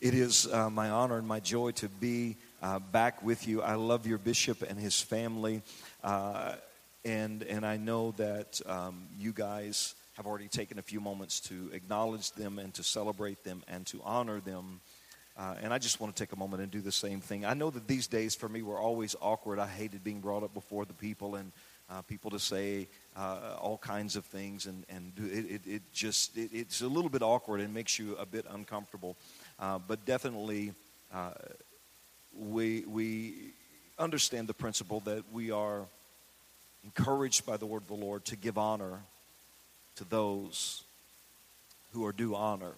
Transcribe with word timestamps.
It 0.00 0.14
is 0.14 0.46
uh, 0.50 0.70
my 0.70 0.88
honor 0.88 1.18
and 1.18 1.28
my 1.28 1.40
joy 1.40 1.72
to 1.72 1.88
be 1.90 2.36
uh, 2.62 2.78
back 2.78 3.22
with 3.22 3.46
you. 3.46 3.60
I 3.60 3.74
love 3.74 4.06
your 4.06 4.16
bishop 4.16 4.62
and 4.62 4.78
his 4.78 4.98
family, 4.98 5.60
uh, 6.02 6.54
and 7.04 7.42
and 7.42 7.66
I 7.66 7.76
know 7.76 8.12
that 8.12 8.62
um, 8.64 9.08
you 9.18 9.34
guys 9.34 9.94
have 10.14 10.26
already 10.26 10.48
taken 10.48 10.78
a 10.78 10.82
few 10.82 11.00
moments 11.00 11.38
to 11.40 11.68
acknowledge 11.74 12.32
them 12.32 12.58
and 12.58 12.72
to 12.74 12.82
celebrate 12.82 13.44
them 13.44 13.62
and 13.68 13.86
to 13.88 14.00
honor 14.02 14.40
them. 14.40 14.80
Uh, 15.36 15.56
and 15.62 15.70
I 15.70 15.76
just 15.76 16.00
want 16.00 16.16
to 16.16 16.22
take 16.22 16.32
a 16.32 16.38
moment 16.38 16.62
and 16.62 16.70
do 16.70 16.80
the 16.80 16.92
same 16.92 17.20
thing. 17.20 17.44
I 17.44 17.52
know 17.52 17.68
that 17.68 17.86
these 17.86 18.06
days 18.06 18.34
for 18.34 18.48
me 18.48 18.62
were 18.62 18.78
always 18.78 19.14
awkward. 19.20 19.58
I 19.58 19.66
hated 19.66 20.02
being 20.02 20.20
brought 20.20 20.42
up 20.42 20.54
before 20.54 20.86
the 20.86 20.94
people 20.94 21.34
and 21.34 21.52
uh, 21.90 22.02
people 22.02 22.30
to 22.30 22.38
say 22.38 22.88
uh, 23.16 23.56
all 23.60 23.76
kinds 23.76 24.16
of 24.16 24.24
things, 24.24 24.66
and, 24.66 24.84
and 24.88 25.12
it, 25.18 25.50
it, 25.50 25.60
it 25.66 25.82
just 25.92 26.36
it, 26.36 26.50
it's 26.52 26.82
a 26.82 26.88
little 26.88 27.10
bit 27.10 27.22
awkward 27.22 27.60
and 27.60 27.74
makes 27.74 27.98
you 27.98 28.16
a 28.16 28.24
bit 28.24 28.46
uncomfortable. 28.50 29.16
Uh, 29.60 29.78
but 29.86 30.06
definitely, 30.06 30.72
uh, 31.12 31.32
we, 32.38 32.80
we 32.86 33.34
understand 33.98 34.48
the 34.48 34.54
principle 34.54 35.00
that 35.00 35.22
we 35.32 35.50
are 35.50 35.82
encouraged 36.82 37.44
by 37.44 37.58
the 37.58 37.66
word 37.66 37.82
of 37.82 37.88
the 37.88 37.94
Lord 37.94 38.24
to 38.26 38.36
give 38.36 38.56
honor 38.56 39.00
to 39.96 40.04
those 40.04 40.82
who 41.92 42.06
are 42.06 42.12
due 42.12 42.34
honor. 42.34 42.72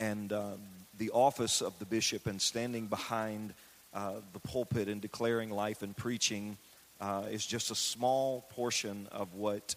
And 0.00 0.32
um, 0.32 0.58
the 0.98 1.10
office 1.10 1.60
of 1.60 1.78
the 1.78 1.84
bishop 1.84 2.26
and 2.26 2.42
standing 2.42 2.86
behind 2.86 3.54
uh, 3.94 4.14
the 4.32 4.40
pulpit 4.40 4.88
and 4.88 5.00
declaring 5.00 5.50
life 5.50 5.82
and 5.82 5.96
preaching 5.96 6.56
uh, 7.00 7.24
is 7.30 7.46
just 7.46 7.70
a 7.70 7.76
small 7.76 8.44
portion 8.50 9.06
of 9.12 9.34
what 9.34 9.76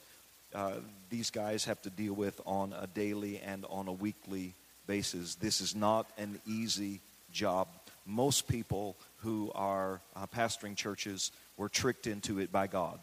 uh, 0.55 0.73
these 1.11 1.29
guys 1.29 1.65
have 1.65 1.81
to 1.83 1.91
deal 1.91 2.13
with 2.13 2.41
on 2.47 2.73
a 2.73 2.87
daily 2.87 3.39
and 3.39 3.63
on 3.69 3.87
a 3.87 3.93
weekly 3.93 4.53
basis. 4.87 5.35
This 5.35 5.61
is 5.61 5.75
not 5.75 6.07
an 6.17 6.39
easy 6.45 7.01
job. 7.31 7.67
Most 8.05 8.47
people 8.47 8.95
who 9.17 9.51
are 9.53 10.01
uh, 10.15 10.25
pastoring 10.27 10.75
churches 10.75 11.31
were 11.57 11.69
tricked 11.69 12.07
into 12.07 12.39
it 12.39 12.51
by 12.51 12.67
God. 12.67 12.99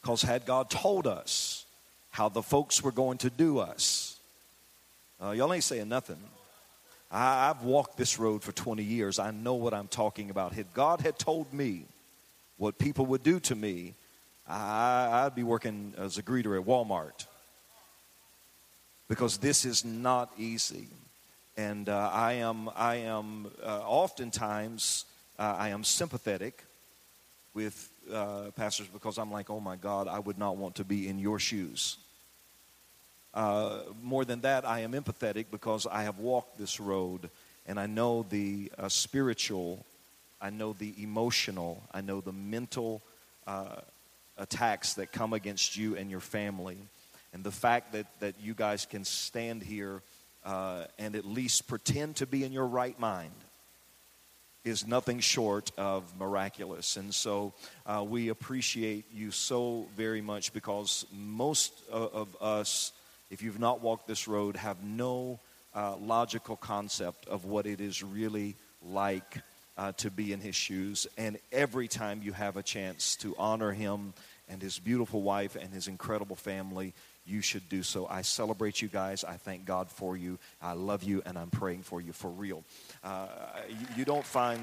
Because 0.00 0.22
had 0.22 0.46
God 0.46 0.68
told 0.68 1.06
us 1.06 1.64
how 2.10 2.28
the 2.28 2.42
folks 2.42 2.82
were 2.82 2.92
going 2.92 3.18
to 3.18 3.30
do 3.30 3.58
us, 3.58 4.16
uh, 5.22 5.30
y'all 5.30 5.52
ain't 5.52 5.62
saying 5.62 5.88
nothing. 5.88 6.18
I, 7.10 7.50
I've 7.50 7.62
walked 7.62 7.96
this 7.96 8.18
road 8.18 8.42
for 8.42 8.52
20 8.52 8.82
years. 8.82 9.18
I 9.18 9.30
know 9.30 9.54
what 9.54 9.72
I'm 9.72 9.88
talking 9.88 10.30
about. 10.30 10.58
If 10.58 10.72
God 10.74 11.00
had 11.00 11.18
told 11.18 11.52
me 11.52 11.84
what 12.56 12.78
people 12.78 13.06
would 13.06 13.22
do 13.22 13.38
to 13.40 13.54
me, 13.54 13.94
I, 14.48 15.24
I'd 15.24 15.36
be 15.36 15.44
working 15.44 15.94
as 15.96 16.18
a 16.18 16.22
greeter 16.22 16.58
at 16.58 16.66
Walmart 16.66 17.26
because 19.12 19.36
this 19.36 19.66
is 19.66 19.84
not 19.84 20.32
easy. 20.38 20.86
And 21.58 21.90
uh, 21.90 22.08
I 22.14 22.32
am, 22.32 22.70
I 22.74 22.94
am 22.94 23.50
uh, 23.62 23.80
oftentimes, 23.80 25.04
uh, 25.38 25.54
I 25.58 25.68
am 25.68 25.84
sympathetic 25.84 26.64
with 27.52 27.90
uh, 28.10 28.52
pastors 28.56 28.86
because 28.86 29.18
I'm 29.18 29.30
like, 29.30 29.50
oh 29.50 29.60
my 29.60 29.76
God, 29.76 30.08
I 30.08 30.18
would 30.18 30.38
not 30.38 30.56
want 30.56 30.76
to 30.76 30.84
be 30.84 31.08
in 31.08 31.18
your 31.18 31.38
shoes. 31.38 31.98
Uh, 33.34 33.80
more 34.02 34.24
than 34.24 34.40
that, 34.40 34.66
I 34.66 34.80
am 34.80 34.92
empathetic 34.92 35.44
because 35.50 35.86
I 35.86 36.04
have 36.04 36.18
walked 36.18 36.56
this 36.56 36.80
road 36.80 37.28
and 37.66 37.78
I 37.78 37.84
know 37.84 38.24
the 38.30 38.72
uh, 38.78 38.88
spiritual, 38.88 39.84
I 40.40 40.48
know 40.48 40.72
the 40.72 40.94
emotional, 40.96 41.82
I 41.92 42.00
know 42.00 42.22
the 42.22 42.32
mental 42.32 43.02
attacks 44.38 44.94
that 44.94 45.12
come 45.12 45.34
against 45.34 45.76
you 45.76 45.96
and 45.96 46.10
your 46.10 46.20
family. 46.20 46.78
And 47.32 47.44
the 47.44 47.50
fact 47.50 47.92
that, 47.92 48.06
that 48.20 48.34
you 48.40 48.54
guys 48.54 48.86
can 48.86 49.04
stand 49.04 49.62
here 49.62 50.02
uh, 50.44 50.84
and 50.98 51.16
at 51.16 51.24
least 51.24 51.66
pretend 51.66 52.16
to 52.16 52.26
be 52.26 52.44
in 52.44 52.52
your 52.52 52.66
right 52.66 52.98
mind 52.98 53.32
is 54.64 54.86
nothing 54.86 55.18
short 55.18 55.72
of 55.76 56.04
miraculous. 56.18 56.96
And 56.96 57.12
so 57.12 57.52
uh, 57.84 58.04
we 58.06 58.28
appreciate 58.28 59.06
you 59.12 59.30
so 59.30 59.86
very 59.96 60.20
much 60.20 60.52
because 60.52 61.04
most 61.12 61.72
of, 61.90 62.14
of, 62.14 62.36
us, 62.40 62.92
if 63.30 63.42
you've 63.42 63.58
not 63.58 63.80
walked 63.80 64.06
this 64.06 64.28
road, 64.28 64.56
have 64.56 64.82
no 64.84 65.40
uh, 65.74 65.96
logical 65.96 66.56
concept 66.56 67.26
of 67.26 67.44
what 67.44 67.66
it 67.66 67.80
is 67.80 68.02
really 68.02 68.54
like 68.84 69.38
uh, 69.76 69.92
to 69.92 70.10
be 70.10 70.32
in 70.32 70.40
his 70.40 70.54
shoes. 70.54 71.06
And 71.16 71.38
every 71.50 71.88
time 71.88 72.20
you 72.22 72.32
have 72.32 72.56
a 72.56 72.62
chance 72.62 73.16
to 73.16 73.34
honor 73.38 73.72
him 73.72 74.14
and 74.48 74.62
his 74.62 74.78
beautiful 74.78 75.22
wife 75.22 75.56
and 75.56 75.72
his 75.72 75.88
incredible 75.88 76.36
family, 76.36 76.94
you 77.24 77.40
should 77.40 77.68
do 77.68 77.82
so. 77.82 78.06
I 78.06 78.22
celebrate 78.22 78.82
you 78.82 78.88
guys. 78.88 79.24
I 79.24 79.36
thank 79.36 79.64
God 79.64 79.90
for 79.90 80.16
you. 80.16 80.38
I 80.60 80.72
love 80.72 81.02
you, 81.02 81.22
and 81.24 81.38
I'm 81.38 81.50
praying 81.50 81.82
for 81.82 82.00
you 82.00 82.12
for 82.12 82.30
real. 82.30 82.64
Uh, 83.04 83.28
you, 83.68 83.86
you 83.98 84.04
don't 84.04 84.24
find. 84.24 84.60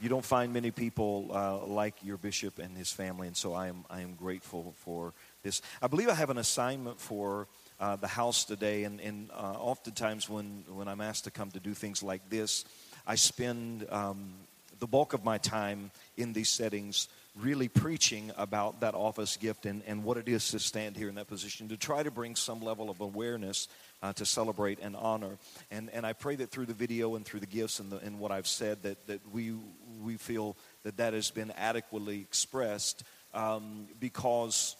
You 0.00 0.08
don't 0.08 0.24
find 0.24 0.52
many 0.52 0.70
people 0.70 1.28
uh, 1.32 1.66
like 1.66 2.04
your 2.04 2.18
bishop 2.18 2.60
and 2.60 2.76
his 2.76 2.92
family, 2.92 3.26
and 3.26 3.36
so 3.36 3.52
I 3.52 3.66
am, 3.66 3.84
I 3.90 4.02
am 4.02 4.14
grateful 4.14 4.72
for 4.76 5.12
this. 5.42 5.60
I 5.82 5.88
believe 5.88 6.08
I 6.08 6.14
have 6.14 6.30
an 6.30 6.38
assignment 6.38 7.00
for 7.00 7.48
uh, 7.80 7.96
the 7.96 8.06
house 8.06 8.44
today, 8.44 8.84
and, 8.84 9.00
and 9.00 9.28
uh, 9.32 9.56
oftentimes 9.58 10.28
when, 10.28 10.62
when 10.68 10.86
I'm 10.86 11.00
asked 11.00 11.24
to 11.24 11.32
come 11.32 11.50
to 11.50 11.58
do 11.58 11.74
things 11.74 12.00
like 12.00 12.30
this, 12.30 12.64
I 13.08 13.16
spend 13.16 13.88
um, 13.90 14.34
the 14.78 14.86
bulk 14.86 15.14
of 15.14 15.24
my 15.24 15.38
time 15.38 15.90
in 16.16 16.32
these 16.32 16.48
settings 16.48 17.08
really 17.40 17.68
preaching 17.68 18.32
about 18.36 18.80
that 18.80 18.94
office 18.94 19.36
gift 19.36 19.66
and, 19.66 19.82
and 19.86 20.02
what 20.04 20.16
it 20.16 20.28
is 20.28 20.50
to 20.50 20.58
stand 20.58 20.96
here 20.96 21.08
in 21.08 21.14
that 21.14 21.28
position, 21.28 21.68
to 21.68 21.76
try 21.76 22.02
to 22.02 22.10
bring 22.10 22.34
some 22.34 22.60
level 22.60 22.90
of 22.90 23.00
awareness 23.00 23.68
uh, 24.02 24.12
to 24.12 24.24
celebrate 24.24 24.78
and 24.80 24.96
honor. 24.96 25.38
And, 25.70 25.90
and 25.90 26.04
I 26.04 26.12
pray 26.12 26.36
that 26.36 26.50
through 26.50 26.66
the 26.66 26.74
video 26.74 27.14
and 27.14 27.24
through 27.24 27.40
the 27.40 27.46
gifts 27.46 27.80
and, 27.80 27.90
the, 27.90 27.98
and 27.98 28.18
what 28.18 28.32
I've 28.32 28.46
said, 28.46 28.82
that, 28.82 29.06
that 29.06 29.20
we, 29.32 29.54
we 30.02 30.16
feel 30.16 30.56
that 30.82 30.96
that 30.96 31.14
has 31.14 31.30
been 31.30 31.52
adequately 31.56 32.20
expressed 32.20 33.02
um, 33.34 33.86
because 34.00 34.76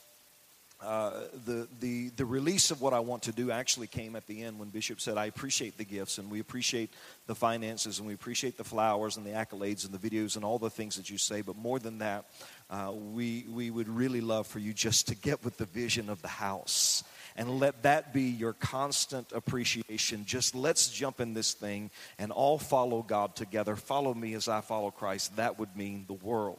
uh, 0.80 1.22
the, 1.44 1.66
the, 1.80 2.08
the 2.10 2.24
release 2.24 2.70
of 2.70 2.80
what 2.80 2.94
I 2.94 3.00
want 3.00 3.24
to 3.24 3.32
do 3.32 3.50
actually 3.50 3.88
came 3.88 4.14
at 4.14 4.26
the 4.28 4.44
end 4.44 4.60
when 4.60 4.68
Bishop 4.68 5.00
said, 5.00 5.18
I 5.18 5.26
appreciate 5.26 5.76
the 5.76 5.84
gifts 5.84 6.18
and 6.18 6.30
we 6.30 6.38
appreciate 6.38 6.90
the 7.26 7.34
finances 7.34 7.98
and 7.98 8.06
we 8.06 8.14
appreciate 8.14 8.56
the 8.56 8.64
flowers 8.64 9.16
and 9.16 9.26
the 9.26 9.30
accolades 9.30 9.84
and 9.84 9.92
the 9.92 9.98
videos 9.98 10.36
and 10.36 10.44
all 10.44 10.58
the 10.58 10.70
things 10.70 10.96
that 10.96 11.10
you 11.10 11.18
say. 11.18 11.40
But 11.40 11.56
more 11.56 11.80
than 11.80 11.98
that, 11.98 12.26
uh, 12.70 12.92
we, 12.94 13.44
we 13.50 13.70
would 13.70 13.88
really 13.88 14.20
love 14.20 14.46
for 14.46 14.60
you 14.60 14.72
just 14.72 15.08
to 15.08 15.16
get 15.16 15.44
with 15.44 15.56
the 15.56 15.64
vision 15.64 16.08
of 16.08 16.22
the 16.22 16.28
house 16.28 17.02
and 17.36 17.58
let 17.58 17.82
that 17.82 18.12
be 18.12 18.22
your 18.22 18.52
constant 18.52 19.32
appreciation. 19.32 20.24
Just 20.26 20.54
let's 20.54 20.90
jump 20.90 21.20
in 21.20 21.34
this 21.34 21.54
thing 21.54 21.90
and 22.20 22.30
all 22.30 22.58
follow 22.58 23.02
God 23.02 23.34
together. 23.34 23.74
Follow 23.74 24.14
me 24.14 24.34
as 24.34 24.48
I 24.48 24.60
follow 24.60 24.92
Christ. 24.92 25.36
That 25.36 25.58
would 25.58 25.76
mean 25.76 26.04
the 26.06 26.14
world. 26.14 26.58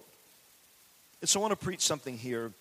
And 1.22 1.29
so 1.29 1.40
I 1.40 1.41
want 1.41 1.58
to 1.58 1.66
preach 1.66 1.81
something 1.81 2.18
here 2.18 2.52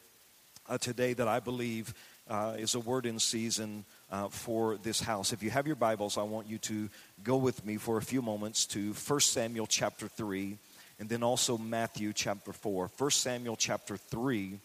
uh, 0.69 0.79
today 0.79 1.13
that 1.15 1.29
I 1.29 1.41
believe 1.41 1.95
uh, 2.29 2.55
is 2.59 2.75
a 2.75 2.81
word 2.81 3.07
in 3.07 3.19
season 3.19 3.85
uh, 4.13 4.29
for 4.29 4.77
this 4.77 5.01
house. 5.01 5.33
If 5.33 5.43
you 5.43 5.51
have 5.51 5.67
your 5.67 5.77
Bibles, 5.77 6.19
I 6.19 6.23
want 6.23 6.49
you 6.49 6.59
to 6.59 6.89
go 7.25 7.37
with 7.37 7.65
me 7.65 7.77
for 7.77 7.97
a 7.97 8.03
few 8.03 8.23
moments 8.23 8.67
to 8.67 8.93
1 8.93 9.21
Samuel 9.21 9.67
chapter 9.67 10.09
3 10.09 10.57
and 11.01 11.09
then 11.09 11.23
also 11.23 11.57
Matthew 11.57 12.13
chapter 12.13 12.53
4. 12.53 12.91
1 12.99 13.11
Samuel 13.11 13.57
chapter 13.57 13.97
3 13.97 14.59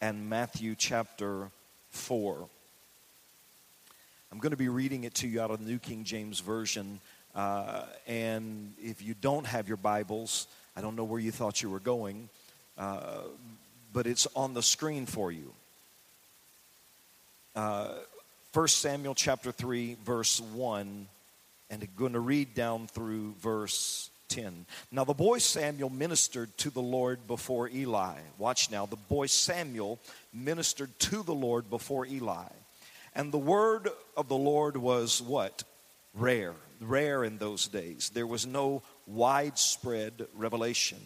and 0.00 0.30
Matthew 0.30 0.74
chapter 0.76 1.48
4. 1.90 2.48
I'm 4.32 4.38
going 4.38 4.52
to 4.52 4.56
be 4.56 4.68
reading 4.68 5.04
it 5.04 5.14
to 5.14 5.28
you 5.28 5.40
out 5.40 5.50
of 5.50 5.58
the 5.58 5.70
New 5.70 5.78
King 5.78 6.04
James 6.04 6.40
Version. 6.40 7.00
Uh, 7.34 7.82
and 8.06 8.72
if 8.80 9.02
you 9.02 9.14
don't 9.20 9.46
have 9.46 9.66
your 9.66 9.76
Bibles, 9.76 10.46
I 10.76 10.80
don't 10.80 10.94
know 10.94 11.04
where 11.04 11.20
you 11.20 11.32
thought 11.32 11.62
you 11.62 11.70
were 11.70 11.80
going, 11.80 12.28
uh, 12.78 13.22
but 13.92 14.06
it's 14.06 14.26
on 14.34 14.54
the 14.54 14.62
screen 14.62 15.06
for 15.06 15.32
you. 15.32 15.52
Uh, 17.54 17.94
1 18.52 18.68
Samuel 18.68 19.14
chapter 19.14 19.52
3, 19.52 19.96
verse 20.04 20.40
1, 20.40 21.06
and 21.70 21.82
I'm 21.82 21.88
going 21.96 22.12
to 22.14 22.20
read 22.20 22.54
down 22.54 22.86
through 22.88 23.34
verse 23.40 24.10
10. 24.28 24.66
Now, 24.90 25.04
the 25.04 25.14
boy 25.14 25.38
Samuel 25.38 25.90
ministered 25.90 26.56
to 26.58 26.70
the 26.70 26.82
Lord 26.82 27.26
before 27.26 27.68
Eli. 27.68 28.14
Watch 28.38 28.70
now, 28.70 28.86
the 28.86 28.96
boy 28.96 29.26
Samuel 29.26 29.98
ministered 30.32 30.96
to 31.00 31.22
the 31.22 31.34
Lord 31.34 31.68
before 31.68 32.06
Eli. 32.06 32.48
And 33.14 33.32
the 33.32 33.38
word 33.38 33.88
of 34.16 34.28
the 34.28 34.36
Lord 34.36 34.76
was 34.76 35.20
what? 35.20 35.64
Rare. 36.14 36.54
Rare 36.80 37.24
in 37.24 37.38
those 37.38 37.68
days. 37.68 38.10
There 38.14 38.26
was 38.26 38.46
no 38.46 38.82
widespread 39.06 40.26
revelation. 40.34 40.98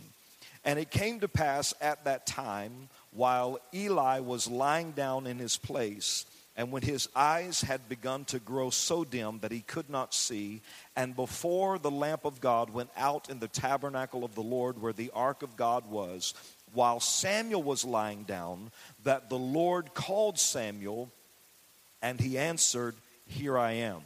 And 0.64 0.78
it 0.78 0.90
came 0.90 1.20
to 1.20 1.28
pass 1.28 1.74
at 1.80 2.04
that 2.04 2.26
time, 2.26 2.88
while 3.12 3.58
Eli 3.72 4.20
was 4.20 4.48
lying 4.48 4.92
down 4.92 5.26
in 5.26 5.38
his 5.38 5.56
place, 5.56 6.24
and 6.56 6.70
when 6.70 6.82
his 6.82 7.08
eyes 7.14 7.62
had 7.62 7.88
begun 7.88 8.24
to 8.26 8.38
grow 8.38 8.70
so 8.70 9.04
dim 9.04 9.40
that 9.40 9.52
he 9.52 9.60
could 9.60 9.90
not 9.90 10.14
see, 10.14 10.62
and 10.96 11.16
before 11.16 11.78
the 11.78 11.90
lamp 11.90 12.24
of 12.24 12.40
God 12.40 12.70
went 12.70 12.90
out 12.96 13.28
in 13.28 13.40
the 13.40 13.48
tabernacle 13.48 14.24
of 14.24 14.34
the 14.34 14.42
Lord 14.42 14.80
where 14.80 14.92
the 14.92 15.10
ark 15.14 15.42
of 15.42 15.56
God 15.56 15.90
was, 15.90 16.32
while 16.72 17.00
Samuel 17.00 17.62
was 17.62 17.84
lying 17.84 18.24
down, 18.24 18.70
that 19.04 19.28
the 19.28 19.38
Lord 19.38 19.94
called 19.94 20.38
Samuel, 20.38 21.10
And 22.02 22.20
he 22.20 22.36
answered, 22.36 22.94
Here 23.26 23.56
I 23.56 23.72
am. 23.72 24.02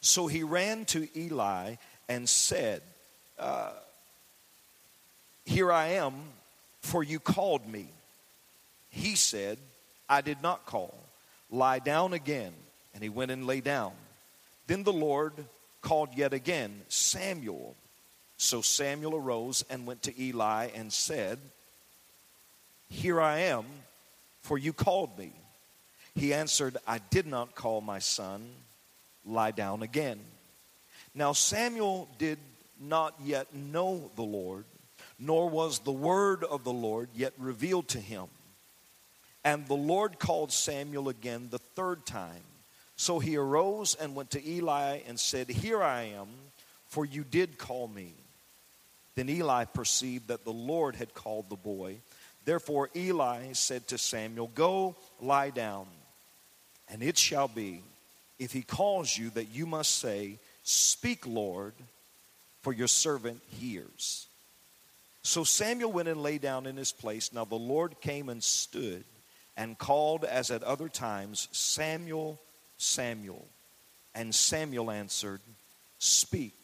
So 0.00 0.26
he 0.26 0.42
ran 0.42 0.84
to 0.86 1.08
Eli 1.16 1.76
and 2.08 2.28
said, 2.28 2.82
uh, 3.38 3.72
Here 5.44 5.72
I 5.72 5.88
am, 5.88 6.14
for 6.80 7.02
you 7.02 7.18
called 7.20 7.66
me. 7.66 7.88
He 8.90 9.16
said, 9.16 9.58
I 10.08 10.20
did 10.20 10.42
not 10.42 10.66
call. 10.66 10.94
Lie 11.50 11.80
down 11.80 12.12
again. 12.12 12.52
And 12.94 13.02
he 13.02 13.08
went 13.08 13.30
and 13.30 13.46
lay 13.46 13.60
down. 13.60 13.92
Then 14.66 14.84
the 14.84 14.92
Lord 14.92 15.32
called 15.82 16.10
yet 16.14 16.32
again, 16.32 16.82
Samuel. 16.88 17.74
So 18.36 18.62
Samuel 18.62 19.16
arose 19.16 19.64
and 19.68 19.86
went 19.86 20.02
to 20.02 20.22
Eli 20.22 20.68
and 20.74 20.92
said, 20.92 21.38
Here 22.88 23.20
I 23.20 23.40
am, 23.40 23.64
for 24.42 24.58
you 24.58 24.72
called 24.72 25.18
me. 25.18 25.32
He 26.14 26.32
answered, 26.32 26.76
I 26.86 26.98
did 27.10 27.26
not 27.26 27.54
call 27.54 27.80
my 27.80 27.98
son. 27.98 28.48
Lie 29.26 29.50
down 29.52 29.82
again. 29.82 30.20
Now 31.14 31.32
Samuel 31.32 32.08
did 32.18 32.38
not 32.80 33.14
yet 33.22 33.54
know 33.54 34.10
the 34.16 34.22
Lord, 34.22 34.64
nor 35.18 35.48
was 35.48 35.80
the 35.80 35.92
word 35.92 36.44
of 36.44 36.64
the 36.64 36.72
Lord 36.72 37.08
yet 37.14 37.32
revealed 37.38 37.88
to 37.88 38.00
him. 38.00 38.26
And 39.44 39.66
the 39.66 39.74
Lord 39.74 40.18
called 40.18 40.52
Samuel 40.52 41.08
again 41.08 41.48
the 41.50 41.58
third 41.58 42.06
time. 42.06 42.42
So 42.96 43.18
he 43.18 43.36
arose 43.36 43.94
and 43.94 44.14
went 44.14 44.30
to 44.30 44.48
Eli 44.48 45.00
and 45.06 45.18
said, 45.18 45.48
Here 45.48 45.82
I 45.82 46.04
am, 46.04 46.28
for 46.86 47.04
you 47.04 47.24
did 47.24 47.58
call 47.58 47.88
me. 47.88 48.12
Then 49.14 49.28
Eli 49.28 49.64
perceived 49.64 50.28
that 50.28 50.44
the 50.44 50.52
Lord 50.52 50.96
had 50.96 51.14
called 51.14 51.50
the 51.50 51.56
boy. 51.56 51.96
Therefore 52.44 52.90
Eli 52.96 53.52
said 53.52 53.86
to 53.88 53.98
Samuel, 53.98 54.50
Go 54.54 54.96
lie 55.20 55.50
down. 55.50 55.86
And 56.88 57.02
it 57.02 57.16
shall 57.16 57.48
be, 57.48 57.82
if 58.38 58.52
he 58.52 58.62
calls 58.62 59.16
you, 59.16 59.30
that 59.30 59.50
you 59.50 59.66
must 59.66 59.98
say, 59.98 60.38
Speak, 60.62 61.26
Lord, 61.26 61.74
for 62.62 62.72
your 62.72 62.88
servant 62.88 63.40
hears. 63.60 64.26
So 65.24 65.42
Samuel 65.42 65.90
went 65.90 66.06
and 66.06 66.22
lay 66.22 66.36
down 66.36 66.66
in 66.66 66.76
his 66.76 66.92
place. 66.92 67.32
Now 67.32 67.46
the 67.46 67.54
Lord 67.56 68.00
came 68.00 68.28
and 68.28 68.42
stood 68.42 69.04
and 69.56 69.78
called 69.78 70.24
as 70.24 70.50
at 70.50 70.62
other 70.62 70.88
times, 70.88 71.48
Samuel, 71.50 72.38
Samuel. 72.76 73.46
And 74.14 74.34
Samuel 74.34 74.90
answered, 74.90 75.40
Speak, 75.98 76.54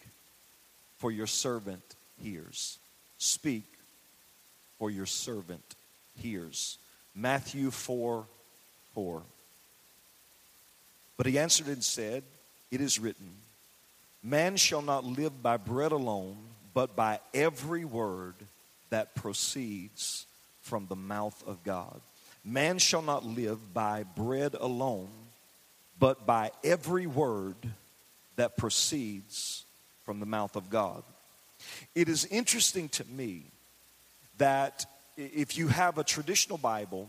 for 0.99 1.11
your 1.11 1.27
servant 1.27 1.83
hears. 2.23 2.79
Speak, 3.19 3.65
for 4.79 4.91
your 4.91 5.07
servant 5.07 5.65
hears. 6.19 6.77
Matthew 7.15 7.71
4 7.71 8.27
4. 8.95 9.23
But 11.17 11.27
he 11.27 11.39
answered 11.39 11.69
and 11.69 11.83
said, 11.83 12.23
It 12.71 12.81
is 12.81 12.99
written, 12.99 13.31
Man 14.23 14.57
shall 14.57 14.83
not 14.83 15.05
live 15.05 15.43
by 15.43 15.57
bread 15.57 15.93
alone, 15.93 16.37
but 16.75 16.97
by 16.97 17.21
every 17.35 17.85
word 17.85 18.35
that 18.91 19.15
proceeds 19.15 20.27
from 20.63 20.87
the 20.87 20.97
mouth 20.97 21.43
of 21.47 21.63
God. 21.65 22.01
Man 22.45 22.79
shall 22.79 23.03
not 23.03 23.25
live 23.25 23.75
by 23.75 24.05
bread 24.17 24.55
alone, 24.59 25.11
but 25.99 26.27
by 26.27 26.51
every 26.65 27.07
word 27.07 27.57
that 28.37 28.57
proceeds 28.57 29.65
from 30.05 30.21
the 30.21 30.27
mouth 30.27 30.57
of 30.57 30.71
God. 30.71 31.03
It 31.95 32.09
is 32.09 32.25
interesting 32.27 32.89
to 32.91 33.05
me 33.05 33.45
that 34.39 34.87
if 35.17 35.59
you 35.59 35.69
have 35.69 35.99
a 35.99 36.05
traditional 36.05 36.57
Bible, 36.57 37.09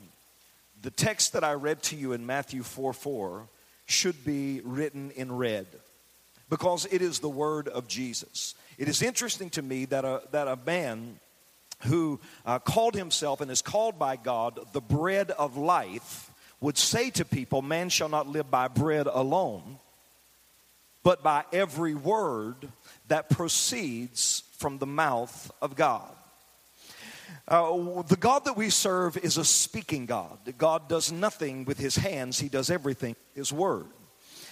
the 0.81 0.91
text 0.91 1.33
that 1.33 1.43
I 1.43 1.53
read 1.53 1.81
to 1.83 1.95
you 1.95 2.13
in 2.13 2.25
Matthew 2.25 2.63
4 2.63 2.93
4 2.93 3.47
should 3.85 4.25
be 4.25 4.61
written 4.63 5.11
in 5.11 5.31
red 5.31 5.67
because 6.49 6.85
it 6.91 7.01
is 7.01 7.19
the 7.19 7.29
word 7.29 7.67
of 7.67 7.87
Jesus. 7.87 8.55
It 8.77 8.87
is 8.87 9.01
interesting 9.01 9.49
to 9.51 9.61
me 9.61 9.85
that 9.85 10.05
a, 10.05 10.21
that 10.31 10.47
a 10.47 10.57
man 10.65 11.19
who 11.83 12.19
uh, 12.45 12.59
called 12.59 12.95
himself 12.95 13.41
and 13.41 13.49
is 13.49 13.61
called 13.61 13.97
by 13.97 14.15
God 14.15 14.59
the 14.73 14.81
bread 14.81 15.31
of 15.31 15.57
life 15.57 16.31
would 16.59 16.77
say 16.77 17.09
to 17.11 17.25
people, 17.25 17.61
Man 17.61 17.89
shall 17.89 18.09
not 18.09 18.27
live 18.27 18.49
by 18.49 18.67
bread 18.67 19.07
alone, 19.07 19.79
but 21.03 21.23
by 21.23 21.43
every 21.51 21.95
word 21.95 22.69
that 23.07 23.29
proceeds 23.29 24.43
from 24.57 24.77
the 24.77 24.85
mouth 24.85 25.51
of 25.61 25.75
God. 25.75 26.07
Uh, 27.47 28.01
the 28.03 28.17
God 28.17 28.45
that 28.45 28.55
we 28.55 28.69
serve 28.69 29.17
is 29.17 29.37
a 29.37 29.43
speaking 29.43 30.05
God. 30.05 30.37
God 30.57 30.87
does 30.87 31.11
nothing 31.11 31.65
with 31.65 31.79
his 31.79 31.95
hands, 31.95 32.39
he 32.39 32.47
does 32.47 32.69
everything 32.69 33.15
his 33.33 33.51
word. 33.51 33.87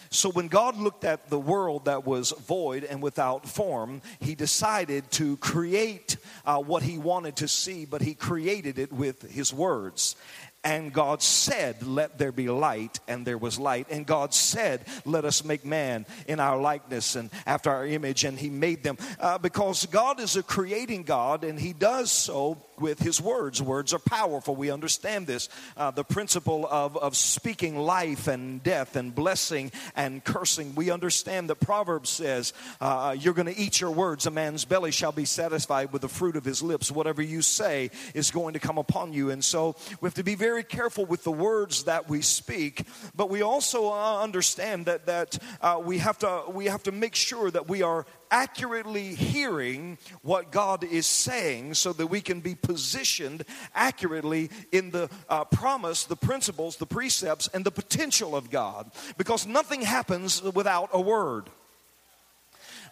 So 0.09 0.29
when 0.29 0.47
God 0.47 0.77
looked 0.77 1.03
at 1.03 1.29
the 1.29 1.39
world 1.39 1.85
that 1.85 2.05
was 2.05 2.31
void 2.31 2.83
and 2.83 3.01
without 3.01 3.47
form, 3.47 4.01
he 4.19 4.33
decided 4.33 5.09
to 5.11 5.37
create 5.37 6.17
uh, 6.45 6.57
what 6.57 6.81
he 6.81 6.97
wanted 6.97 7.37
to 7.37 7.47
see, 7.47 7.85
but 7.85 8.01
he 8.01 8.15
created 8.15 8.79
it 8.79 8.91
with 8.91 9.29
his 9.31 9.53
words. 9.53 10.15
And 10.63 10.91
God 10.91 11.21
said, 11.21 11.83
Let 11.83 12.17
there 12.17 12.33
be 12.33 12.49
light, 12.49 12.99
and 13.07 13.25
there 13.25 13.37
was 13.37 13.59
light. 13.59 13.87
And 13.89 14.05
God 14.05 14.33
said, 14.33 14.85
Let 15.05 15.23
us 15.23 15.45
make 15.45 15.63
man 15.63 16.05
in 16.27 16.41
our 16.41 16.59
likeness 16.59 17.15
and 17.15 17.29
after 17.45 17.69
our 17.71 17.85
image. 17.85 18.25
And 18.25 18.37
He 18.37 18.49
made 18.49 18.83
them. 18.83 18.97
Uh, 19.19 19.37
because 19.37 19.85
God 19.85 20.19
is 20.19 20.35
a 20.35 20.43
creating 20.43 21.03
God, 21.03 21.45
and 21.45 21.57
He 21.57 21.71
does 21.71 22.11
so 22.11 22.61
with 22.79 22.99
his 22.99 23.21
words. 23.21 23.61
Words 23.61 23.93
are 23.93 23.99
powerful. 23.99 24.55
We 24.55 24.71
understand 24.71 25.27
this. 25.27 25.49
Uh, 25.77 25.91
the 25.91 26.03
principle 26.03 26.67
of, 26.69 26.97
of 26.97 27.15
speaking 27.15 27.77
life 27.77 28.27
and 28.27 28.61
death 28.63 28.95
and 28.95 29.13
blessing 29.13 29.71
and 29.95 30.23
cursing. 30.23 30.75
We 30.75 30.91
understand 30.91 31.49
that 31.49 31.59
Proverbs 31.59 32.09
says, 32.09 32.53
uh, 32.81 33.15
You're 33.17 33.33
going 33.33 33.53
to 33.53 33.59
eat 33.59 33.81
your 33.81 33.91
words. 33.91 34.25
A 34.25 34.31
man's 34.31 34.65
belly 34.65 34.91
shall 34.91 35.11
be 35.11 35.25
satisfied 35.25 35.91
with 35.91 36.01
the 36.01 36.09
fruit 36.09 36.35
of 36.35 36.45
his 36.45 36.61
lips. 36.61 36.91
Whatever 36.91 37.21
you 37.21 37.41
say 37.41 37.91
is 38.13 38.31
going 38.31 38.53
to 38.53 38.59
come 38.59 38.77
upon 38.77 39.13
you. 39.13 39.29
And 39.31 39.43
so 39.43 39.75
we 40.01 40.07
have 40.07 40.15
to 40.15 40.23
be 40.23 40.35
very 40.35 40.63
careful 40.63 41.05
with 41.05 41.23
the 41.23 41.31
words 41.31 41.83
that 41.83 42.09
we 42.09 42.21
speak. 42.21 42.85
But 43.15 43.29
we 43.29 43.41
also 43.41 43.89
uh, 43.91 44.21
understand 44.21 44.85
that, 44.85 45.05
that 45.05 45.37
uh, 45.61 45.81
we, 45.83 45.97
have 45.99 46.17
to, 46.19 46.43
we 46.49 46.65
have 46.65 46.83
to 46.83 46.91
make 46.91 47.15
sure 47.15 47.51
that 47.51 47.67
we 47.67 47.81
are 47.81 48.05
accurately 48.31 49.15
hearing 49.15 49.97
what 50.21 50.51
God 50.51 50.83
is 50.83 51.05
saying 51.05 51.73
so 51.73 51.93
that 51.93 52.07
we 52.07 52.21
can 52.21 52.39
be 52.39 52.55
positioned 52.55 53.43
accurately 53.73 54.49
in 54.71 54.91
the 54.91 55.09
uh, 55.29 55.45
promise, 55.45 56.05
the 56.05 56.15
principles, 56.15 56.77
the 56.77 56.85
precepts, 56.85 57.47
and 57.53 57.65
the 57.65 57.71
potential 57.71 58.35
of 58.35 58.49
God. 58.49 58.91
Because 59.17 59.45
nothing 59.45 59.81
happens 59.81 60.41
without 60.41 60.89
a 60.93 61.01
word. 61.01 61.49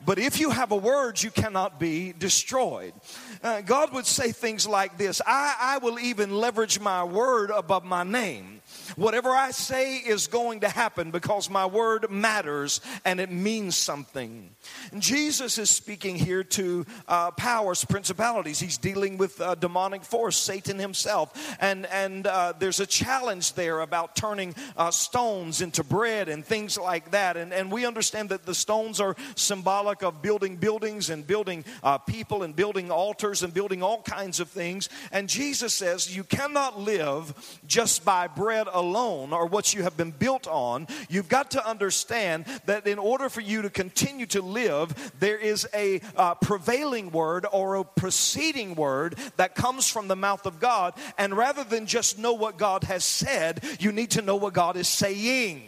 But 0.05 0.19
if 0.19 0.39
you 0.39 0.51
have 0.51 0.71
a 0.71 0.75
word, 0.75 1.21
you 1.21 1.31
cannot 1.31 1.79
be 1.79 2.13
destroyed. 2.13 2.93
Uh, 3.41 3.61
God 3.61 3.93
would 3.93 4.05
say 4.05 4.31
things 4.31 4.67
like 4.67 4.97
this 4.97 5.21
I, 5.25 5.55
I 5.59 5.77
will 5.79 5.99
even 5.99 6.37
leverage 6.37 6.79
my 6.79 7.03
word 7.03 7.49
above 7.49 7.83
my 7.83 8.03
name. 8.03 8.56
Whatever 8.97 9.29
I 9.29 9.51
say 9.51 9.97
is 9.97 10.25
going 10.25 10.61
to 10.61 10.69
happen 10.69 11.11
because 11.11 11.51
my 11.51 11.67
word 11.67 12.09
matters 12.09 12.81
and 13.05 13.19
it 13.19 13.31
means 13.31 13.77
something. 13.77 14.49
Jesus 14.97 15.59
is 15.59 15.69
speaking 15.69 16.15
here 16.15 16.43
to 16.43 16.83
uh, 17.07 17.29
powers, 17.29 17.85
principalities. 17.85 18.59
He's 18.59 18.79
dealing 18.79 19.17
with 19.17 19.39
uh, 19.39 19.53
demonic 19.53 20.03
force, 20.03 20.35
Satan 20.35 20.79
himself. 20.79 21.55
And, 21.61 21.85
and 21.85 22.25
uh, 22.25 22.53
there's 22.57 22.79
a 22.79 22.87
challenge 22.87 23.53
there 23.53 23.81
about 23.81 24.15
turning 24.15 24.55
uh, 24.75 24.89
stones 24.89 25.61
into 25.61 25.83
bread 25.83 26.27
and 26.27 26.43
things 26.43 26.75
like 26.75 27.11
that. 27.11 27.37
And, 27.37 27.53
and 27.53 27.71
we 27.71 27.85
understand 27.85 28.29
that 28.29 28.47
the 28.47 28.55
stones 28.55 28.99
are 28.99 29.15
symbolic 29.35 30.01
of 30.01 30.23
building 30.23 30.55
buildings 30.55 31.11
and 31.11 31.25
building 31.25 31.65
uh, 31.83 31.99
people 31.99 32.41
and 32.41 32.55
building 32.55 32.89
altars 32.89 33.43
and 33.43 33.53
building 33.53 33.83
all 33.83 34.01
kinds 34.01 34.39
of 34.39 34.49
things. 34.49 34.89
And 35.11 35.29
Jesus 35.29 35.75
says, 35.75 36.15
You 36.15 36.23
cannot 36.23 36.79
live 36.79 37.59
just 37.67 38.03
by 38.03 38.25
bread 38.25 38.65
alone 38.73 38.86
or 38.95 39.45
what 39.45 39.73
you 39.73 39.83
have 39.83 39.97
been 39.97 40.11
built 40.11 40.47
on. 40.47 40.87
You've 41.09 41.29
got 41.29 41.51
to 41.51 41.67
understand 41.67 42.45
that 42.65 42.87
in 42.87 42.99
order 42.99 43.29
for 43.29 43.41
you 43.41 43.61
to 43.63 43.69
continue 43.69 44.25
to 44.27 44.41
live, 44.41 45.13
there 45.19 45.37
is 45.37 45.67
a 45.73 46.01
uh, 46.15 46.35
prevailing 46.35 47.11
word 47.11 47.45
or 47.51 47.75
a 47.75 47.83
preceding 47.83 48.75
word 48.75 49.17
that 49.37 49.55
comes 49.55 49.87
from 49.89 50.07
the 50.07 50.15
mouth 50.15 50.45
of 50.45 50.59
God. 50.59 50.93
And 51.17 51.35
rather 51.35 51.63
than 51.63 51.85
just 51.85 52.17
know 52.17 52.33
what 52.33 52.57
God 52.57 52.83
has 52.85 53.03
said, 53.03 53.63
you 53.79 53.91
need 53.91 54.11
to 54.11 54.21
know 54.21 54.35
what 54.35 54.53
God 54.53 54.77
is 54.77 54.87
saying. 54.87 55.63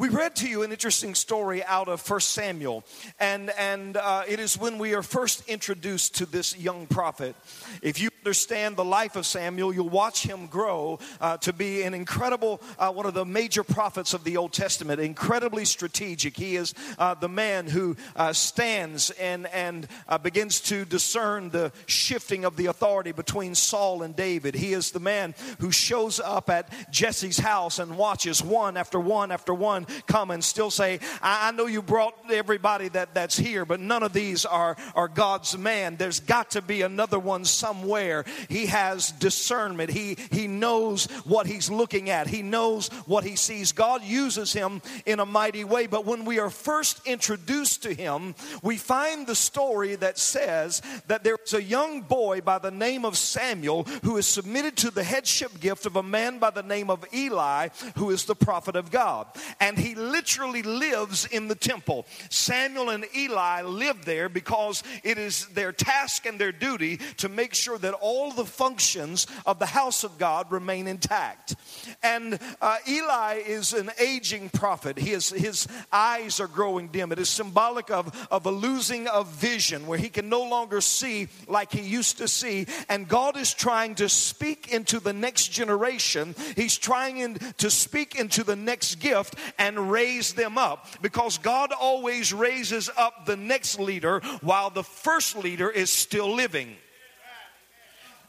We 0.00 0.08
read 0.08 0.34
to 0.36 0.48
you 0.48 0.62
an 0.62 0.72
interesting 0.72 1.14
story 1.14 1.62
out 1.62 1.88
of 1.88 2.00
First 2.00 2.30
Samuel, 2.30 2.84
and, 3.18 3.50
and 3.50 3.98
uh, 3.98 4.22
it 4.26 4.40
is 4.40 4.56
when 4.56 4.78
we 4.78 4.94
are 4.94 5.02
first 5.02 5.46
introduced 5.46 6.14
to 6.14 6.24
this 6.24 6.56
young 6.56 6.86
prophet. 6.86 7.36
If 7.82 8.00
you 8.00 8.08
understand 8.20 8.76
the 8.76 8.84
life 8.84 9.16
of 9.16 9.24
Samuel, 9.24 9.72
you'll 9.72 9.88
watch 9.88 10.24
him 10.24 10.46
grow 10.46 10.98
uh, 11.22 11.38
to 11.38 11.54
be 11.54 11.82
an 11.84 11.94
incredible, 11.94 12.60
uh, 12.78 12.92
one 12.92 13.06
of 13.06 13.14
the 13.14 13.24
major 13.24 13.64
prophets 13.64 14.12
of 14.12 14.24
the 14.24 14.36
Old 14.36 14.52
Testament, 14.52 15.00
incredibly 15.00 15.64
strategic. 15.64 16.36
He 16.36 16.56
is 16.56 16.74
uh, 16.98 17.14
the 17.14 17.30
man 17.30 17.66
who 17.66 17.96
uh, 18.16 18.34
stands 18.34 19.08
and, 19.12 19.46
and 19.46 19.88
uh, 20.06 20.18
begins 20.18 20.60
to 20.62 20.84
discern 20.84 21.48
the 21.48 21.72
shifting 21.86 22.44
of 22.44 22.56
the 22.56 22.66
authority 22.66 23.12
between 23.12 23.54
Saul 23.54 24.02
and 24.02 24.14
David. 24.14 24.54
He 24.54 24.74
is 24.74 24.90
the 24.90 25.00
man 25.00 25.34
who 25.58 25.72
shows 25.72 26.20
up 26.20 26.50
at 26.50 26.70
Jesse's 26.90 27.38
house 27.38 27.78
and 27.78 27.96
watches 27.96 28.44
one 28.44 28.76
after 28.76 29.00
one 29.00 29.32
after 29.32 29.54
one 29.54 29.86
come 30.06 30.30
and 30.30 30.44
still 30.44 30.70
say, 30.70 31.00
I, 31.22 31.48
I 31.48 31.52
know 31.52 31.64
you 31.64 31.80
brought 31.80 32.30
everybody 32.30 32.88
that, 32.88 33.14
that's 33.14 33.38
here, 33.38 33.64
but 33.64 33.80
none 33.80 34.02
of 34.02 34.12
these 34.12 34.44
are, 34.44 34.76
are 34.94 35.08
God's 35.08 35.56
man. 35.56 35.96
There's 35.96 36.20
got 36.20 36.50
to 36.50 36.60
be 36.60 36.82
another 36.82 37.18
one 37.18 37.46
somewhere 37.46 38.09
he 38.48 38.66
has 38.66 39.12
discernment. 39.12 39.90
He, 39.90 40.16
he 40.30 40.46
knows 40.46 41.06
what 41.24 41.46
he's 41.46 41.70
looking 41.70 42.10
at. 42.10 42.26
He 42.26 42.42
knows 42.42 42.88
what 43.06 43.24
he 43.24 43.36
sees. 43.36 43.72
God 43.72 44.02
uses 44.02 44.52
him 44.52 44.82
in 45.06 45.20
a 45.20 45.26
mighty 45.26 45.64
way. 45.64 45.86
But 45.86 46.06
when 46.06 46.24
we 46.24 46.38
are 46.38 46.50
first 46.50 47.06
introduced 47.06 47.82
to 47.84 47.94
him, 47.94 48.34
we 48.62 48.76
find 48.76 49.26
the 49.26 49.34
story 49.34 49.96
that 49.96 50.18
says 50.18 50.82
that 51.06 51.24
there's 51.24 51.54
a 51.54 51.62
young 51.62 52.02
boy 52.02 52.40
by 52.40 52.58
the 52.58 52.70
name 52.70 53.04
of 53.04 53.16
Samuel 53.16 53.84
who 54.02 54.16
is 54.16 54.26
submitted 54.26 54.76
to 54.78 54.90
the 54.90 55.04
headship 55.04 55.60
gift 55.60 55.86
of 55.86 55.96
a 55.96 56.02
man 56.02 56.38
by 56.38 56.50
the 56.50 56.62
name 56.62 56.90
of 56.90 57.04
Eli, 57.14 57.68
who 57.96 58.10
is 58.10 58.24
the 58.24 58.34
prophet 58.34 58.76
of 58.76 58.90
God. 58.90 59.26
And 59.60 59.78
he 59.78 59.94
literally 59.94 60.62
lives 60.62 61.26
in 61.26 61.48
the 61.48 61.54
temple. 61.54 62.06
Samuel 62.28 62.90
and 62.90 63.06
Eli 63.16 63.62
live 63.62 64.04
there 64.04 64.28
because 64.28 64.82
it 65.02 65.18
is 65.18 65.46
their 65.48 65.72
task 65.72 66.26
and 66.26 66.38
their 66.38 66.52
duty 66.52 66.98
to 67.18 67.28
make 67.28 67.54
sure 67.54 67.78
that 67.78 67.94
all 68.00 68.32
the 68.32 68.44
functions 68.44 69.26
of 69.46 69.58
the 69.58 69.66
house 69.66 70.04
of 70.04 70.18
God 70.18 70.50
remain 70.50 70.86
intact. 70.86 71.54
And 72.02 72.38
uh, 72.60 72.78
Eli 72.88 73.42
is 73.46 73.72
an 73.72 73.90
aging 73.98 74.50
prophet. 74.50 74.98
His, 74.98 75.30
his 75.30 75.66
eyes 75.92 76.40
are 76.40 76.46
growing 76.46 76.88
dim. 76.88 77.12
It 77.12 77.18
is 77.18 77.28
symbolic 77.28 77.90
of, 77.90 78.28
of 78.30 78.46
a 78.46 78.50
losing 78.50 79.06
of 79.08 79.28
vision 79.28 79.86
where 79.86 79.98
he 79.98 80.08
can 80.08 80.28
no 80.28 80.42
longer 80.42 80.80
see 80.80 81.28
like 81.46 81.72
he 81.72 81.82
used 81.82 82.18
to 82.18 82.28
see. 82.28 82.66
And 82.88 83.08
God 83.08 83.36
is 83.36 83.54
trying 83.54 83.94
to 83.96 84.08
speak 84.08 84.72
into 84.72 85.00
the 85.00 85.12
next 85.12 85.48
generation. 85.48 86.34
He's 86.56 86.78
trying 86.78 87.18
in, 87.18 87.34
to 87.58 87.70
speak 87.70 88.14
into 88.14 88.44
the 88.44 88.56
next 88.56 88.96
gift 88.96 89.34
and 89.58 89.90
raise 89.90 90.34
them 90.34 90.58
up 90.58 90.86
because 91.02 91.38
God 91.38 91.72
always 91.72 92.32
raises 92.32 92.90
up 92.96 93.26
the 93.26 93.36
next 93.36 93.78
leader 93.78 94.20
while 94.40 94.70
the 94.70 94.84
first 94.84 95.36
leader 95.36 95.70
is 95.70 95.90
still 95.90 96.34
living. 96.34 96.76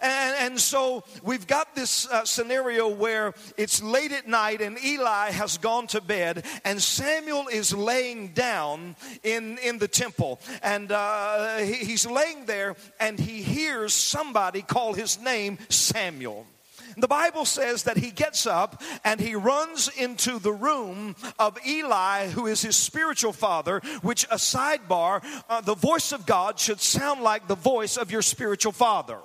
And, 0.02 0.36
and 0.40 0.60
so 0.60 1.04
we've 1.24 1.46
got 1.46 1.76
this 1.76 2.08
uh, 2.08 2.26
scenario 2.26 2.88
where 2.90 3.34
it's 3.58 3.82
late 3.84 4.12
at 4.12 4.28
night 4.28 4.62
and 4.62 4.84
Eli 4.84 5.32
has 5.32 5.58
gone 5.58 5.88
to 5.88 6.02
bed 6.02 6.44
and 6.66 6.82
Samuel 6.82 7.48
is 7.48 7.74
laying 7.74 8.30
down 8.30 8.96
in, 9.24 9.58
in 9.60 9.78
the 9.78 9.88
temple. 9.88 10.40
And 10.64 10.92
uh, 10.92 11.58
he, 11.58 11.74
he's 11.74 12.06
laying 12.06 12.46
there 12.46 12.76
and 13.00 13.20
he 13.20 13.42
hears 13.42 13.94
somebody 13.94 14.62
call 14.62 14.94
his 14.94 15.22
name 15.22 15.60
Samuel. 15.70 16.46
The 16.98 17.08
Bible 17.08 17.46
says 17.46 17.84
that 17.84 17.98
he 17.98 18.12
gets 18.12 18.46
up 18.46 18.82
and 19.06 19.20
he 19.20 19.36
runs 19.36 19.88
into 19.88 20.40
the 20.40 20.52
room 20.52 21.16
of 21.40 21.58
Eli, 21.66 22.28
who 22.28 22.48
is 22.48 22.62
his 22.62 22.76
spiritual 22.76 23.34
father, 23.34 23.82
which, 24.02 24.26
a 24.26 24.36
sidebar, 24.36 25.24
uh, 25.50 25.62
the 25.62 25.76
voice 25.76 26.12
of 26.12 26.26
God 26.26 26.60
should 26.60 26.82
sound 26.82 27.22
like 27.22 27.48
the 27.48 27.56
voice 27.56 27.98
of 27.98 28.12
your 28.12 28.22
spiritual 28.22 28.74
father. 28.74 29.20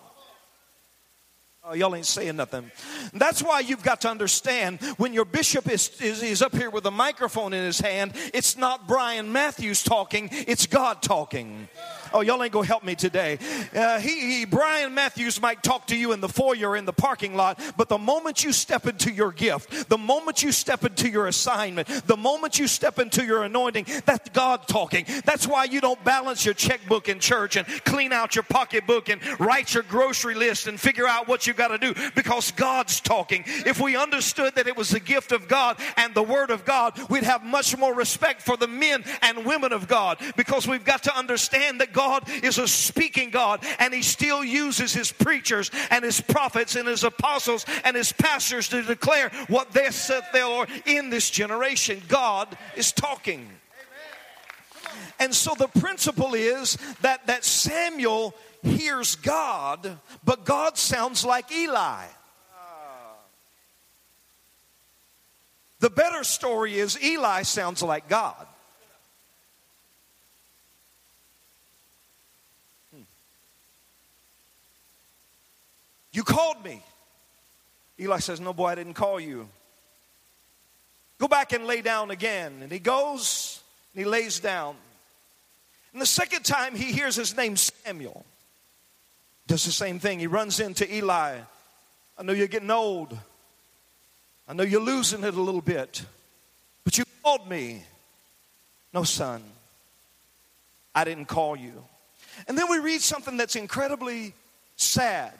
Oh, 1.68 1.74
y'all 1.74 1.96
ain't 1.96 2.06
saying 2.06 2.36
nothing. 2.36 2.70
That's 3.12 3.42
why 3.42 3.58
you've 3.58 3.82
got 3.82 4.02
to 4.02 4.08
understand 4.08 4.78
when 4.98 5.12
your 5.12 5.24
bishop 5.24 5.68
is, 5.68 6.00
is, 6.00 6.22
is, 6.22 6.40
up 6.40 6.54
here 6.54 6.70
with 6.70 6.86
a 6.86 6.92
microphone 6.92 7.52
in 7.52 7.64
his 7.64 7.80
hand, 7.80 8.12
it's 8.32 8.56
not 8.56 8.86
Brian 8.86 9.32
Matthews 9.32 9.82
talking, 9.82 10.28
it's 10.30 10.66
God 10.66 11.02
talking. 11.02 11.66
Oh, 12.12 12.20
y'all 12.20 12.40
ain't 12.42 12.52
gonna 12.52 12.66
help 12.66 12.84
me 12.84 12.94
today. 12.94 13.38
Uh, 13.74 13.98
he, 13.98 14.38
he, 14.38 14.44
Brian 14.44 14.94
Matthews 14.94 15.40
might 15.40 15.62
talk 15.64 15.88
to 15.88 15.96
you 15.96 16.12
in 16.12 16.20
the 16.20 16.28
foyer, 16.28 16.76
in 16.76 16.84
the 16.84 16.92
parking 16.92 17.34
lot, 17.34 17.60
but 17.76 17.88
the 17.88 17.98
moment 17.98 18.44
you 18.44 18.52
step 18.52 18.86
into 18.86 19.10
your 19.10 19.32
gift, 19.32 19.88
the 19.88 19.98
moment 19.98 20.44
you 20.44 20.52
step 20.52 20.84
into 20.84 21.08
your 21.08 21.26
assignment, 21.26 21.88
the 22.06 22.16
moment 22.16 22.60
you 22.60 22.68
step 22.68 23.00
into 23.00 23.24
your 23.24 23.42
anointing, 23.42 23.86
that's 24.04 24.28
God 24.30 24.68
talking. 24.68 25.04
That's 25.24 25.48
why 25.48 25.64
you 25.64 25.80
don't 25.80 26.02
balance 26.04 26.44
your 26.44 26.54
checkbook 26.54 27.08
in 27.08 27.18
church 27.18 27.56
and 27.56 27.66
clean 27.84 28.12
out 28.12 28.36
your 28.36 28.44
pocketbook 28.44 29.08
and 29.08 29.20
write 29.40 29.74
your 29.74 29.82
grocery 29.82 30.34
list 30.34 30.68
and 30.68 30.78
figure 30.78 31.08
out 31.08 31.26
what 31.26 31.46
you 31.46 31.55
got 31.56 31.68
to 31.68 31.78
do 31.78 31.94
because 32.14 32.50
God's 32.52 33.00
talking. 33.00 33.44
If 33.46 33.80
we 33.80 33.96
understood 33.96 34.54
that 34.56 34.66
it 34.66 34.76
was 34.76 34.90
the 34.90 35.00
gift 35.00 35.32
of 35.32 35.48
God 35.48 35.78
and 35.96 36.14
the 36.14 36.22
Word 36.22 36.50
of 36.50 36.64
God, 36.64 36.98
we'd 37.10 37.24
have 37.24 37.44
much 37.44 37.76
more 37.76 37.94
respect 37.94 38.42
for 38.42 38.56
the 38.56 38.68
men 38.68 39.04
and 39.22 39.44
women 39.44 39.72
of 39.72 39.88
God 39.88 40.18
because 40.36 40.66
we've 40.66 40.84
got 40.84 41.04
to 41.04 41.16
understand 41.16 41.80
that 41.80 41.92
God 41.92 42.28
is 42.42 42.58
a 42.58 42.68
speaking 42.68 43.30
God 43.30 43.64
and 43.78 43.92
He 43.92 44.02
still 44.02 44.44
uses 44.44 44.92
His 44.92 45.12
preachers 45.12 45.70
and 45.90 46.04
His 46.04 46.20
prophets 46.20 46.76
and 46.76 46.88
His 46.88 47.04
apostles 47.04 47.64
and 47.84 47.96
His 47.96 48.12
pastors 48.12 48.68
to 48.68 48.82
declare 48.82 49.30
what 49.48 49.72
they 49.72 49.90
said 49.90 50.22
they 50.32 50.40
are 50.40 50.66
in 50.84 51.10
this 51.10 51.30
generation. 51.30 52.02
God 52.08 52.56
is 52.76 52.92
talking. 52.92 53.48
And 55.18 55.34
so 55.34 55.54
the 55.54 55.68
principle 55.68 56.34
is 56.34 56.76
that, 57.00 57.26
that 57.26 57.44
Samuel 57.44 58.34
hears 58.66 59.16
God, 59.16 59.98
but 60.24 60.44
God 60.44 60.76
sounds 60.76 61.24
like 61.24 61.50
Eli. 61.52 62.04
The 65.78 65.90
better 65.90 66.24
story 66.24 66.78
is 66.78 67.00
Eli 67.02 67.42
sounds 67.42 67.82
like 67.82 68.08
God. 68.08 68.46
Hmm. 72.94 73.02
You 76.12 76.24
called 76.24 76.64
me. 76.64 76.82
Eli 78.00 78.18
says, 78.18 78.40
No, 78.40 78.52
boy, 78.52 78.68
I 78.68 78.74
didn't 78.74 78.94
call 78.94 79.20
you. 79.20 79.48
Go 81.18 81.28
back 81.28 81.52
and 81.52 81.66
lay 81.66 81.82
down 81.82 82.10
again. 82.10 82.60
And 82.62 82.72
he 82.72 82.78
goes 82.78 83.60
and 83.94 84.04
he 84.04 84.10
lays 84.10 84.40
down. 84.40 84.76
And 85.92 86.00
the 86.00 86.06
second 86.06 86.44
time 86.44 86.74
he 86.74 86.92
hears 86.92 87.16
his 87.16 87.36
name, 87.36 87.56
Samuel, 87.56 88.24
does 89.46 89.64
the 89.64 89.72
same 89.72 89.98
thing. 89.98 90.18
He 90.18 90.26
runs 90.26 90.60
into 90.60 90.92
Eli. 90.92 91.38
I 92.18 92.22
know 92.22 92.32
you're 92.32 92.46
getting 92.46 92.70
old. 92.70 93.16
I 94.48 94.52
know 94.52 94.62
you're 94.62 94.80
losing 94.80 95.24
it 95.24 95.34
a 95.34 95.40
little 95.40 95.60
bit. 95.60 96.04
But 96.84 96.98
you 96.98 97.04
called 97.22 97.48
me. 97.48 97.84
No, 98.92 99.02
son, 99.02 99.42
I 100.94 101.04
didn't 101.04 101.26
call 101.26 101.56
you. 101.56 101.84
And 102.48 102.56
then 102.56 102.70
we 102.70 102.78
read 102.78 103.00
something 103.00 103.36
that's 103.36 103.56
incredibly 103.56 104.32
sad. 104.76 105.32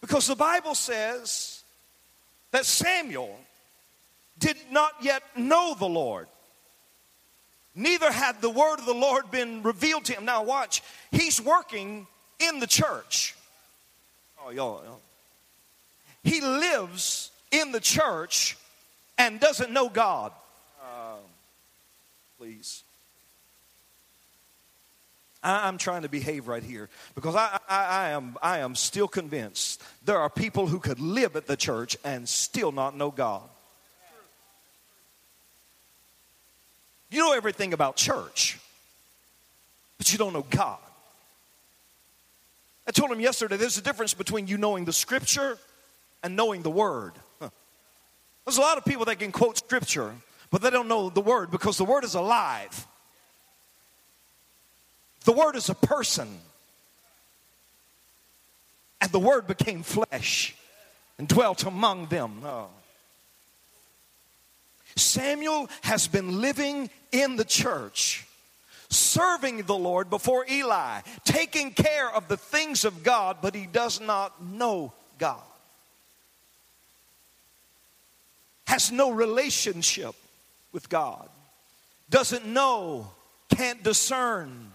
Because 0.00 0.26
the 0.26 0.36
Bible 0.36 0.74
says 0.74 1.62
that 2.50 2.64
Samuel 2.66 3.38
did 4.38 4.56
not 4.70 4.92
yet 5.02 5.22
know 5.36 5.74
the 5.78 5.86
Lord. 5.86 6.26
Neither 7.74 8.12
had 8.12 8.40
the 8.42 8.50
word 8.50 8.78
of 8.78 8.86
the 8.86 8.94
Lord 8.94 9.30
been 9.30 9.62
revealed 9.62 10.04
to 10.06 10.14
him. 10.14 10.24
Now, 10.24 10.42
watch, 10.42 10.82
he's 11.10 11.40
working 11.40 12.06
in 12.38 12.60
the 12.60 12.66
church. 12.66 13.34
Oh, 14.44 14.50
y'all. 14.50 14.82
y'all. 14.84 15.00
He 16.24 16.40
lives 16.40 17.30
in 17.50 17.72
the 17.72 17.80
church 17.80 18.56
and 19.18 19.40
doesn't 19.40 19.72
know 19.72 19.88
God. 19.88 20.32
Uh, 20.80 21.16
please. 22.38 22.82
I, 25.42 25.68
am 25.68 25.78
trying 25.78 26.02
to 26.02 26.08
behave 26.08 26.48
right 26.48 26.62
here 26.62 26.88
because 27.14 27.34
I, 27.34 27.58
I, 27.68 27.84
I, 27.84 28.08
am, 28.10 28.36
I 28.42 28.58
am 28.58 28.74
still 28.74 29.08
convinced 29.08 29.82
there 30.04 30.18
are 30.18 30.30
people 30.30 30.66
who 30.66 30.78
could 30.78 31.00
live 31.00 31.36
at 31.36 31.46
the 31.46 31.56
church 31.56 31.96
and 32.04 32.28
still 32.28 32.70
not 32.70 32.96
know 32.96 33.10
God. 33.10 33.42
You 37.12 37.20
know 37.20 37.32
everything 37.32 37.72
about 37.72 37.96
church, 37.96 38.58
but 39.98 40.10
you 40.12 40.18
don't 40.18 40.32
know 40.32 40.46
God. 40.48 40.78
I 42.86 42.90
told 42.90 43.12
him 43.12 43.20
yesterday 43.20 43.56
there's 43.56 43.78
a 43.78 43.82
difference 43.82 44.14
between 44.14 44.48
you 44.48 44.58
knowing 44.58 44.84
the 44.84 44.92
scripture 44.92 45.58
and 46.24 46.34
knowing 46.34 46.62
the 46.62 46.70
word. 46.70 47.12
Huh. 47.40 47.50
There's 48.44 48.58
a 48.58 48.60
lot 48.60 48.78
of 48.78 48.84
people 48.84 49.04
that 49.04 49.20
can 49.20 49.30
quote 49.30 49.58
scripture, 49.58 50.12
but 50.50 50.62
they 50.62 50.70
don't 50.70 50.88
know 50.88 51.10
the 51.10 51.20
word 51.20 51.52
because 51.52 51.78
the 51.78 51.84
word 51.84 52.02
is 52.02 52.14
alive. 52.14 52.86
The 55.24 55.32
Word 55.32 55.56
is 55.56 55.68
a 55.68 55.74
person. 55.74 56.28
And 59.00 59.10
the 59.10 59.18
Word 59.18 59.46
became 59.46 59.82
flesh 59.82 60.54
and 61.18 61.28
dwelt 61.28 61.64
among 61.64 62.06
them. 62.06 62.42
Oh. 62.44 62.68
Samuel 64.96 65.68
has 65.82 66.08
been 66.08 66.40
living 66.40 66.90
in 67.10 67.36
the 67.36 67.44
church 67.44 68.26
serving 68.92 69.62
the 69.62 69.76
Lord 69.76 70.10
before 70.10 70.44
Eli, 70.48 71.00
taking 71.24 71.72
care 71.72 72.10
of 72.10 72.28
the 72.28 72.36
things 72.36 72.84
of 72.84 73.02
God, 73.02 73.38
but 73.40 73.54
he 73.54 73.66
does 73.66 74.00
not 74.00 74.42
know 74.42 74.92
God. 75.18 75.40
Has 78.66 78.92
no 78.92 79.10
relationship 79.10 80.14
with 80.72 80.88
God, 80.88 81.28
doesn't 82.10 82.46
know, 82.46 83.10
can't 83.54 83.82
discern 83.82 84.72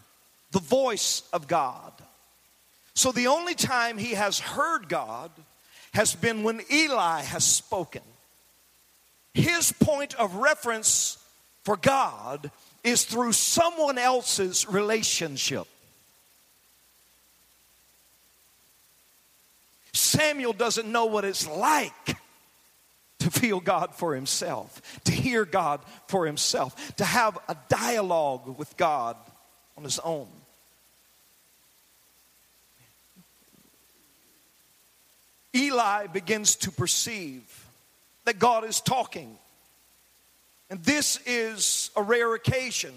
the 0.51 0.59
voice 0.59 1.23
of 1.33 1.47
God. 1.47 1.91
So 2.93 3.11
the 3.11 3.27
only 3.27 3.55
time 3.55 3.97
he 3.97 4.13
has 4.13 4.39
heard 4.39 4.89
God 4.89 5.31
has 5.93 6.15
been 6.15 6.43
when 6.43 6.61
Eli 6.71 7.21
has 7.21 7.43
spoken. 7.43 8.01
His 9.37 9.71
point 9.71 10.15
of 10.15 10.33
reference 10.33 11.23
for 11.63 11.77
God 11.77 12.49
is 12.83 13.03
through 13.05 13.33
someone 13.33 13.99
else's 13.99 14.67
relationship. 14.67 15.67
Samuel 19.93 20.53
doesn't 20.53 20.91
know 20.91 21.05
what 21.05 21.23
it's 21.23 21.47
like 21.47 22.17
to 23.19 23.29
feel 23.29 23.59
God 23.59 23.93
for 23.93 24.15
himself, 24.15 24.81
to 25.03 25.11
hear 25.11 25.45
God 25.45 25.81
for 26.07 26.25
himself, 26.25 26.95
to 26.95 27.05
have 27.05 27.37
a 27.47 27.55
dialogue 27.69 28.57
with 28.57 28.75
God 28.75 29.17
on 29.77 29.83
his 29.83 29.99
own. 29.99 30.27
Eli 35.53 36.07
begins 36.07 36.55
to 36.55 36.71
perceive 36.71 37.66
that 38.27 38.39
God 38.39 38.65
is 38.65 38.81
talking. 38.81 39.37
And 40.69 40.83
this 40.83 41.17
is 41.25 41.91
a 41.95 42.03
rare 42.03 42.35
occasion 42.35 42.93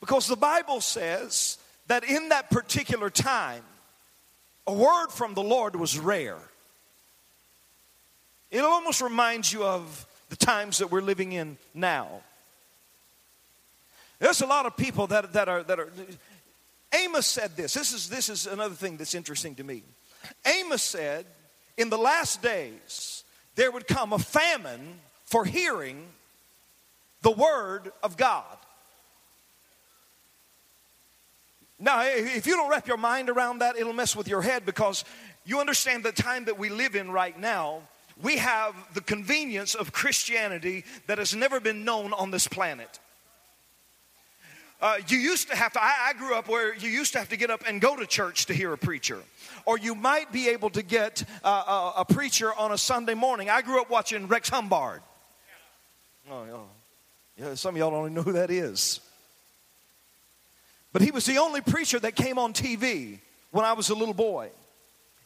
because 0.00 0.26
the 0.26 0.36
Bible 0.36 0.80
says 0.80 1.58
that 1.86 2.02
in 2.02 2.30
that 2.30 2.50
particular 2.50 3.10
time, 3.10 3.62
a 4.66 4.72
word 4.72 5.08
from 5.08 5.34
the 5.34 5.42
Lord 5.42 5.76
was 5.76 5.98
rare. 5.98 6.38
It 8.50 8.60
almost 8.60 9.02
reminds 9.02 9.52
you 9.52 9.64
of 9.64 10.06
the 10.30 10.36
times 10.36 10.78
that 10.78 10.90
we're 10.90 11.02
living 11.02 11.32
in 11.32 11.58
now. 11.74 12.22
There's 14.18 14.40
a 14.40 14.46
lot 14.46 14.64
of 14.64 14.78
people 14.78 15.06
that, 15.08 15.34
that 15.34 15.46
are 15.46 15.62
that 15.64 15.78
are 15.78 15.90
Amos 16.94 17.26
said 17.26 17.54
this. 17.54 17.74
This 17.74 17.92
is 17.92 18.08
this 18.08 18.30
is 18.30 18.46
another 18.46 18.74
thing 18.74 18.96
that's 18.96 19.14
interesting 19.14 19.54
to 19.56 19.64
me. 19.64 19.82
Amos 20.46 20.82
said, 20.82 21.26
in 21.76 21.90
the 21.90 21.98
last 21.98 22.40
days, 22.40 23.23
there 23.56 23.70
would 23.70 23.86
come 23.86 24.12
a 24.12 24.18
famine 24.18 25.00
for 25.24 25.44
hearing 25.44 26.06
the 27.22 27.30
word 27.30 27.90
of 28.02 28.16
God. 28.16 28.44
Now, 31.78 32.02
if 32.04 32.46
you 32.46 32.56
don't 32.56 32.70
wrap 32.70 32.86
your 32.86 32.96
mind 32.96 33.28
around 33.28 33.58
that, 33.58 33.76
it'll 33.76 33.92
mess 33.92 34.14
with 34.14 34.28
your 34.28 34.42
head 34.42 34.64
because 34.64 35.04
you 35.44 35.60
understand 35.60 36.04
the 36.04 36.12
time 36.12 36.44
that 36.44 36.58
we 36.58 36.68
live 36.68 36.94
in 36.94 37.10
right 37.10 37.38
now. 37.38 37.82
We 38.22 38.36
have 38.36 38.74
the 38.94 39.00
convenience 39.00 39.74
of 39.74 39.92
Christianity 39.92 40.84
that 41.08 41.18
has 41.18 41.34
never 41.34 41.60
been 41.60 41.84
known 41.84 42.12
on 42.12 42.30
this 42.30 42.46
planet. 42.46 43.00
Uh, 44.84 44.98
you 45.08 45.16
used 45.16 45.48
to 45.48 45.56
have 45.56 45.72
to, 45.72 45.82
I, 45.82 46.08
I, 46.08 46.12
grew 46.12 46.34
up 46.34 46.46
where 46.46 46.74
you 46.74 46.90
used 46.90 47.14
to 47.14 47.18
have 47.18 47.30
to 47.30 47.38
get 47.38 47.48
up 47.48 47.62
and 47.66 47.80
go 47.80 47.96
to 47.96 48.06
church 48.06 48.44
to 48.46 48.52
hear 48.52 48.70
a 48.74 48.76
preacher. 48.76 49.18
Or 49.64 49.78
you 49.78 49.94
might 49.94 50.30
be 50.30 50.50
able 50.50 50.68
to 50.68 50.82
get 50.82 51.24
uh, 51.42 51.92
a, 51.96 52.00
a, 52.00 52.04
preacher 52.04 52.52
on 52.52 52.70
a 52.70 52.76
Sunday 52.76 53.14
morning. 53.14 53.48
I 53.48 53.62
grew 53.62 53.80
up 53.80 53.88
watching 53.88 54.28
Rex 54.28 54.50
Humbard. 54.50 55.00
Oh. 56.30 56.66
Yeah, 57.38 57.54
some 57.54 57.74
of 57.74 57.78
y'all 57.78 57.92
don't 57.92 58.00
even 58.02 58.14
know 58.14 58.20
who 58.20 58.32
that 58.32 58.50
is. 58.50 59.00
But 60.92 61.00
he 61.00 61.10
was 61.10 61.24
the 61.24 61.38
only 61.38 61.62
preacher 61.62 61.98
that 62.00 62.14
came 62.14 62.38
on 62.38 62.52
TV 62.52 63.20
when 63.52 63.64
I 63.64 63.72
was 63.72 63.88
a 63.88 63.94
little 63.94 64.12
boy. 64.12 64.50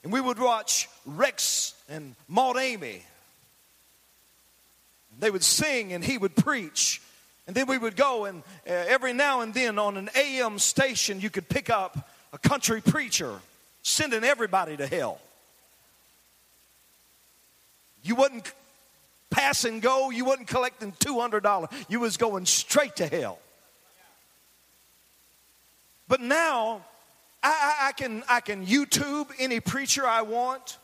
And 0.05 0.13
we 0.13 0.21
would 0.21 0.39
watch 0.39 0.89
Rex 1.05 1.75
and 1.89 2.15
Maude 2.29 2.59
Aimee. 2.59 3.03
They 5.19 5.33
would 5.33 5.43
sing 5.43 5.93
and 5.93 6.05
he 6.05 6.17
would 6.17 6.37
preach. 6.37 7.03
And 7.49 7.57
then 7.57 7.67
we 7.67 7.79
would 7.79 7.97
go, 7.97 8.27
and 8.27 8.43
uh, 8.69 8.73
every 8.73 9.15
now 9.15 9.41
and 9.41 9.55
then 9.55 9.79
on 9.79 9.97
an 9.97 10.11
AM 10.15 10.59
station, 10.59 11.19
you 11.19 11.31
could 11.31 11.49
pick 11.49 11.71
up 11.71 12.11
a 12.35 12.37
country 12.37 12.83
preacher 12.83 13.41
sending 13.83 14.23
everybody 14.23 14.77
to 14.77 14.87
hell. 14.87 15.19
You 18.03 18.17
wouldn't 18.17 18.53
pass 19.31 19.65
and 19.65 19.81
go. 19.81 20.11
You 20.11 20.27
wasn't 20.27 20.49
collecting 20.49 20.93
$200. 20.93 21.73
You 21.89 22.01
was 22.01 22.19
going 22.19 22.45
straight 22.45 22.97
to 22.97 23.07
hell. 23.07 23.39
But 26.07 26.21
now, 26.21 26.85
I, 27.43 27.49
I, 27.81 27.89
I, 27.89 27.93
can, 27.93 28.25
I 28.29 28.41
can 28.41 28.67
YouTube 28.67 29.31
any 29.39 29.61
preacher 29.61 30.07
I 30.07 30.21
want. 30.21 30.77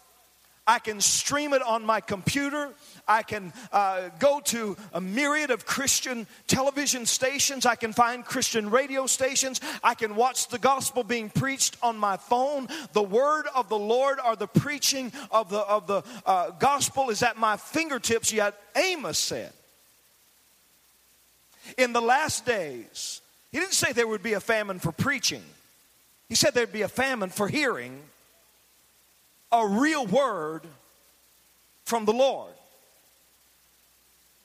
I 0.66 0.78
can 0.78 1.00
stream 1.00 1.52
it 1.52 1.62
on 1.62 1.84
my 1.84 2.00
computer. 2.00 2.70
I 3.06 3.22
can 3.22 3.52
uh, 3.70 4.08
go 4.18 4.40
to 4.46 4.76
a 4.94 5.00
myriad 5.00 5.50
of 5.50 5.66
Christian 5.66 6.26
television 6.46 7.04
stations. 7.04 7.66
I 7.66 7.74
can 7.74 7.92
find 7.92 8.24
Christian 8.24 8.70
radio 8.70 9.06
stations. 9.06 9.60
I 9.82 9.94
can 9.94 10.16
watch 10.16 10.48
the 10.48 10.58
gospel 10.58 11.04
being 11.04 11.28
preached 11.28 11.76
on 11.82 11.98
my 11.98 12.16
phone. 12.16 12.68
The 12.94 13.02
word 13.02 13.44
of 13.54 13.68
the 13.68 13.78
Lord 13.78 14.18
or 14.26 14.36
the 14.36 14.46
preaching 14.46 15.12
of 15.30 15.50
the, 15.50 15.60
of 15.60 15.86
the 15.86 16.02
uh, 16.24 16.50
gospel 16.52 17.10
is 17.10 17.22
at 17.22 17.36
my 17.36 17.58
fingertips, 17.58 18.32
yet 18.32 18.54
Amos 18.74 19.18
said, 19.18 19.52
in 21.78 21.92
the 21.92 22.00
last 22.02 22.46
days, 22.46 23.20
he 23.52 23.58
didn't 23.58 23.72
say 23.72 23.92
there 23.92 24.08
would 24.08 24.22
be 24.22 24.34
a 24.34 24.40
famine 24.40 24.78
for 24.78 24.92
preaching. 24.92 25.42
He 26.28 26.34
said 26.34 26.54
there'd 26.54 26.72
be 26.72 26.82
a 26.82 26.88
famine 26.88 27.30
for 27.30 27.48
hearing 27.48 28.00
a 29.54 29.66
real 29.66 30.06
word 30.06 30.62
from 31.84 32.04
the 32.04 32.12
Lord. 32.12 32.52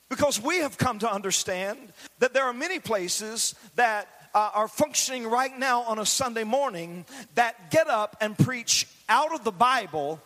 Because 0.08 0.40
we 0.40 0.58
have 0.58 0.78
come 0.78 0.98
to 1.00 1.12
understand 1.12 1.78
that 2.18 2.34
there 2.34 2.44
are 2.44 2.52
many 2.52 2.78
places 2.78 3.54
that 3.76 4.08
uh, 4.34 4.50
are 4.54 4.68
functioning 4.68 5.26
right 5.26 5.56
now 5.56 5.82
on 5.82 5.98
a 5.98 6.06
Sunday 6.06 6.44
morning 6.44 7.04
that 7.34 7.70
get 7.70 7.88
up 7.88 8.16
and 8.20 8.38
preach 8.38 8.86
out 9.08 9.34
of 9.34 9.44
the 9.44 9.52
Bible, 9.52 10.20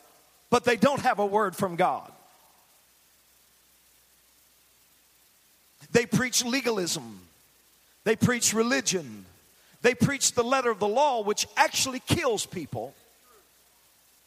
but 0.51 0.64
they 0.64 0.77
don't 0.77 1.01
have 1.01 1.18
a 1.18 1.27
word 1.27 1.57
from 1.57 1.77
God. 1.77 2.11
They 5.92 6.07
preach 6.07 6.44
legalism, 6.44 7.20
they 8.05 8.16
preach 8.16 8.53
religion, 8.53 9.25
they 9.81 9.94
preach 9.94 10.33
the 10.33 10.42
letter 10.42 10.70
of 10.70 10.79
the 10.79 10.88
law, 10.88 11.23
which 11.23 11.47
actually 11.57 12.01
kills 12.01 12.44
people 12.47 12.94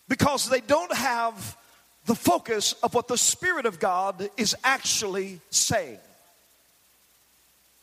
because 0.07 0.49
they 0.49 0.61
don't 0.61 0.93
have 0.93 1.57
the 2.05 2.15
focus 2.15 2.73
of 2.83 2.93
what 2.93 3.07
the 3.07 3.17
Spirit 3.17 3.65
of 3.65 3.79
God 3.79 4.29
is 4.37 4.55
actually 4.63 5.41
saying. 5.49 5.99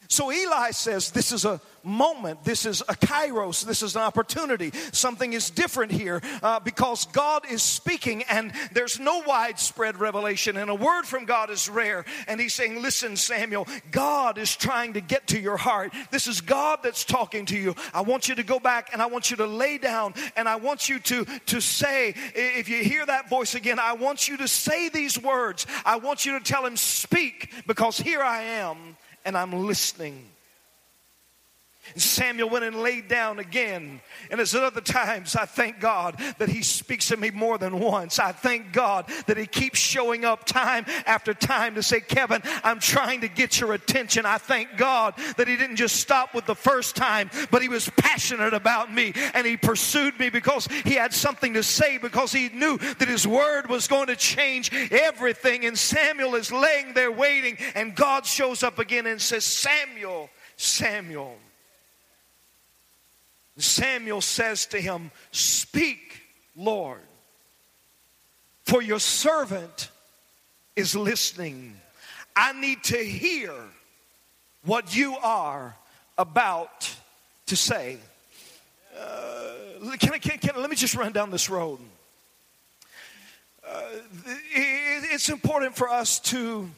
So 0.09 0.33
Eli 0.33 0.71
says, 0.73 1.11
This 1.11 1.33
is 1.33 1.45
a 1.45 1.61
moment, 1.83 2.45
this 2.45 2.65
is 2.67 2.81
a 2.83 2.95
kairos, 2.95 3.65
this 3.65 3.83
is 3.83 3.95
an 3.97 4.03
opportunity. 4.03 4.73
Something 4.93 5.33
is 5.33 5.51
different 5.51 5.93
here 5.93 6.23
uh, 6.43 6.61
because 6.61 7.07
God 7.07 7.45
is 7.51 7.63
speaking 7.63 8.23
and 8.25 8.53
there's 8.73 8.99
no 8.99 9.23
widespread 9.27 9.99
revelation, 9.99 10.57
and 10.57 10.71
a 10.71 10.75
word 10.75 11.05
from 11.05 11.25
God 11.25 11.51
is 11.51 11.69
rare. 11.69 12.05
And 12.27 12.41
he's 12.41 12.55
saying, 12.55 12.83
Listen, 12.83 13.17
Samuel, 13.17 13.67
God 13.91 14.39
is 14.39 14.57
trying 14.57 14.95
to 14.95 15.01
get 15.01 15.27
to 15.29 15.41
your 15.41 15.57
heart. 15.57 15.93
This 16.11 16.27
is 16.27 16.41
God 16.41 16.81
that's 16.83 17.05
talking 17.05 17.47
to 17.47 17.57
you. 17.57 17.75
I 17.93 18.03
want 18.03 18.29
you 18.29 18.35
to 18.37 18.43
go 18.43 18.59
back 18.59 18.91
and 18.93 19.01
I 19.01 19.07
want 19.07 19.31
you 19.31 19.37
to 19.39 19.47
lay 19.47 19.79
down 19.79 20.15
and 20.37 20.49
I 20.49 20.57
want 20.57 20.89
you 20.89 20.99
to, 20.99 21.25
to 21.25 21.61
say, 21.61 22.15
if 22.35 22.69
you 22.69 22.83
hear 22.83 23.05
that 23.07 23.29
voice 23.29 23.55
again, 23.55 23.79
I 23.79 23.95
want 23.95 24.29
you 24.29 24.37
to 24.39 24.49
say 24.49 24.89
these 24.89 25.21
words. 25.21 25.67
I 25.85 25.97
want 25.97 26.27
you 26.27 26.39
to 26.39 26.45
tell 26.45 26.65
him, 26.65 26.77
Speak, 26.77 27.53
because 27.67 27.99
here 27.99 28.23
I 28.23 28.43
am 28.43 28.97
and 29.25 29.37
I'm 29.37 29.53
listening. 29.53 30.34
Samuel 31.97 32.51
went 32.51 32.65
and 32.65 32.77
laid 32.77 33.09
down 33.09 33.39
again. 33.39 34.01
And 34.31 34.41
as 34.41 34.55
at 34.55 34.63
other 34.63 34.81
times, 34.81 35.37
I 35.37 35.45
thank 35.45 35.81
God 35.81 36.19
that 36.39 36.49
he 36.49 36.63
speaks 36.63 37.09
to 37.09 37.17
me 37.17 37.31
more 37.31 37.59
than 37.59 37.79
once. 37.79 38.19
I 38.19 38.33
thank 38.33 38.73
God 38.73 39.07
that 39.27 39.37
he 39.37 39.47
keeps 39.47 39.79
showing 39.79 40.25
up 40.25 40.45
time 40.45 40.87
after 41.07 41.35
time 41.35 41.75
to 41.75 41.83
say, 41.83 42.01
Kevin, 42.01 42.43
I'm 42.63 42.81
trying 42.81 43.21
to 43.21 43.29
get 43.29 43.61
your 43.61 43.75
attention. 43.75 44.27
I 44.27 44.39
thank 44.39 44.77
God 44.77 45.15
that 45.37 45.49
he 45.49 45.57
didn't 45.57 45.77
just 45.77 45.97
stop 45.97 46.35
with 46.35 46.47
the 46.47 46.55
first 46.55 46.97
time, 46.97 47.31
but 47.51 47.63
he 47.63 47.69
was 47.69 47.89
passionate 47.97 48.55
about 48.55 48.93
me 48.93 49.13
and 49.35 49.47
he 49.47 49.57
pursued 49.57 50.19
me 50.19 50.31
because 50.31 50.67
he 50.85 50.95
had 50.95 51.13
something 51.13 51.55
to 51.55 51.63
say, 51.63 51.99
because 51.99 52.33
he 52.33 52.49
knew 52.49 52.79
that 52.79 53.09
his 53.09 53.27
word 53.27 53.69
was 53.69 53.89
going 53.89 54.07
to 54.09 54.17
change 54.17 54.73
everything. 54.91 55.65
And 55.65 55.79
Samuel 55.79 56.35
is 56.35 56.51
laying 56.53 56.95
there 56.95 57.13
waiting, 57.13 57.57
and 57.75 57.95
God 57.95 58.27
shows 58.27 58.63
up 58.63 58.79
again 58.79 59.07
and 59.07 59.21
says, 59.21 59.45
Samuel, 59.45 60.31
Samuel. 60.57 61.37
Samuel 63.57 64.21
says 64.21 64.67
to 64.67 64.81
him, 64.81 65.11
Speak, 65.31 66.21
Lord, 66.57 67.01
for 68.65 68.83
your 68.83 68.99
servant 68.99 69.91
is 70.77 70.97
listening. 70.97 71.77
I 72.35 72.53
need 72.53 72.83
to 72.85 72.97
hear 72.97 73.53
what 74.65 74.97
you 74.97 75.17
are 75.19 75.77
about 76.19 76.95
to 77.47 77.57
say. 77.57 77.99
Uh, 78.99 79.97
can 79.99 80.15
I, 80.15 80.19
can, 80.19 80.39
can, 80.39 80.61
let 80.61 80.71
me 80.71 80.77
just 80.77 80.95
run 80.95 81.13
down 81.13 81.31
this 81.31 81.51
road. 81.51 81.79
Uh, 83.67 83.83
it, 84.27 85.05
it's 85.13 85.29
important 85.29 85.77
for 85.77 85.89
us 85.89 86.21
to 86.21 86.69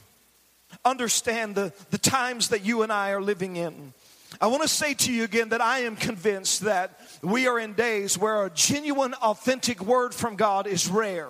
understand 0.85 1.55
the, 1.55 1.73
the 1.91 1.99
times 1.99 2.49
that 2.49 2.65
you 2.65 2.83
and 2.83 2.93
I 2.93 3.11
are 3.11 3.21
living 3.21 3.57
in. 3.57 3.93
I 4.41 4.49
want 4.49 4.63
to 4.63 4.69
say 4.69 4.95
to 4.95 5.13
you 5.13 5.25
again 5.25 5.51
that 5.51 5.61
I 5.61 5.81
am 5.81 5.97
convinced 5.97 6.63
that 6.63 6.99
we 7.23 7.47
are 7.47 7.59
in 7.59 7.75
days 7.75 8.19
where 8.19 8.45
a 8.45 8.51
genuine, 8.51 9.15
authentic 9.15 9.81
word 9.81 10.15
from 10.15 10.37
God 10.37 10.67
is 10.67 10.89
rare. 10.89 11.29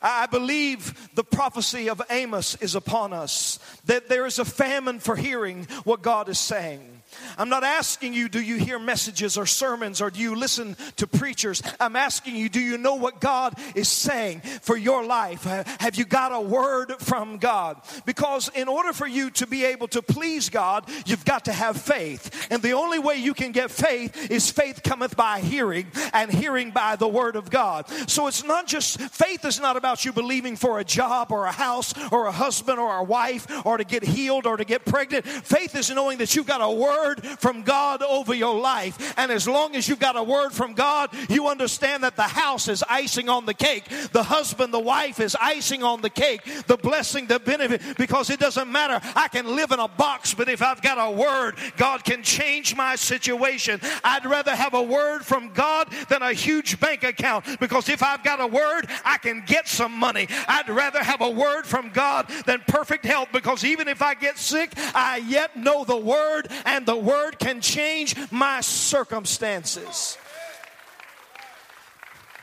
I 0.00 0.26
believe 0.26 1.10
the 1.14 1.24
prophecy 1.24 1.88
of 1.88 2.02
Amos 2.10 2.56
is 2.56 2.74
upon 2.74 3.12
us, 3.12 3.58
that 3.86 4.08
there 4.08 4.26
is 4.26 4.38
a 4.38 4.44
famine 4.44 5.00
for 5.00 5.16
hearing 5.16 5.66
what 5.84 6.02
God 6.02 6.28
is 6.28 6.38
saying. 6.38 7.02
I'm 7.38 7.48
not 7.48 7.64
asking 7.64 8.14
you, 8.14 8.28
do 8.28 8.40
you 8.40 8.56
hear 8.56 8.78
messages 8.78 9.36
or 9.36 9.46
sermons 9.46 10.00
or 10.00 10.10
do 10.10 10.20
you 10.20 10.34
listen 10.34 10.76
to 10.96 11.06
preachers? 11.06 11.62
I'm 11.80 11.96
asking 11.96 12.36
you, 12.36 12.48
do 12.48 12.60
you 12.60 12.78
know 12.78 12.94
what 12.94 13.20
God 13.20 13.54
is 13.74 13.88
saying 13.88 14.40
for 14.40 14.76
your 14.76 15.04
life? 15.04 15.44
Have 15.44 15.96
you 15.96 16.04
got 16.04 16.32
a 16.32 16.40
word 16.40 16.94
from 16.98 17.38
God? 17.38 17.80
Because 18.06 18.50
in 18.54 18.68
order 18.68 18.92
for 18.92 19.06
you 19.06 19.30
to 19.32 19.46
be 19.46 19.64
able 19.64 19.88
to 19.88 20.02
please 20.02 20.48
God, 20.48 20.88
you've 21.06 21.24
got 21.24 21.46
to 21.46 21.52
have 21.52 21.80
faith. 21.80 22.48
And 22.50 22.62
the 22.62 22.72
only 22.72 22.98
way 22.98 23.16
you 23.16 23.34
can 23.34 23.52
get 23.52 23.70
faith 23.70 24.30
is 24.30 24.50
faith 24.50 24.82
cometh 24.82 25.16
by 25.16 25.40
hearing 25.40 25.86
and 26.12 26.30
hearing 26.32 26.70
by 26.70 26.96
the 26.96 27.08
word 27.08 27.36
of 27.36 27.50
God. 27.50 27.88
So 28.08 28.26
it's 28.26 28.44
not 28.44 28.66
just, 28.66 29.00
faith 29.00 29.44
is 29.44 29.60
not 29.60 29.76
about 29.76 30.04
you 30.04 30.12
believing 30.12 30.56
for 30.56 30.78
a 30.78 30.84
job 30.84 31.30
or 31.30 31.46
a 31.46 31.52
house 31.52 31.94
or 32.10 32.26
a 32.26 32.32
husband 32.32 32.78
or 32.78 32.96
a 32.98 33.04
wife 33.04 33.46
or 33.64 33.76
to 33.76 33.84
get 33.84 34.02
healed 34.02 34.46
or 34.46 34.56
to 34.56 34.64
get 34.64 34.84
pregnant. 34.84 35.26
Faith 35.26 35.74
is 35.74 35.90
knowing 35.90 36.18
that 36.18 36.34
you've 36.34 36.46
got 36.46 36.60
a 36.60 36.70
word 36.70 37.03
word 37.04 37.24
from 37.38 37.62
God 37.62 38.02
over 38.02 38.34
your 38.34 38.58
life. 38.58 39.14
And 39.16 39.30
as 39.30 39.46
long 39.46 39.76
as 39.76 39.88
you've 39.88 39.98
got 39.98 40.16
a 40.16 40.22
word 40.22 40.50
from 40.50 40.74
God, 40.74 41.10
you 41.28 41.48
understand 41.48 42.02
that 42.02 42.16
the 42.16 42.22
house 42.22 42.68
is 42.68 42.84
icing 42.88 43.28
on 43.28 43.46
the 43.46 43.54
cake. 43.54 43.84
The 44.12 44.22
husband, 44.22 44.72
the 44.72 44.80
wife 44.80 45.20
is 45.20 45.36
icing 45.40 45.82
on 45.82 46.00
the 46.00 46.10
cake. 46.10 46.42
The 46.66 46.76
blessing, 46.76 47.26
the 47.26 47.38
benefit, 47.38 47.82
because 47.96 48.30
it 48.30 48.40
doesn't 48.40 48.70
matter. 48.70 49.00
I 49.14 49.28
can 49.28 49.54
live 49.54 49.72
in 49.72 49.80
a 49.80 49.88
box, 49.88 50.34
but 50.34 50.48
if 50.48 50.62
I've 50.62 50.82
got 50.82 50.98
a 50.98 51.10
word, 51.10 51.56
God 51.76 52.04
can 52.04 52.22
change 52.22 52.74
my 52.76 52.96
situation. 52.96 53.80
I'd 54.02 54.24
rather 54.24 54.54
have 54.54 54.74
a 54.74 54.82
word 54.82 55.24
from 55.24 55.52
God 55.52 55.88
than 56.08 56.22
a 56.22 56.32
huge 56.32 56.80
bank 56.80 57.04
account 57.04 57.60
because 57.60 57.88
if 57.88 58.02
I've 58.02 58.24
got 58.24 58.40
a 58.40 58.46
word, 58.46 58.88
I 59.04 59.18
can 59.18 59.42
get 59.46 59.68
some 59.68 59.92
money. 59.92 60.28
I'd 60.48 60.68
rather 60.68 61.02
have 61.02 61.20
a 61.20 61.30
word 61.30 61.66
from 61.66 61.90
God 61.90 62.28
than 62.46 62.62
perfect 62.66 63.04
health 63.04 63.28
because 63.32 63.64
even 63.64 63.88
if 63.88 64.02
I 64.02 64.14
get 64.14 64.38
sick, 64.38 64.72
I 64.94 65.18
yet 65.18 65.56
know 65.56 65.84
the 65.84 65.96
word 65.96 66.48
and 66.64 66.86
the 66.86 66.93
the 66.94 67.00
word 67.00 67.40
can 67.40 67.60
change 67.60 68.14
my 68.30 68.60
circumstances. 68.60 70.16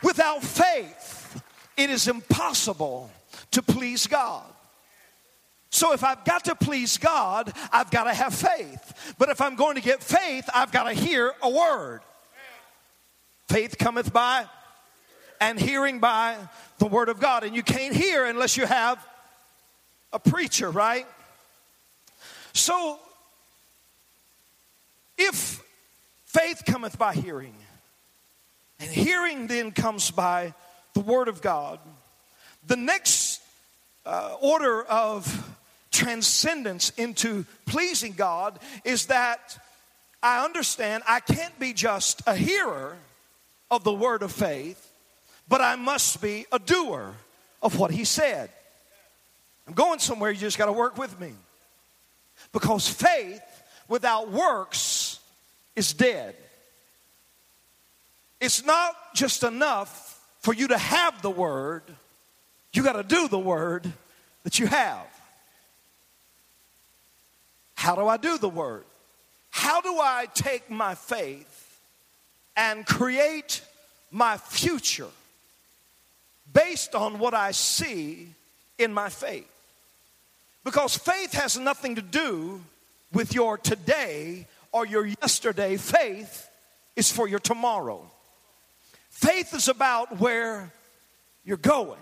Without 0.02 0.42
faith, 0.42 1.42
it 1.74 1.88
is 1.88 2.06
impossible 2.06 3.10
to 3.52 3.62
please 3.62 4.06
God. 4.06 4.44
So 5.70 5.94
if 5.94 6.04
I've 6.04 6.22
got 6.26 6.44
to 6.44 6.54
please 6.54 6.98
God, 6.98 7.50
I've 7.72 7.90
got 7.90 8.04
to 8.04 8.12
have 8.12 8.34
faith. 8.34 9.14
But 9.16 9.30
if 9.30 9.40
I'm 9.40 9.56
going 9.56 9.76
to 9.76 9.80
get 9.80 10.02
faith, 10.02 10.50
I've 10.54 10.70
got 10.70 10.84
to 10.84 10.92
hear 10.92 11.32
a 11.40 11.48
word. 11.48 12.00
Faith 13.48 13.78
cometh 13.78 14.12
by 14.12 14.44
and 15.40 15.58
hearing 15.58 15.98
by 15.98 16.36
the 16.76 16.86
word 16.86 17.08
of 17.08 17.20
God. 17.20 17.42
And 17.42 17.56
you 17.56 17.62
can't 17.62 17.96
hear 17.96 18.26
unless 18.26 18.58
you 18.58 18.66
have 18.66 19.02
a 20.12 20.18
preacher, 20.18 20.70
right? 20.70 21.06
So 22.52 22.98
if 25.22 25.62
faith 26.24 26.62
cometh 26.66 26.98
by 26.98 27.14
hearing, 27.14 27.54
and 28.80 28.90
hearing 28.90 29.46
then 29.46 29.70
comes 29.70 30.10
by 30.10 30.54
the 30.94 31.00
Word 31.00 31.28
of 31.28 31.40
God, 31.40 31.78
the 32.66 32.76
next 32.76 33.40
uh, 34.04 34.36
order 34.40 34.82
of 34.82 35.54
transcendence 35.90 36.90
into 36.96 37.44
pleasing 37.66 38.12
God 38.12 38.58
is 38.84 39.06
that 39.06 39.58
I 40.22 40.44
understand 40.44 41.02
I 41.06 41.20
can't 41.20 41.56
be 41.58 41.72
just 41.72 42.22
a 42.26 42.34
hearer 42.34 42.96
of 43.70 43.84
the 43.84 43.92
word 43.92 44.22
of 44.22 44.32
faith, 44.32 44.90
but 45.48 45.60
I 45.60 45.76
must 45.76 46.22
be 46.22 46.46
a 46.52 46.58
doer 46.58 47.14
of 47.62 47.78
what 47.78 47.90
he 47.90 48.04
said. 48.04 48.50
I'm 49.66 49.74
going 49.74 49.98
somewhere, 49.98 50.30
you 50.30 50.38
just 50.38 50.58
got 50.58 50.66
to 50.66 50.72
work 50.72 50.98
with 50.98 51.18
me. 51.20 51.32
Because 52.52 52.88
faith 52.88 53.42
without 53.88 54.30
works 54.30 55.11
is 55.76 55.92
dead. 55.92 56.34
It's 58.40 58.64
not 58.64 59.14
just 59.14 59.42
enough 59.42 60.20
for 60.40 60.52
you 60.52 60.68
to 60.68 60.78
have 60.78 61.22
the 61.22 61.30
word, 61.30 61.82
you 62.72 62.82
got 62.82 62.94
to 62.94 63.04
do 63.04 63.28
the 63.28 63.38
word 63.38 63.90
that 64.42 64.58
you 64.58 64.66
have. 64.66 65.06
How 67.74 67.94
do 67.94 68.06
I 68.06 68.16
do 68.16 68.38
the 68.38 68.48
word? 68.48 68.84
How 69.50 69.80
do 69.80 69.98
I 69.98 70.26
take 70.34 70.70
my 70.70 70.94
faith 70.94 71.80
and 72.56 72.86
create 72.86 73.62
my 74.10 74.36
future 74.36 75.08
based 76.52 76.94
on 76.94 77.18
what 77.18 77.34
I 77.34 77.52
see 77.52 78.28
in 78.78 78.92
my 78.92 79.08
faith? 79.08 79.48
Because 80.64 80.96
faith 80.96 81.32
has 81.32 81.58
nothing 81.58 81.96
to 81.96 82.02
do 82.02 82.60
with 83.12 83.34
your 83.34 83.58
today 83.58 84.46
or 84.72 84.86
your 84.86 85.06
yesterday. 85.06 85.76
Faith 85.76 86.48
is 86.96 87.10
for 87.10 87.28
your 87.28 87.38
tomorrow. 87.38 88.10
Faith 89.10 89.54
is 89.54 89.68
about 89.68 90.18
where 90.18 90.72
you're 91.44 91.56
going. 91.56 92.00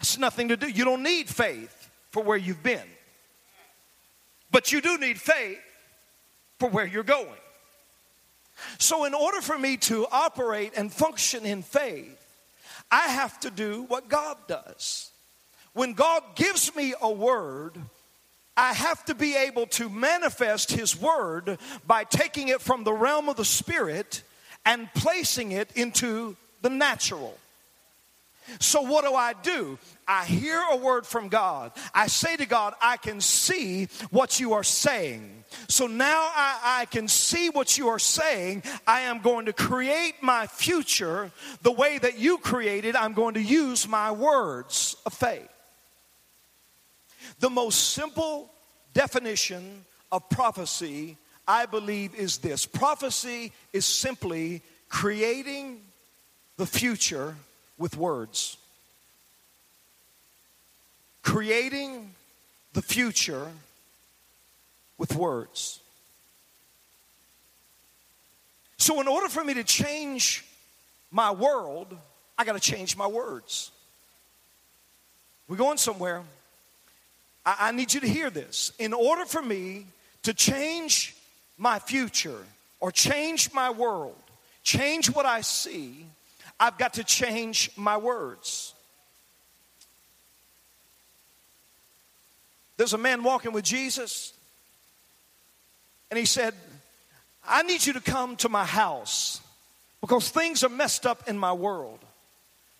It's 0.00 0.18
nothing 0.18 0.48
to 0.48 0.56
do. 0.56 0.68
You 0.68 0.84
don't 0.84 1.02
need 1.02 1.28
faith 1.28 1.90
for 2.10 2.22
where 2.22 2.36
you've 2.36 2.62
been. 2.62 2.88
But 4.50 4.72
you 4.72 4.80
do 4.80 4.98
need 4.98 5.20
faith 5.20 5.58
for 6.58 6.68
where 6.68 6.86
you're 6.86 7.02
going. 7.02 7.28
So, 8.78 9.04
in 9.04 9.12
order 9.12 9.40
for 9.40 9.58
me 9.58 9.76
to 9.78 10.06
operate 10.10 10.72
and 10.76 10.92
function 10.92 11.44
in 11.44 11.62
faith, 11.62 12.18
I 12.90 13.08
have 13.08 13.38
to 13.40 13.50
do 13.50 13.82
what 13.88 14.08
God 14.08 14.36
does. 14.48 15.10
When 15.74 15.92
God 15.92 16.22
gives 16.36 16.74
me 16.74 16.94
a 17.00 17.10
word, 17.10 17.76
I 18.56 18.72
have 18.72 19.04
to 19.06 19.14
be 19.14 19.36
able 19.36 19.66
to 19.66 19.88
manifest 19.88 20.72
His 20.72 20.98
Word 20.98 21.58
by 21.86 22.04
taking 22.04 22.48
it 22.48 22.60
from 22.60 22.84
the 22.84 22.92
realm 22.92 23.28
of 23.28 23.36
the 23.36 23.44
Spirit 23.44 24.22
and 24.64 24.92
placing 24.94 25.52
it 25.52 25.70
into 25.74 26.36
the 26.62 26.70
natural. 26.70 27.38
So, 28.60 28.82
what 28.82 29.04
do 29.04 29.14
I 29.14 29.32
do? 29.42 29.78
I 30.06 30.24
hear 30.24 30.62
a 30.70 30.76
word 30.76 31.04
from 31.04 31.28
God. 31.28 31.72
I 31.92 32.06
say 32.06 32.36
to 32.36 32.46
God, 32.46 32.74
I 32.80 32.96
can 32.96 33.20
see 33.20 33.88
what 34.10 34.38
you 34.38 34.52
are 34.52 34.62
saying. 34.62 35.44
So 35.68 35.86
now 35.86 36.30
I, 36.34 36.80
I, 36.80 36.84
can 36.86 37.08
see 37.08 37.50
what 37.50 37.78
you 37.78 37.88
are 37.88 37.98
saying. 37.98 38.62
I 38.86 39.02
am 39.02 39.20
going 39.20 39.46
to 39.46 39.52
create 39.52 40.14
my 40.20 40.46
future 40.46 41.30
the 41.62 41.72
way 41.72 41.98
that 41.98 42.18
you 42.18 42.38
created. 42.38 42.94
I'm 42.94 43.14
going 43.14 43.34
to 43.34 43.42
use 43.42 43.88
my 43.88 44.10
words 44.10 44.96
of 45.06 45.12
faith. 45.12 45.48
The 47.40 47.50
most 47.50 47.90
simple 47.90 48.50
definition 48.94 49.84
of 50.10 50.28
prophecy, 50.30 51.16
I 51.46 51.66
believe, 51.66 52.14
is 52.14 52.38
this 52.38 52.66
prophecy 52.66 53.52
is 53.72 53.84
simply 53.84 54.62
creating 54.88 55.80
the 56.56 56.66
future 56.66 57.36
with 57.78 57.96
words. 57.96 58.56
Creating 61.22 62.14
the 62.72 62.82
future 62.82 63.48
with 64.98 65.14
words. 65.14 65.80
So, 68.78 69.00
in 69.00 69.08
order 69.08 69.28
for 69.28 69.42
me 69.42 69.54
to 69.54 69.64
change 69.64 70.44
my 71.10 71.30
world, 71.30 71.96
I 72.38 72.44
got 72.44 72.52
to 72.52 72.60
change 72.60 72.96
my 72.96 73.06
words. 73.06 73.70
We're 75.48 75.56
going 75.56 75.78
somewhere. 75.78 76.22
I, 77.46 77.68
I 77.68 77.72
need 77.72 77.94
you 77.94 78.00
to 78.00 78.08
hear 78.08 78.28
this. 78.28 78.72
In 78.78 78.92
order 78.92 79.24
for 79.24 79.40
me 79.40 79.86
to 80.24 80.34
change 80.34 81.14
my 81.56 81.78
future 81.78 82.44
or 82.80 82.90
change 82.90 83.52
my 83.54 83.70
world, 83.70 84.16
change 84.62 85.06
what 85.06 85.24
I 85.24 85.40
see, 85.40 86.04
I've 86.58 86.76
got 86.76 86.94
to 86.94 87.04
change 87.04 87.70
my 87.76 87.96
words. 87.96 88.74
There's 92.76 92.92
a 92.92 92.98
man 92.98 93.22
walking 93.22 93.52
with 93.52 93.64
Jesus, 93.64 94.34
and 96.10 96.18
he 96.18 96.26
said, 96.26 96.52
I 97.48 97.62
need 97.62 97.86
you 97.86 97.94
to 97.94 98.00
come 98.00 98.36
to 98.36 98.48
my 98.48 98.64
house 98.64 99.40
because 100.00 100.28
things 100.28 100.62
are 100.62 100.68
messed 100.68 101.06
up 101.06 101.28
in 101.28 101.38
my 101.38 101.52
world. 101.52 102.00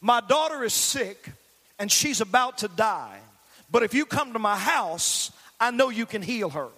My 0.01 0.21
daughter 0.21 0.65
is 0.65 0.75
sick, 0.75 1.31
and 1.79 1.91
she's 1.91 2.21
about 2.21 2.59
to 2.59 2.69
die. 2.69 3.19
But 3.71 3.83
if 3.83 3.95
you 3.95 4.07
come 4.07 4.33
to 4.33 4.39
my 4.39 4.57
house, 4.57 5.31
I 5.59 5.71
know 5.71 5.89
you 5.89 6.07
can 6.07 6.23
heal 6.23 6.51
her. 6.51 6.69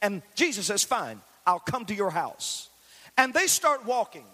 And 0.00 0.22
Jesus 0.34 0.66
says, 0.66 0.84
Fine, 0.84 1.20
I'll 1.46 1.58
come 1.58 1.84
to 1.86 1.94
your 1.94 2.10
house. 2.10 2.68
And 3.16 3.32
they 3.32 3.46
start 3.46 3.84
walking. 3.84 4.24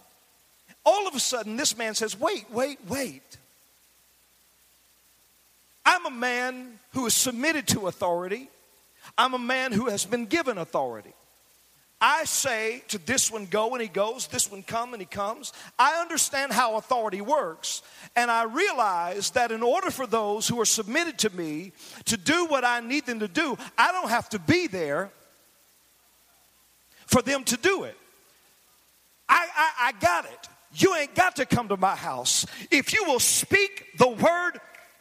All 0.85 1.07
of 1.07 1.15
a 1.15 1.21
sudden, 1.21 1.57
this 1.57 1.77
man 1.77 1.95
says, 1.95 2.19
Wait, 2.19 2.47
wait, 2.51 2.79
wait. 2.89 3.23
I'm 5.85 6.07
a 6.07 6.11
man 6.11 6.79
who 6.93 7.07
is 7.07 7.15
submitted 7.15 7.67
to 7.69 7.87
authority. 7.87 8.49
I'm 9.17 9.35
a 9.35 9.39
man 9.39 9.73
who 9.73 9.87
has 9.87 10.05
been 10.05 10.27
given 10.27 10.59
authority. 10.59 11.13
I 12.01 12.25
say 12.25 12.83
to 12.89 12.99
this 12.99 13.31
one, 13.31 13.45
go, 13.45 13.73
and 13.73 13.83
he 13.83 13.89
goes, 13.89 14.27
this 14.27 14.51
one, 14.51 14.63
come, 14.63 14.95
and 14.95 15.03
he 15.03 15.07
comes. 15.07 15.53
I 15.79 16.01
understand 16.01 16.53
how 16.53 16.77
authority 16.77 17.21
works, 17.21 17.83
and 18.17 18.31
I 18.31 18.45
realize 18.45 19.31
that 19.33 19.53
in 19.53 19.63
order 19.63 19.91
for 19.91 20.07
those 20.07 20.49
who 20.49 20.59
are 20.61 20.67
submitted 20.67 21.19
to 21.19 21.37
me 21.37 21.73
to 22.07 22.17
do 22.17 22.47
what 22.47 22.65
I 22.65 22.81
need 22.81 23.05
them 23.05 23.21
to 23.21 23.29
do, 23.29 23.59
I 23.77 23.93
don't 23.93 24.09
have 24.09 24.31
to 24.31 24.39
be 24.39 24.67
there 24.67 25.11
for 27.07 27.21
them 27.21 27.45
to 27.45 27.57
do 27.59 27.85
it. 27.85 27.97
I, 29.29 29.47
I, 29.55 29.71
I 29.89 29.93
got 30.01 30.25
it. 30.25 30.49
You 30.73 30.95
ain't 30.95 31.15
got 31.15 31.37
to 31.37 31.47
come 31.47 31.69
to 31.69 31.77
my 31.77 31.97
house. 31.97 32.47
If 32.71 32.95
you 32.95 33.05
will 33.05 33.21
speak 33.21 33.99
the 33.99 34.09
word 34.09 34.61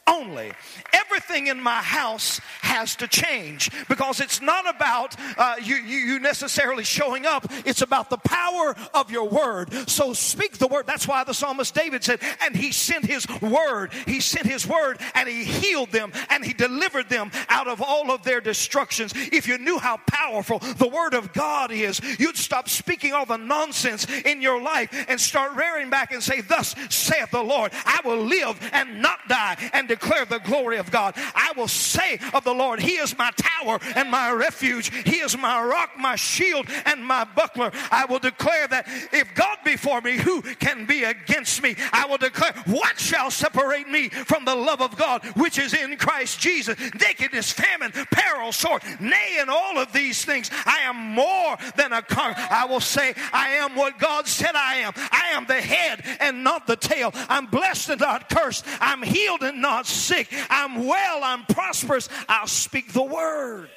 only. 0.10 0.52
Everything 0.92 1.48
in 1.48 1.62
my 1.62 1.82
house 1.82 2.40
has 2.62 2.96
to 2.98 3.08
change 3.08 3.72
because 3.88 4.20
it's 4.20 4.42
not 4.42 4.68
about 4.70 5.16
uh, 5.38 5.56
you, 5.62 5.76
you 5.76 6.20
necessarily 6.20 6.84
showing 6.84 7.26
up, 7.26 7.46
it's 7.66 7.82
about 7.82 8.10
the 8.10 8.18
power 8.18 8.76
of 8.94 9.12
your 9.12 9.28
word. 9.28 9.74
So 9.90 10.14
speak 10.14 10.58
the 10.58 10.68
word. 10.68 10.88
That's 10.88 11.08
why 11.08 11.24
the 11.24 11.34
psalmist 11.34 11.74
David 11.74 12.04
said, 12.04 12.20
and 12.42 12.56
he 12.56 12.72
sent 12.72 13.06
his 13.06 13.28
word. 13.42 13.92
He 14.06 14.20
sent 14.20 14.46
his 14.46 14.68
word 14.68 15.00
and 15.14 15.28
he 15.28 15.44
healed 15.44 15.92
them 15.92 16.12
and 16.30 16.44
he 16.44 16.54
delivered 16.54 17.10
them 17.10 17.32
out 17.50 17.68
of 17.68 17.82
all 17.82 18.12
of 18.12 18.24
their 18.24 18.42
destructions. 18.42 19.14
If 19.16 19.48
you 19.48 19.58
knew 19.58 19.78
how 19.78 19.98
powerful 20.08 20.60
the 20.60 20.88
word 20.88 21.14
of 21.14 21.34
God 21.34 21.72
is, 21.72 22.02
you'd 22.20 22.38
stop 22.38 22.70
speaking 22.70 23.14
all 23.14 23.26
the 23.26 23.38
nonsense 23.38 24.08
in 24.26 24.42
your 24.42 24.62
life 24.62 25.06
and 25.08 25.20
start 25.20 25.56
rearing 25.56 25.90
back 25.90 26.12
and 26.12 26.22
say, 26.22 26.42
Thus 26.42 26.76
saith 26.90 27.32
the 27.32 27.44
Lord, 27.44 27.72
I 27.86 28.02
will 28.04 28.24
live 28.24 28.58
and 28.74 29.02
not 29.02 29.20
die 29.28 29.58
and 29.74 29.88
declare 30.00 30.26
the 30.26 30.40
glory 30.40 30.78
of 30.78 30.92
God. 30.92 31.14
I 31.36 31.52
will 31.56 31.68
say 31.68 32.20
of 32.34 32.44
the 32.44 32.54
Lord, 32.54 32.80
He 32.80 32.94
is 32.94 33.18
my 33.18 33.32
tower 33.36 33.80
and 33.96 34.10
my 34.10 34.32
refuge. 34.32 34.92
He 35.06 35.18
is 35.18 35.38
my 35.38 35.64
rock, 35.64 35.92
my 35.98 36.16
shield, 36.16 36.68
and 36.86 37.06
my 37.06 37.24
buckler. 37.24 37.72
I 37.92 38.06
will 38.06 38.20
declare 38.20 38.68
that 38.68 38.88
if 39.12 39.34
God 39.36 39.58
be 39.64 39.76
for 39.76 40.02
me, 40.02 40.18
who 40.18 40.42
can 40.42 40.86
be 40.86 41.04
against 41.04 41.62
me? 41.62 41.76
I 41.92 42.06
will 42.08 42.18
declare, 42.18 42.54
what 42.66 43.00
shall 43.00 43.32
separate 43.32 43.90
me 43.90 44.10
from 44.10 44.46
the 44.46 44.56
love 44.56 44.82
of 44.82 44.96
God 44.96 45.24
which 45.36 45.60
is 45.60 45.74
in 45.74 45.98
Christ 45.98 46.40
Jesus? 46.40 46.78
Nakedness, 47.00 47.52
famine, 47.52 47.92
peril, 48.12 48.52
sword, 48.52 48.84
nay, 49.00 49.40
in 49.42 49.50
all 49.50 49.78
of 49.78 49.92
these 49.92 50.24
things, 50.24 50.50
I 50.66 50.80
am 50.84 50.96
more 50.96 51.58
than 51.76 51.94
a 51.94 52.02
conqueror. 52.02 52.46
I 52.50 52.66
will 52.66 52.80
say, 52.80 53.14
I 53.34 53.50
am 53.50 53.76
what 53.76 54.00
God 54.00 54.28
said 54.28 54.56
I 54.56 54.76
am. 54.78 54.94
I 55.12 55.32
am 55.34 55.46
the 55.46 55.62
head 55.62 56.04
and 56.20 56.44
not 56.44 56.68
the 56.68 56.76
tail. 56.76 57.12
I'm 57.28 57.46
blessed 57.46 57.90
and 57.90 58.02
not 58.02 58.30
cursed. 58.30 58.66
I'm 58.80 59.02
healed 59.02 59.42
and 59.42 59.62
not 59.62 59.86
sick. 59.90 60.28
I'm 60.50 60.86
well, 60.86 61.24
I'm 61.24 61.46
prosperous. 61.46 62.10
I'll 62.28 62.48
speak 62.48 62.94
the 62.94 63.04
word. 63.04 63.70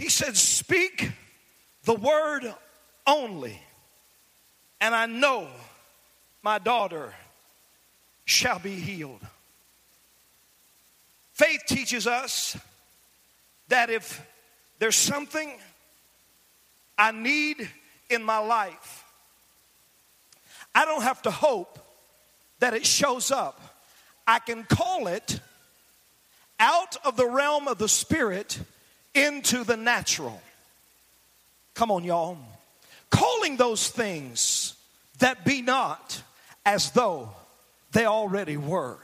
He 0.00 0.08
said, 0.08 0.36
Speak 0.36 1.10
the 1.84 1.94
word 1.94 2.54
only, 3.06 3.60
and 4.80 4.94
I 4.94 5.06
know 5.06 5.46
my 6.42 6.58
daughter 6.58 7.12
shall 8.24 8.58
be 8.58 8.76
healed. 8.76 9.20
Faith 11.34 11.62
teaches 11.66 12.06
us 12.06 12.56
that 13.68 13.90
if 13.90 14.26
there's 14.78 14.96
something 14.96 15.52
I 16.96 17.12
need 17.12 17.68
in 18.08 18.22
my 18.22 18.38
life, 18.38 18.99
I 20.74 20.84
don't 20.84 21.02
have 21.02 21.22
to 21.22 21.30
hope 21.30 21.78
that 22.60 22.74
it 22.74 22.86
shows 22.86 23.30
up. 23.30 23.60
I 24.26 24.38
can 24.38 24.64
call 24.64 25.06
it 25.06 25.40
out 26.58 26.96
of 27.04 27.16
the 27.16 27.26
realm 27.26 27.68
of 27.68 27.78
the 27.78 27.88
spirit 27.88 28.60
into 29.14 29.64
the 29.64 29.76
natural. 29.76 30.40
Come 31.74 31.90
on, 31.90 32.04
y'all. 32.04 32.38
Calling 33.10 33.56
those 33.56 33.88
things 33.88 34.74
that 35.18 35.44
be 35.44 35.62
not 35.62 36.22
as 36.64 36.92
though 36.92 37.30
they 37.92 38.06
already 38.06 38.56
were. 38.56 38.98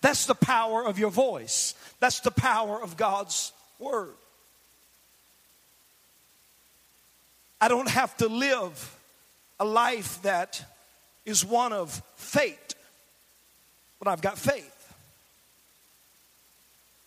That's 0.00 0.26
the 0.26 0.34
power 0.34 0.84
of 0.84 0.98
your 0.98 1.10
voice. 1.10 1.74
That's 1.98 2.20
the 2.20 2.30
power 2.30 2.80
of 2.80 2.96
God's 2.96 3.52
word. 3.78 4.12
I 7.60 7.68
don't 7.68 7.88
have 7.88 8.14
to 8.18 8.28
live 8.28 8.98
a 9.58 9.64
life 9.64 10.20
that 10.22 10.62
is 11.24 11.44
one 11.44 11.72
of 11.72 12.02
fate, 12.16 12.74
but 13.98 14.08
I've 14.08 14.20
got 14.20 14.38
faith. 14.38 14.70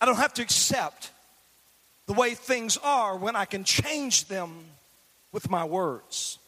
I 0.00 0.06
don't 0.06 0.16
have 0.16 0.34
to 0.34 0.42
accept 0.42 1.10
the 2.06 2.12
way 2.12 2.34
things 2.34 2.78
are 2.78 3.16
when 3.16 3.36
I 3.36 3.44
can 3.44 3.64
change 3.64 4.26
them 4.26 4.64
with 5.32 5.50
my 5.50 5.64
words. 5.64 6.38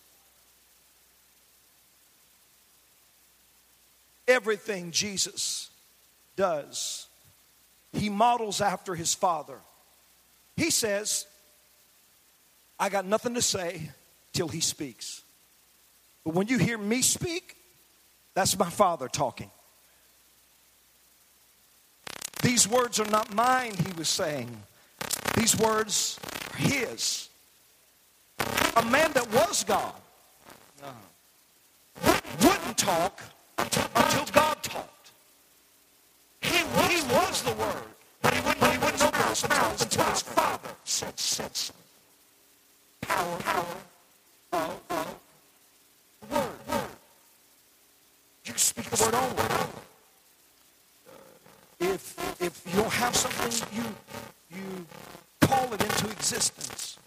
Everything 4.27 4.91
Jesus 4.91 5.71
does, 6.37 7.07
he 7.93 8.09
models 8.09 8.61
after 8.61 8.95
his 8.95 9.15
Father. 9.15 9.59
He 10.57 10.71
says, 10.71 11.27
I 12.79 12.89
got 12.89 13.05
nothing 13.05 13.35
to 13.35 13.43
say 13.43 13.91
till 14.33 14.49
he 14.49 14.61
speaks. 14.61 15.23
But 16.25 16.35
when 16.35 16.47
you 16.47 16.59
hear 16.59 16.79
me 16.79 17.03
speak, 17.03 17.57
that's 18.35 18.59
my 18.59 18.71
Father 18.71 19.09
talking. 19.09 19.51
These 22.43 22.69
words 22.69 22.99
are 22.99 23.11
not 23.11 23.35
mine, 23.35 23.75
he 23.75 23.93
was 23.99 24.09
saying. 24.09 24.51
These 25.37 25.59
words 25.59 26.19
are 26.53 26.57
his. 26.57 27.29
A 28.77 28.85
man 28.85 29.13
that 29.13 29.31
was 29.33 29.65
God 29.65 29.95
wouldn't 32.43 32.79
talk 32.79 33.21
until 33.59 34.25
God 34.33 34.63
talked. 34.63 35.11
He, 36.41 36.59
he 36.59 37.03
was 37.13 37.43
the 37.43 37.53
Word, 37.53 37.95
but 38.23 38.35
he 38.35 38.41
wouldn't, 38.41 38.73
he 38.73 38.79
wouldn't 38.79 39.03
open 39.03 39.29
his 39.29 39.49
mouth 39.49 39.83
until 39.83 40.05
his 40.05 40.23
Father 40.23 40.71
said, 40.85 41.19
said 41.19 41.57
so. 41.57 41.75
Power, 43.03 43.39
power 43.39 43.67
word. 46.31 46.51
You 48.45 48.55
speak 48.57 48.87
the 48.87 49.05
word 49.05 49.15
only. 49.15 49.37
Uh, 49.39 49.67
if, 51.79 52.41
if 52.41 52.63
you 52.67 52.81
don't 52.81 52.93
have 52.93 53.15
something, 53.15 53.69
you, 53.77 53.85
you 54.51 54.87
call 55.41 55.73
it 55.73 55.83
into 55.83 56.11
existence. 56.11 56.99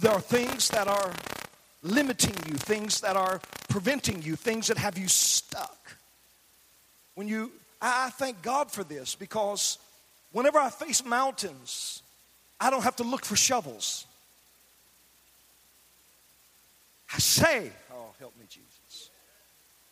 There 0.00 0.12
are 0.12 0.20
things 0.20 0.68
that 0.70 0.88
are 0.88 1.12
limiting 1.82 2.34
you, 2.46 2.54
things 2.54 3.00
that 3.00 3.16
are 3.16 3.40
preventing 3.68 4.22
you, 4.22 4.36
things 4.36 4.68
that 4.68 4.78
have 4.78 4.96
you 4.96 5.08
stuck. 5.08 5.96
When 7.14 7.28
you, 7.28 7.50
I 7.82 8.10
thank 8.10 8.42
God 8.42 8.70
for 8.70 8.84
this 8.84 9.14
because 9.14 9.78
whenever 10.32 10.58
I 10.58 10.70
face 10.70 11.04
mountains, 11.04 12.02
I 12.60 12.70
don't 12.70 12.82
have 12.82 12.96
to 12.96 13.04
look 13.04 13.24
for 13.24 13.36
shovels. 13.36 14.06
I 17.12 17.18
say, 17.18 17.70
oh, 17.92 18.10
help 18.18 18.36
me, 18.38 18.46
Jesus. 18.48 19.10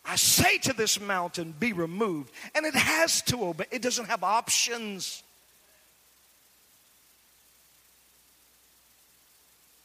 I 0.07 0.15
say 0.15 0.57
to 0.59 0.73
this 0.73 1.01
mountain, 1.01 1.53
be 1.59 1.73
removed. 1.73 2.31
And 2.55 2.65
it 2.65 2.75
has 2.75 3.21
to 3.23 3.43
obey, 3.47 3.65
it 3.71 3.81
doesn't 3.81 4.05
have 4.05 4.23
options. 4.23 5.21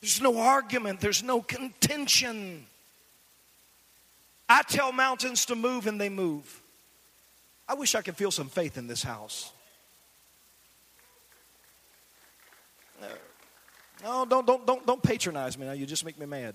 There's 0.01 0.21
no 0.21 0.39
argument, 0.39 1.01
there's 1.01 1.23
no 1.23 1.43
contention. 1.43 2.67
I 4.49 4.63
tell 4.63 4.93
mountains 4.93 5.47
to 5.47 5.55
move 5.55 5.87
and 5.87 6.01
they 6.01 6.09
move. 6.09 6.61
I 7.69 7.75
wish 7.75 7.95
I 7.95 8.03
could 8.03 8.17
feel 8.17 8.31
some 8.31 8.49
faith 8.49 8.77
in 8.77 8.87
this 8.87 9.03
house. 9.03 9.51
No, 14.03 14.27
don't, 14.27 14.47
don't, 14.47 14.67
don't, 14.67 14.87
don't 14.87 15.03
patronize 15.03 15.57
me 15.57 15.67
now. 15.67 15.73
You 15.73 15.87
just 15.87 16.05
make 16.05 16.19
me 16.19 16.27
mad. 16.27 16.55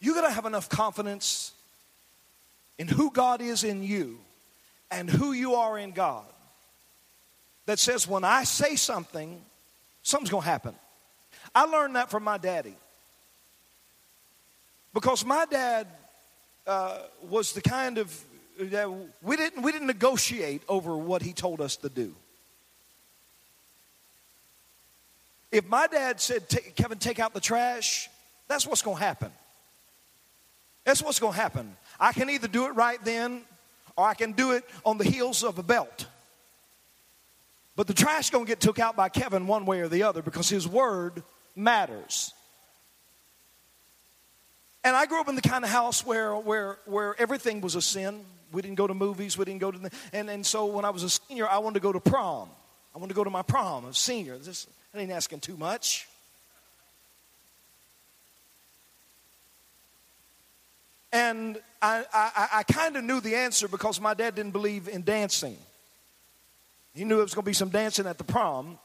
You 0.00 0.14
got 0.14 0.26
to 0.26 0.32
have 0.32 0.46
enough 0.46 0.68
confidence 0.68 1.52
in 2.78 2.88
who 2.88 3.10
God 3.10 3.42
is 3.42 3.64
in 3.64 3.82
you 3.82 4.18
and 4.90 5.08
who 5.08 5.32
you 5.32 5.54
are 5.54 5.78
in 5.78 5.92
God 5.92 6.24
that 7.66 7.78
says, 7.78 8.08
when 8.08 8.24
I 8.24 8.44
say 8.44 8.74
something, 8.76 9.40
something's 10.02 10.30
going 10.30 10.42
to 10.42 10.48
happen. 10.48 10.74
I 11.54 11.64
learned 11.64 11.96
that 11.96 12.10
from 12.10 12.24
my 12.24 12.38
daddy. 12.38 12.74
Because 14.92 15.24
my 15.24 15.44
dad 15.44 15.86
uh, 16.66 16.98
was 17.28 17.52
the 17.52 17.60
kind 17.60 17.98
of 17.98 18.24
uh, 18.60 18.90
we 19.22 19.36
didn't 19.36 19.62
we 19.62 19.72
didn't 19.72 19.86
negotiate 19.86 20.62
over 20.68 20.96
what 20.96 21.22
he 21.22 21.32
told 21.32 21.60
us 21.60 21.76
to 21.76 21.88
do. 21.88 22.14
If 25.50 25.66
my 25.68 25.86
dad 25.86 26.20
said, 26.20 26.44
"Kevin, 26.74 26.98
take 26.98 27.18
out 27.18 27.32
the 27.32 27.40
trash," 27.40 28.10
that's 28.48 28.66
what's 28.66 28.82
going 28.82 28.98
to 28.98 29.02
happen. 29.02 29.32
That's 30.84 31.02
what's 31.02 31.20
going 31.20 31.34
to 31.34 31.40
happen. 31.40 31.76
I 31.98 32.12
can 32.12 32.30
either 32.30 32.48
do 32.48 32.66
it 32.66 32.70
right 32.70 33.02
then, 33.04 33.42
or 33.96 34.06
I 34.06 34.14
can 34.14 34.32
do 34.32 34.52
it 34.52 34.64
on 34.84 34.98
the 34.98 35.04
heels 35.04 35.42
of 35.42 35.58
a 35.58 35.62
belt. 35.62 36.06
But 37.76 37.86
the 37.86 37.94
trash 37.94 38.30
going 38.30 38.44
to 38.44 38.48
get 38.48 38.60
took 38.60 38.78
out 38.78 38.96
by 38.96 39.08
Kevin 39.08 39.46
one 39.46 39.66
way 39.66 39.80
or 39.80 39.88
the 39.88 40.02
other 40.02 40.22
because 40.22 40.48
his 40.48 40.66
word 40.66 41.22
matters. 41.56 42.32
And 44.82 44.96
I 44.96 45.06
grew 45.06 45.20
up 45.20 45.28
in 45.28 45.34
the 45.34 45.42
kind 45.42 45.64
of 45.64 45.70
house 45.70 46.04
where, 46.04 46.34
where, 46.36 46.78
where 46.86 47.14
everything 47.18 47.60
was 47.60 47.74
a 47.74 47.82
sin. 47.82 48.20
We 48.52 48.62
didn't 48.62 48.76
go 48.76 48.86
to 48.86 48.94
movies. 48.94 49.38
We 49.38 49.44
didn't 49.44 49.60
go 49.60 49.70
to 49.70 49.78
the, 49.78 49.90
and, 50.12 50.28
and 50.28 50.44
so 50.44 50.66
when 50.66 50.84
I 50.84 50.90
was 50.90 51.04
a 51.04 51.10
senior, 51.10 51.48
I 51.48 51.58
wanted 51.58 51.74
to 51.74 51.80
go 51.80 51.92
to 51.92 52.00
prom. 52.00 52.48
I 52.94 52.98
wanted 52.98 53.10
to 53.10 53.14
go 53.14 53.24
to 53.24 53.30
my 53.30 53.42
prom 53.42 53.86
as 53.88 53.98
senior. 53.98 54.38
This, 54.38 54.66
I 54.94 54.98
ain't 54.98 55.12
asking 55.12 55.40
too 55.40 55.56
much. 55.56 56.08
And 61.12 61.58
I, 61.82 62.04
I, 62.12 62.48
I 62.54 62.62
kind 62.64 62.96
of 62.96 63.04
knew 63.04 63.20
the 63.20 63.34
answer 63.34 63.66
because 63.66 64.00
my 64.00 64.14
dad 64.14 64.34
didn't 64.34 64.52
believe 64.52 64.88
in 64.88 65.02
dancing. 65.02 65.56
He 66.94 67.04
knew 67.04 67.20
it 67.20 67.22
was 67.22 67.34
going 67.34 67.44
to 67.44 67.50
be 67.50 67.54
some 67.54 67.70
dancing 67.70 68.06
at 68.06 68.18
the 68.18 68.24
prom. 68.24 68.78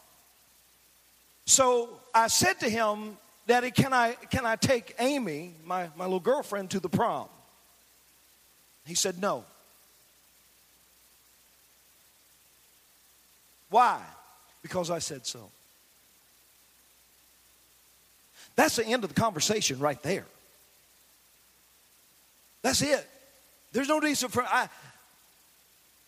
So 1.46 1.90
I 2.14 2.28
said 2.28 2.60
to 2.62 2.70
him, 2.70 3.18
Daddy, 3.48 3.70
can 3.70 3.94
I, 3.94 4.14
can 4.32 4.46
I 4.46 4.56
take 4.56 4.96
Amy, 4.98 5.54
my, 5.64 5.90
my 5.96 6.06
little 6.06 6.20
girlfriend, 6.20 6.72
to 6.72 6.80
the 6.80 6.90
prom? 6.90 7.28
He 8.86 8.96
said, 8.96 9.22
No. 9.22 9.44
Why? 13.70 14.02
Because 14.62 14.90
I 14.90 15.00
said 15.00 15.26
so. 15.26 15.50
That's 18.56 18.78
the 18.78 18.86
end 18.86 19.04
of 19.04 19.14
the 19.14 19.20
conversation 19.20 19.80
right 19.80 20.02
there. 20.02 20.26
That's 22.66 22.82
it. 22.82 23.08
There's 23.74 23.88
no 23.88 24.00
reason 24.00 24.30
for 24.30 24.42
I, 24.42 24.68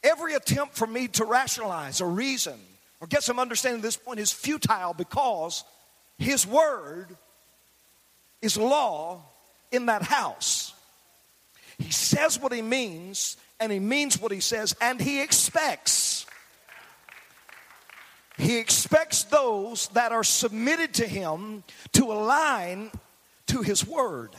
every 0.03 0.33
attempt 0.33 0.73
for 0.73 0.87
me 0.87 1.07
to 1.09 1.23
rationalize 1.23 2.01
or 2.01 2.09
reason 2.09 2.55
or 2.99 3.05
get 3.05 3.21
some 3.21 3.37
understanding 3.37 3.81
at 3.81 3.83
this 3.83 3.95
point 3.95 4.19
is 4.19 4.31
futile 4.31 4.95
because 4.95 5.63
his 6.17 6.47
word 6.47 7.15
is 8.41 8.57
law 8.57 9.21
in 9.71 9.85
that 9.85 10.01
house. 10.01 10.73
He 11.77 11.91
says 11.91 12.39
what 12.39 12.51
he 12.51 12.63
means, 12.63 13.37
and 13.59 13.71
he 13.71 13.77
means 13.77 14.19
what 14.19 14.31
he 14.31 14.39
says, 14.39 14.75
and 14.81 14.99
he 14.99 15.21
expects. 15.21 16.25
He 18.35 18.57
expects 18.57 19.25
those 19.25 19.89
that 19.89 20.11
are 20.11 20.23
submitted 20.23 20.95
to 20.95 21.05
him 21.05 21.63
to 21.93 22.11
align 22.11 22.89
to 23.45 23.61
his 23.61 23.85
word. 23.85 24.31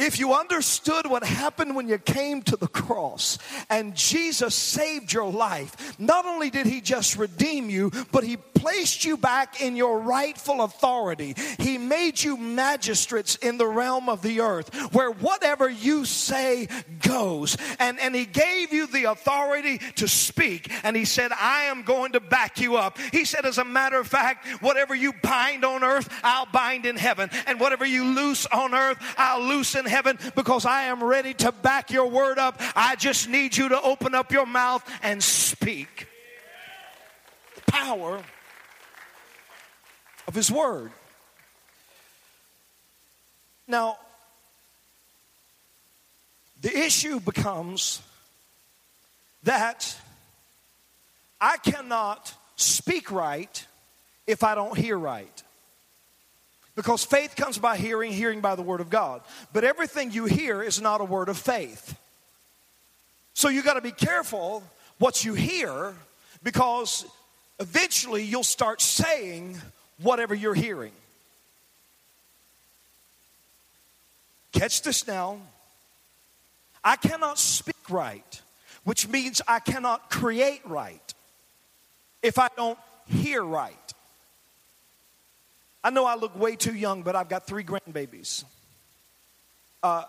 If 0.00 0.18
you 0.18 0.32
understood 0.32 1.06
what 1.06 1.22
happened 1.22 1.76
when 1.76 1.86
you 1.86 1.98
came 1.98 2.40
to 2.44 2.56
the 2.56 2.68
cross 2.68 3.36
and 3.68 3.94
Jesus 3.94 4.54
saved 4.54 5.12
your 5.12 5.30
life, 5.30 5.98
not 5.98 6.24
only 6.24 6.48
did 6.48 6.64
he 6.64 6.80
just 6.80 7.18
redeem 7.18 7.68
you, 7.68 7.92
but 8.10 8.24
he 8.24 8.38
placed 8.60 9.06
you 9.06 9.16
back 9.16 9.62
in 9.62 9.74
your 9.74 9.98
rightful 10.00 10.60
authority. 10.60 11.34
He 11.58 11.78
made 11.78 12.22
you 12.22 12.36
magistrates 12.36 13.36
in 13.36 13.56
the 13.56 13.66
realm 13.66 14.10
of 14.10 14.20
the 14.20 14.40
earth 14.40 14.74
where 14.92 15.10
whatever 15.10 15.68
you 15.68 16.04
say 16.04 16.68
goes. 17.00 17.56
And, 17.78 17.98
and 17.98 18.14
he 18.14 18.26
gave 18.26 18.72
you 18.72 18.86
the 18.86 19.04
authority 19.04 19.78
to 19.96 20.06
speak. 20.06 20.70
And 20.84 20.94
he 20.94 21.06
said, 21.06 21.32
I 21.32 21.64
am 21.64 21.82
going 21.84 22.12
to 22.12 22.20
back 22.20 22.60
you 22.60 22.76
up. 22.76 22.98
He 23.12 23.24
said, 23.24 23.46
as 23.46 23.56
a 23.56 23.64
matter 23.64 23.98
of 23.98 24.06
fact, 24.06 24.46
whatever 24.62 24.94
you 24.94 25.14
bind 25.22 25.64
on 25.64 25.82
earth, 25.82 26.08
I'll 26.22 26.46
bind 26.46 26.84
in 26.84 26.96
heaven. 26.96 27.30
And 27.46 27.58
whatever 27.58 27.86
you 27.86 28.04
loose 28.04 28.44
on 28.46 28.74
earth, 28.74 28.98
I'll 29.16 29.42
loose 29.42 29.74
in 29.74 29.86
heaven 29.86 30.18
because 30.36 30.66
I 30.66 30.84
am 30.84 31.02
ready 31.02 31.32
to 31.34 31.50
back 31.50 31.90
your 31.90 32.10
word 32.10 32.38
up. 32.38 32.60
I 32.76 32.96
just 32.96 33.26
need 33.26 33.56
you 33.56 33.70
to 33.70 33.80
open 33.80 34.14
up 34.14 34.32
your 34.32 34.46
mouth 34.46 34.86
and 35.02 35.22
speak. 35.22 36.08
Power 37.66 38.22
of 40.30 40.34
his 40.36 40.48
word. 40.48 40.92
Now, 43.66 43.98
the 46.62 46.70
issue 46.70 47.18
becomes 47.18 48.00
that 49.42 49.96
I 51.40 51.56
cannot 51.56 52.32
speak 52.54 53.10
right 53.10 53.66
if 54.28 54.44
I 54.44 54.54
don't 54.54 54.78
hear 54.78 54.96
right. 54.96 55.42
Because 56.76 57.04
faith 57.04 57.34
comes 57.34 57.58
by 57.58 57.76
hearing, 57.76 58.12
hearing 58.12 58.40
by 58.40 58.54
the 58.54 58.62
word 58.62 58.80
of 58.80 58.88
God. 58.88 59.22
But 59.52 59.64
everything 59.64 60.12
you 60.12 60.26
hear 60.26 60.62
is 60.62 60.80
not 60.80 61.00
a 61.00 61.04
word 61.04 61.28
of 61.28 61.38
faith. 61.38 61.98
So 63.34 63.48
you 63.48 63.64
got 63.64 63.74
to 63.74 63.80
be 63.80 63.90
careful 63.90 64.62
what 65.00 65.24
you 65.24 65.34
hear 65.34 65.92
because 66.44 67.04
eventually 67.58 68.22
you'll 68.22 68.44
start 68.44 68.80
saying 68.80 69.60
whatever 70.02 70.34
you're 70.34 70.54
hearing. 70.54 70.92
Catch 74.52 74.82
this 74.82 75.06
now. 75.06 75.38
I 76.82 76.96
cannot 76.96 77.38
speak 77.38 77.90
right, 77.90 78.40
which 78.84 79.08
means 79.08 79.42
I 79.46 79.58
cannot 79.58 80.10
create 80.10 80.62
right 80.64 81.14
if 82.22 82.38
I 82.38 82.48
don't 82.56 82.78
hear 83.06 83.42
right. 83.42 83.74
I 85.82 85.90
know 85.90 86.04
I 86.04 86.16
look 86.16 86.38
way 86.38 86.56
too 86.56 86.74
young, 86.74 87.02
but 87.02 87.16
I've 87.16 87.28
got 87.28 87.46
three 87.46 87.64
grandbabies. 87.64 88.44
Uh, 89.82 90.04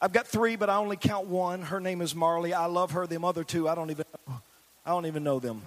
I've 0.00 0.12
got 0.12 0.26
three, 0.26 0.56
but 0.56 0.68
I 0.68 0.76
only 0.76 0.96
count 0.96 1.26
one. 1.26 1.62
Her 1.62 1.80
name 1.80 2.00
is 2.00 2.14
Marley. 2.14 2.52
I 2.52 2.66
love 2.66 2.92
her. 2.92 3.06
The 3.06 3.20
other 3.20 3.44
two, 3.44 3.68
I 3.68 3.74
don't 3.74 3.90
even, 3.90 4.04
know. 4.26 4.40
I 4.84 4.90
don't 4.90 5.06
even 5.06 5.22
know 5.22 5.38
them. 5.38 5.62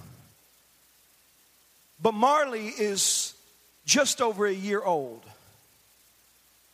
But 2.01 2.13
Marley 2.13 2.67
is 2.67 3.33
just 3.89 4.21
over 4.21 4.45
a 4.45 4.53
year 4.53 4.83
old, 4.83 5.23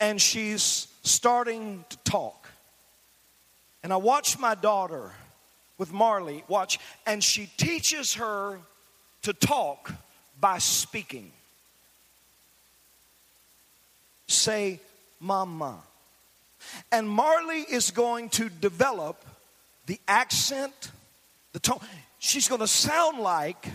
and 0.01 0.21
she's 0.21 0.89
starting 1.01 1.86
to 1.88 1.97
talk. 1.99 2.49
And 3.84 3.93
I 3.93 3.95
watch 3.95 4.38
my 4.38 4.54
daughter 4.54 5.13
with 5.78 5.93
Marley 5.93 6.43
watch, 6.49 6.78
and 7.06 7.23
she 7.23 7.45
teaches 7.56 8.15
her 8.15 8.60
to 9.21 9.32
talk 9.32 9.93
by 10.41 10.58
speaking 10.58 11.32
say 14.28 14.82
mama. 15.21 15.78
And 16.91 17.08
Marley 17.08 17.62
is 17.62 17.91
going 17.91 18.28
to 18.32 18.49
develop 18.49 19.23
the 19.86 20.01
accent, 20.06 20.91
the 21.54 21.60
tone. 21.60 21.80
She's 22.19 22.49
going 22.49 22.60
to 22.60 22.67
sound 22.67 23.19
like 23.19 23.67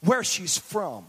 where 0.00 0.24
she's 0.24 0.58
from. 0.58 1.04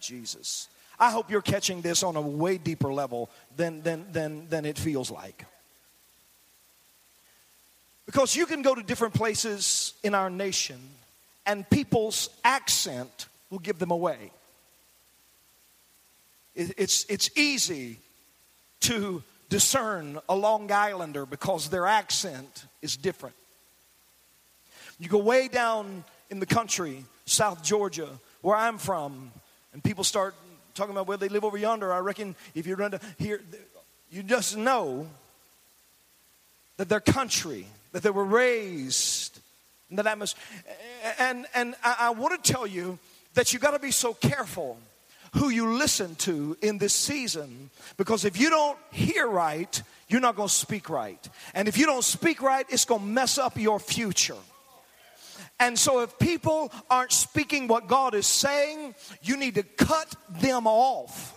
Jesus. 0.00 0.68
I 0.98 1.10
hope 1.10 1.30
you're 1.30 1.42
catching 1.42 1.82
this 1.82 2.02
on 2.02 2.16
a 2.16 2.20
way 2.20 2.58
deeper 2.58 2.92
level 2.92 3.28
than, 3.56 3.82
than, 3.82 4.06
than, 4.12 4.48
than 4.48 4.64
it 4.64 4.78
feels 4.78 5.10
like. 5.10 5.44
Because 8.06 8.36
you 8.36 8.46
can 8.46 8.62
go 8.62 8.74
to 8.74 8.82
different 8.82 9.14
places 9.14 9.92
in 10.02 10.14
our 10.14 10.30
nation 10.30 10.78
and 11.44 11.68
people's 11.68 12.30
accent 12.44 13.26
will 13.50 13.58
give 13.58 13.78
them 13.78 13.90
away. 13.90 14.30
It's, 16.54 17.04
it's 17.08 17.30
easy 17.36 17.98
to 18.80 19.22
discern 19.50 20.18
a 20.28 20.34
Long 20.34 20.72
Islander 20.72 21.26
because 21.26 21.68
their 21.68 21.86
accent 21.86 22.64
is 22.80 22.96
different. 22.96 23.36
You 24.98 25.08
go 25.08 25.18
way 25.18 25.48
down 25.48 26.04
in 26.30 26.40
the 26.40 26.46
country, 26.46 27.04
South 27.26 27.62
Georgia, 27.62 28.08
where 28.40 28.56
I'm 28.56 28.78
from, 28.78 29.30
and 29.76 29.84
people 29.84 30.04
start 30.04 30.34
talking 30.72 30.92
about 30.92 31.06
where 31.06 31.18
they 31.18 31.28
live 31.28 31.44
over 31.44 31.58
yonder. 31.58 31.92
I 31.92 31.98
reckon 31.98 32.34
if 32.54 32.66
you 32.66 32.76
run 32.76 32.92
to 32.92 33.00
here, 33.18 33.42
you 34.10 34.22
just 34.22 34.56
know 34.56 35.06
that 36.78 36.88
their 36.88 37.00
country, 37.00 37.66
that 37.92 38.02
they 38.02 38.08
were 38.08 38.24
raised 38.24 39.38
in 39.90 39.96
that 39.96 40.06
atmosphere. 40.06 40.42
And, 41.18 41.44
and 41.54 41.74
I, 41.84 41.96
I 42.00 42.10
want 42.12 42.42
to 42.42 42.52
tell 42.52 42.66
you 42.66 42.98
that 43.34 43.52
you 43.52 43.58
got 43.58 43.72
to 43.72 43.78
be 43.78 43.90
so 43.90 44.14
careful 44.14 44.78
who 45.34 45.50
you 45.50 45.74
listen 45.74 46.14
to 46.14 46.56
in 46.62 46.78
this 46.78 46.94
season 46.94 47.68
because 47.98 48.24
if 48.24 48.40
you 48.40 48.48
don't 48.48 48.78
hear 48.90 49.26
right, 49.26 49.82
you're 50.08 50.22
not 50.22 50.36
going 50.36 50.48
to 50.48 50.54
speak 50.54 50.88
right. 50.88 51.28
And 51.52 51.68
if 51.68 51.76
you 51.76 51.84
don't 51.84 52.02
speak 52.02 52.40
right, 52.40 52.64
it's 52.70 52.86
going 52.86 53.02
to 53.02 53.06
mess 53.06 53.36
up 53.36 53.58
your 53.58 53.78
future. 53.78 54.40
And 55.58 55.78
so, 55.78 56.00
if 56.00 56.18
people 56.18 56.70
aren't 56.90 57.12
speaking 57.12 57.66
what 57.66 57.86
God 57.86 58.14
is 58.14 58.26
saying, 58.26 58.94
you 59.22 59.36
need 59.36 59.54
to 59.54 59.62
cut 59.62 60.14
them 60.28 60.66
off 60.66 61.32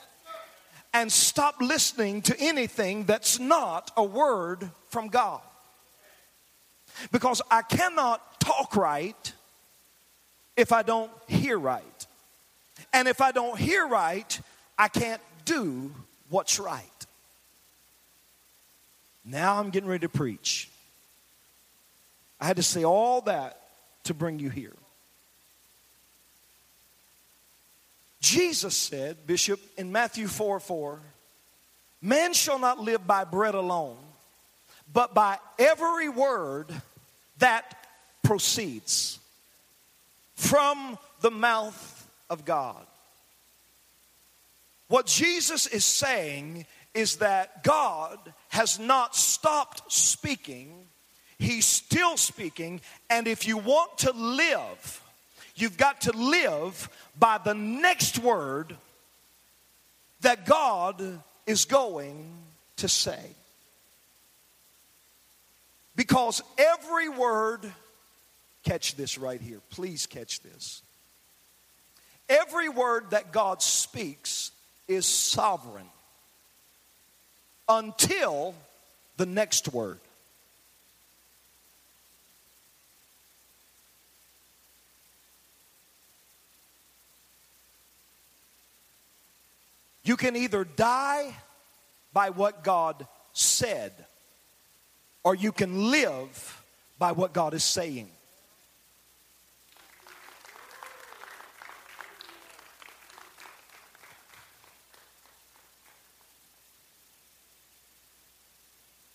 and 0.93 1.11
stop 1.11 1.61
listening 1.61 2.21
to 2.23 2.35
anything 2.39 3.05
that's 3.05 3.39
not 3.39 3.91
a 3.95 4.03
word 4.03 4.69
from 4.89 5.07
God. 5.07 5.41
Because 7.11 7.41
I 7.49 7.61
cannot 7.61 8.41
talk 8.41 8.75
right 8.75 9.33
if 10.57 10.73
I 10.73 10.81
don't 10.81 11.11
hear 11.27 11.57
right. 11.57 12.05
And 12.91 13.07
if 13.07 13.21
I 13.21 13.31
don't 13.31 13.57
hear 13.57 13.87
right, 13.87 14.39
I 14.77 14.89
can't 14.89 15.21
do 15.45 15.91
what's 16.29 16.59
right. 16.59 16.83
Now 19.23 19.59
I'm 19.59 19.69
getting 19.69 19.89
ready 19.89 20.01
to 20.01 20.09
preach. 20.09 20.69
I 22.41 22.45
had 22.45 22.57
to 22.57 22.63
say 22.63 22.83
all 22.83 23.21
that 23.21 23.58
to 24.09 24.13
bring 24.15 24.39
you 24.39 24.49
here. 24.49 24.75
Jesus 28.19 28.75
said, 28.75 29.27
Bishop, 29.27 29.59
in 29.77 29.91
Matthew 29.91 30.27
4 30.27 30.59
4, 30.59 30.99
man 32.01 32.33
shall 32.33 32.57
not 32.57 32.79
live 32.79 33.05
by 33.05 33.23
bread 33.23 33.53
alone, 33.53 33.97
but 34.91 35.13
by 35.13 35.37
every 35.59 36.09
word 36.09 36.73
that 37.37 37.87
proceeds 38.23 39.19
from 40.33 40.97
the 41.21 41.31
mouth 41.31 42.09
of 42.31 42.45
God. 42.45 42.83
What 44.87 45.05
Jesus 45.05 45.67
is 45.67 45.85
saying 45.85 46.65
is 46.95 47.17
that 47.17 47.63
God 47.63 48.17
has 48.47 48.79
not 48.79 49.15
stopped 49.15 49.91
speaking, 49.91 50.87
He's 51.39 51.65
still 51.65 52.17
speaking, 52.17 52.81
and 53.09 53.25
if 53.25 53.47
you 53.47 53.57
want 53.57 53.99
to 53.99 54.11
live, 54.11 55.03
you've 55.55 55.77
got 55.77 56.01
to 56.01 56.11
live 56.11 56.89
by 57.17 57.37
the 57.37 57.53
next 57.53 58.19
word 58.19 58.75
that 60.21 60.45
God 60.45 61.01
is 61.47 61.63
going 61.63 62.29
to 62.77 62.89
say. 62.89 63.21
Because 65.95 66.41
every 66.57 67.07
word, 67.07 67.71
catch 68.63 68.95
this 68.95 69.17
right 69.17 69.39
here, 69.39 69.61
please 69.69 70.05
catch 70.05 70.41
this. 70.41 70.81
Every 72.27 72.69
word 72.69 73.11
that 73.11 73.31
God 73.31 73.61
speaks 73.61 74.51
is 74.89 75.05
sovereign 75.05 75.89
until 77.69 78.55
the 79.17 79.25
next 79.25 79.71
word. 79.73 79.99
You 90.09 90.17
can 90.17 90.35
either 90.35 90.63
die 90.63 91.35
by 92.11 92.31
what 92.31 92.63
God 92.63 93.05
said, 93.31 93.93
or 95.23 95.35
you 95.35 95.51
can 95.51 95.91
live 95.91 96.63
by 96.97 97.11
what 97.11 97.31
God 97.31 97.53
is 97.53 97.63
saying. 97.63 98.09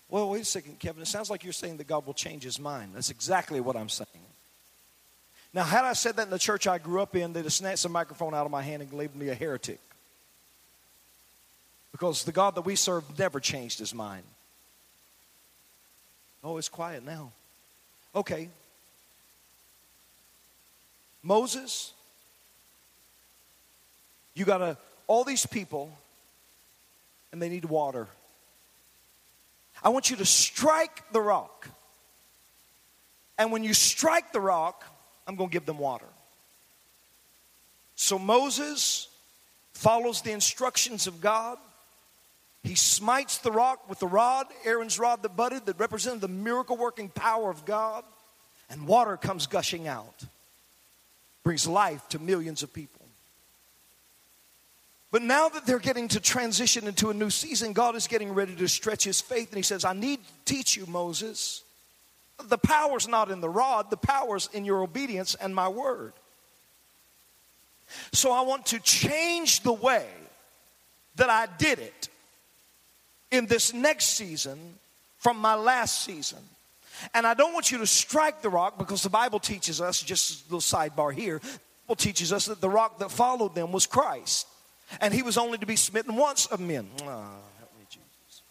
Well, 0.08 0.30
wait 0.30 0.42
a 0.42 0.44
second, 0.44 0.78
Kevin. 0.78 1.02
It 1.02 1.08
sounds 1.08 1.28
like 1.28 1.42
you're 1.42 1.52
saying 1.52 1.78
that 1.78 1.88
God 1.88 2.06
will 2.06 2.14
change 2.14 2.44
his 2.44 2.60
mind. 2.60 2.92
That's 2.94 3.10
exactly 3.10 3.60
what 3.60 3.74
I'm 3.74 3.88
saying. 3.88 4.08
Now, 5.52 5.64
had 5.64 5.84
I 5.84 5.94
said 5.94 6.14
that 6.18 6.26
in 6.26 6.30
the 6.30 6.38
church 6.38 6.68
I 6.68 6.78
grew 6.78 7.02
up 7.02 7.16
in, 7.16 7.32
they'd 7.32 7.42
have 7.42 7.52
snatched 7.52 7.82
the 7.82 7.88
microphone 7.88 8.32
out 8.32 8.46
of 8.46 8.52
my 8.52 8.62
hand 8.62 8.80
and 8.80 8.92
labeled 8.92 9.20
me 9.20 9.30
a 9.30 9.34
heretic. 9.34 9.80
Because 11.94 12.24
the 12.24 12.32
God 12.32 12.56
that 12.56 12.62
we 12.62 12.74
serve 12.74 13.04
never 13.16 13.38
changed 13.38 13.78
his 13.78 13.94
mind. 13.94 14.24
Oh, 16.42 16.56
it's 16.56 16.68
quiet 16.68 17.04
now. 17.06 17.30
Okay. 18.16 18.48
Moses, 21.22 21.92
you 24.34 24.44
got 24.44 24.60
a, 24.60 24.76
all 25.06 25.22
these 25.22 25.46
people, 25.46 25.96
and 27.30 27.40
they 27.40 27.48
need 27.48 27.64
water. 27.64 28.08
I 29.80 29.90
want 29.90 30.10
you 30.10 30.16
to 30.16 30.24
strike 30.24 31.12
the 31.12 31.20
rock. 31.20 31.68
And 33.38 33.52
when 33.52 33.62
you 33.62 33.72
strike 33.72 34.32
the 34.32 34.40
rock, 34.40 34.84
I'm 35.28 35.36
going 35.36 35.48
to 35.48 35.52
give 35.52 35.64
them 35.64 35.78
water. 35.78 36.08
So 37.94 38.18
Moses 38.18 39.06
follows 39.74 40.22
the 40.22 40.32
instructions 40.32 41.06
of 41.06 41.20
God. 41.20 41.56
He 42.64 42.74
smites 42.74 43.38
the 43.38 43.52
rock 43.52 43.90
with 43.90 43.98
the 43.98 44.06
rod, 44.06 44.46
Aaron's 44.64 44.98
rod 44.98 45.22
that 45.22 45.36
budded, 45.36 45.66
that 45.66 45.78
represented 45.78 46.22
the 46.22 46.28
miracle 46.28 46.78
working 46.78 47.10
power 47.10 47.50
of 47.50 47.66
God, 47.66 48.04
and 48.70 48.88
water 48.88 49.18
comes 49.18 49.46
gushing 49.46 49.86
out. 49.86 50.24
Brings 51.42 51.66
life 51.66 52.08
to 52.08 52.18
millions 52.18 52.62
of 52.62 52.72
people. 52.72 53.02
But 55.10 55.20
now 55.20 55.50
that 55.50 55.66
they're 55.66 55.78
getting 55.78 56.08
to 56.08 56.20
transition 56.20 56.88
into 56.88 57.10
a 57.10 57.14
new 57.14 57.28
season, 57.28 57.74
God 57.74 57.96
is 57.96 58.06
getting 58.06 58.32
ready 58.32 58.56
to 58.56 58.66
stretch 58.66 59.04
his 59.04 59.20
faith. 59.20 59.50
And 59.50 59.58
he 59.58 59.62
says, 59.62 59.84
I 59.84 59.92
need 59.92 60.20
to 60.24 60.32
teach 60.46 60.74
you, 60.74 60.86
Moses. 60.86 61.62
The 62.48 62.58
power's 62.58 63.06
not 63.06 63.30
in 63.30 63.42
the 63.42 63.48
rod, 63.48 63.90
the 63.90 63.98
power's 63.98 64.48
in 64.54 64.64
your 64.64 64.82
obedience 64.82 65.34
and 65.34 65.54
my 65.54 65.68
word. 65.68 66.14
So 68.12 68.32
I 68.32 68.40
want 68.40 68.66
to 68.66 68.80
change 68.80 69.60
the 69.60 69.72
way 69.72 70.08
that 71.16 71.28
I 71.28 71.46
did 71.58 71.78
it 71.78 72.08
in 73.34 73.46
this 73.46 73.74
next 73.74 74.06
season 74.16 74.58
from 75.18 75.38
my 75.38 75.54
last 75.54 76.04
season. 76.04 76.38
And 77.12 77.26
I 77.26 77.34
don't 77.34 77.52
want 77.52 77.72
you 77.72 77.78
to 77.78 77.86
strike 77.86 78.40
the 78.40 78.48
rock 78.48 78.78
because 78.78 79.02
the 79.02 79.10
Bible 79.10 79.40
teaches 79.40 79.80
us, 79.80 80.02
just 80.02 80.42
a 80.42 80.54
little 80.54 80.60
sidebar 80.60 81.12
here, 81.12 81.40
Bible 81.86 81.96
teaches 81.96 82.32
us 82.32 82.46
that 82.46 82.60
the 82.60 82.70
rock 82.70 82.98
that 82.98 83.10
followed 83.10 83.54
them 83.54 83.72
was 83.72 83.86
Christ 83.86 84.46
and 85.00 85.12
he 85.12 85.22
was 85.22 85.36
only 85.36 85.58
to 85.58 85.66
be 85.66 85.76
smitten 85.76 86.16
once 86.16 86.46
of 86.46 86.60
men. 86.60 86.88
Oh, 87.02 87.06
help 87.06 87.72
me, 87.78 87.86
Jesus. 87.90 88.42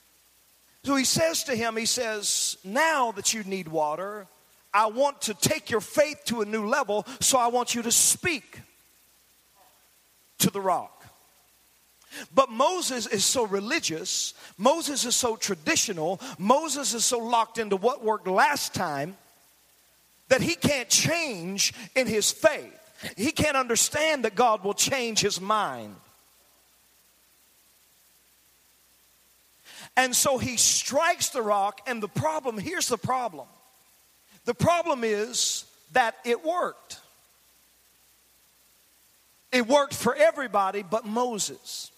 So 0.84 0.96
he 0.96 1.06
says 1.06 1.44
to 1.46 1.56
him, 1.56 1.78
he 1.78 1.86
says, 1.86 2.58
Now 2.64 3.12
that 3.14 3.34
you 3.34 3.44
need 3.44 3.68
water, 3.68 4.28
I 4.74 4.88
want 4.88 5.22
to 5.24 5.34
take 5.34 5.70
your 5.70 5.82
faith 5.82 6.22
to 6.26 6.42
a 6.42 6.46
new 6.46 6.68
level, 6.68 7.06
so 7.20 7.38
I 7.38 7.48
want 7.48 7.76
you 7.76 7.82
to 7.84 7.92
speak 7.92 8.62
to 10.40 10.50
the 10.50 10.60
rock. 10.62 11.03
But 12.34 12.50
Moses 12.50 13.08
is 13.08 13.26
so 13.26 13.46
religious, 13.46 14.34
Moses 14.58 15.06
is 15.06 15.16
so 15.16 15.36
traditional, 15.36 16.20
Moses 16.38 16.94
is 16.94 17.06
so 17.06 17.20
locked 17.20 17.58
into 17.58 17.76
what 17.76 18.04
worked 18.04 18.28
last 18.28 18.74
time 18.74 19.18
that 20.30 20.42
he 20.42 20.56
can't 20.56 20.90
change 20.90 21.74
in 21.96 22.08
his 22.08 22.32
faith. 22.32 22.74
He 23.18 23.32
can't 23.32 23.58
understand 23.58 24.26
that 24.26 24.36
God 24.36 24.64
will 24.64 24.74
change 24.74 25.20
his 25.20 25.42
mind. 25.42 25.96
And 29.96 30.16
so 30.16 30.38
he 30.38 30.58
strikes 30.58 31.30
the 31.30 31.42
rock, 31.42 31.82
and 31.86 32.02
the 32.02 32.08
problem 32.08 32.58
here's 32.58 32.88
the 32.88 32.98
problem 32.98 33.48
the 34.46 34.54
problem 34.54 35.04
is 35.06 35.66
that 35.94 36.16
it 36.26 36.44
worked. 36.44 37.00
It 39.54 39.68
worked 39.68 39.94
for 39.94 40.16
everybody 40.16 40.84
but 40.84 41.06
Moses. 41.06 41.92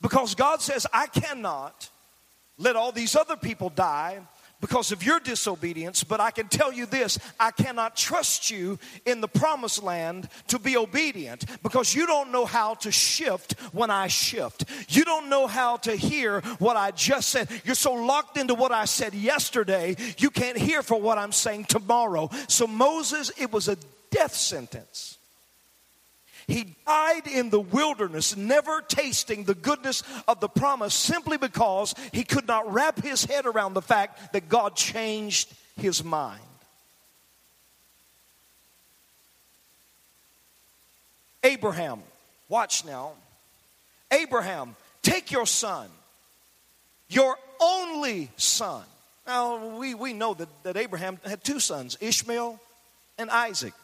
Because 0.00 0.34
God 0.34 0.62
says, 0.62 0.86
I 0.92 1.06
cannot 1.06 1.90
let 2.56 2.76
all 2.76 2.92
these 2.92 3.16
other 3.16 3.36
people 3.36 3.70
die 3.70 4.20
because 4.60 4.90
of 4.90 5.04
your 5.04 5.20
disobedience, 5.20 6.02
but 6.02 6.20
I 6.20 6.30
can 6.30 6.48
tell 6.48 6.72
you 6.72 6.86
this 6.86 7.18
I 7.38 7.50
cannot 7.50 7.96
trust 7.96 8.50
you 8.50 8.78
in 9.06 9.20
the 9.20 9.28
promised 9.28 9.82
land 9.82 10.28
to 10.48 10.58
be 10.58 10.76
obedient 10.76 11.44
because 11.62 11.94
you 11.94 12.06
don't 12.06 12.32
know 12.32 12.44
how 12.44 12.74
to 12.74 12.90
shift 12.90 13.52
when 13.72 13.90
I 13.90 14.08
shift. 14.08 14.64
You 14.88 15.04
don't 15.04 15.28
know 15.28 15.46
how 15.46 15.76
to 15.78 15.94
hear 15.94 16.40
what 16.58 16.76
I 16.76 16.90
just 16.90 17.28
said. 17.28 17.48
You're 17.64 17.74
so 17.74 17.92
locked 17.92 18.36
into 18.36 18.54
what 18.54 18.72
I 18.72 18.84
said 18.84 19.14
yesterday, 19.14 19.96
you 20.18 20.30
can't 20.30 20.58
hear 20.58 20.82
for 20.82 21.00
what 21.00 21.18
I'm 21.18 21.32
saying 21.32 21.64
tomorrow. 21.64 22.30
So, 22.48 22.66
Moses, 22.66 23.30
it 23.38 23.52
was 23.52 23.68
a 23.68 23.76
death 24.10 24.34
sentence. 24.34 25.17
He 26.48 26.74
died 26.86 27.26
in 27.26 27.50
the 27.50 27.60
wilderness, 27.60 28.34
never 28.34 28.80
tasting 28.80 29.44
the 29.44 29.54
goodness 29.54 30.02
of 30.26 30.40
the 30.40 30.48
promise 30.48 30.94
simply 30.94 31.36
because 31.36 31.94
he 32.10 32.24
could 32.24 32.48
not 32.48 32.72
wrap 32.72 33.02
his 33.02 33.22
head 33.26 33.44
around 33.44 33.74
the 33.74 33.82
fact 33.82 34.32
that 34.32 34.48
God 34.48 34.74
changed 34.74 35.52
his 35.76 36.02
mind. 36.02 36.40
Abraham, 41.44 42.00
watch 42.48 42.82
now. 42.84 43.12
Abraham, 44.10 44.74
take 45.02 45.30
your 45.30 45.46
son, 45.46 45.88
your 47.10 47.36
only 47.60 48.30
son. 48.38 48.84
Now, 49.26 49.76
we, 49.76 49.94
we 49.94 50.14
know 50.14 50.32
that, 50.32 50.48
that 50.62 50.78
Abraham 50.78 51.18
had 51.26 51.44
two 51.44 51.60
sons, 51.60 51.98
Ishmael 52.00 52.58
and 53.18 53.28
Isaac. 53.28 53.74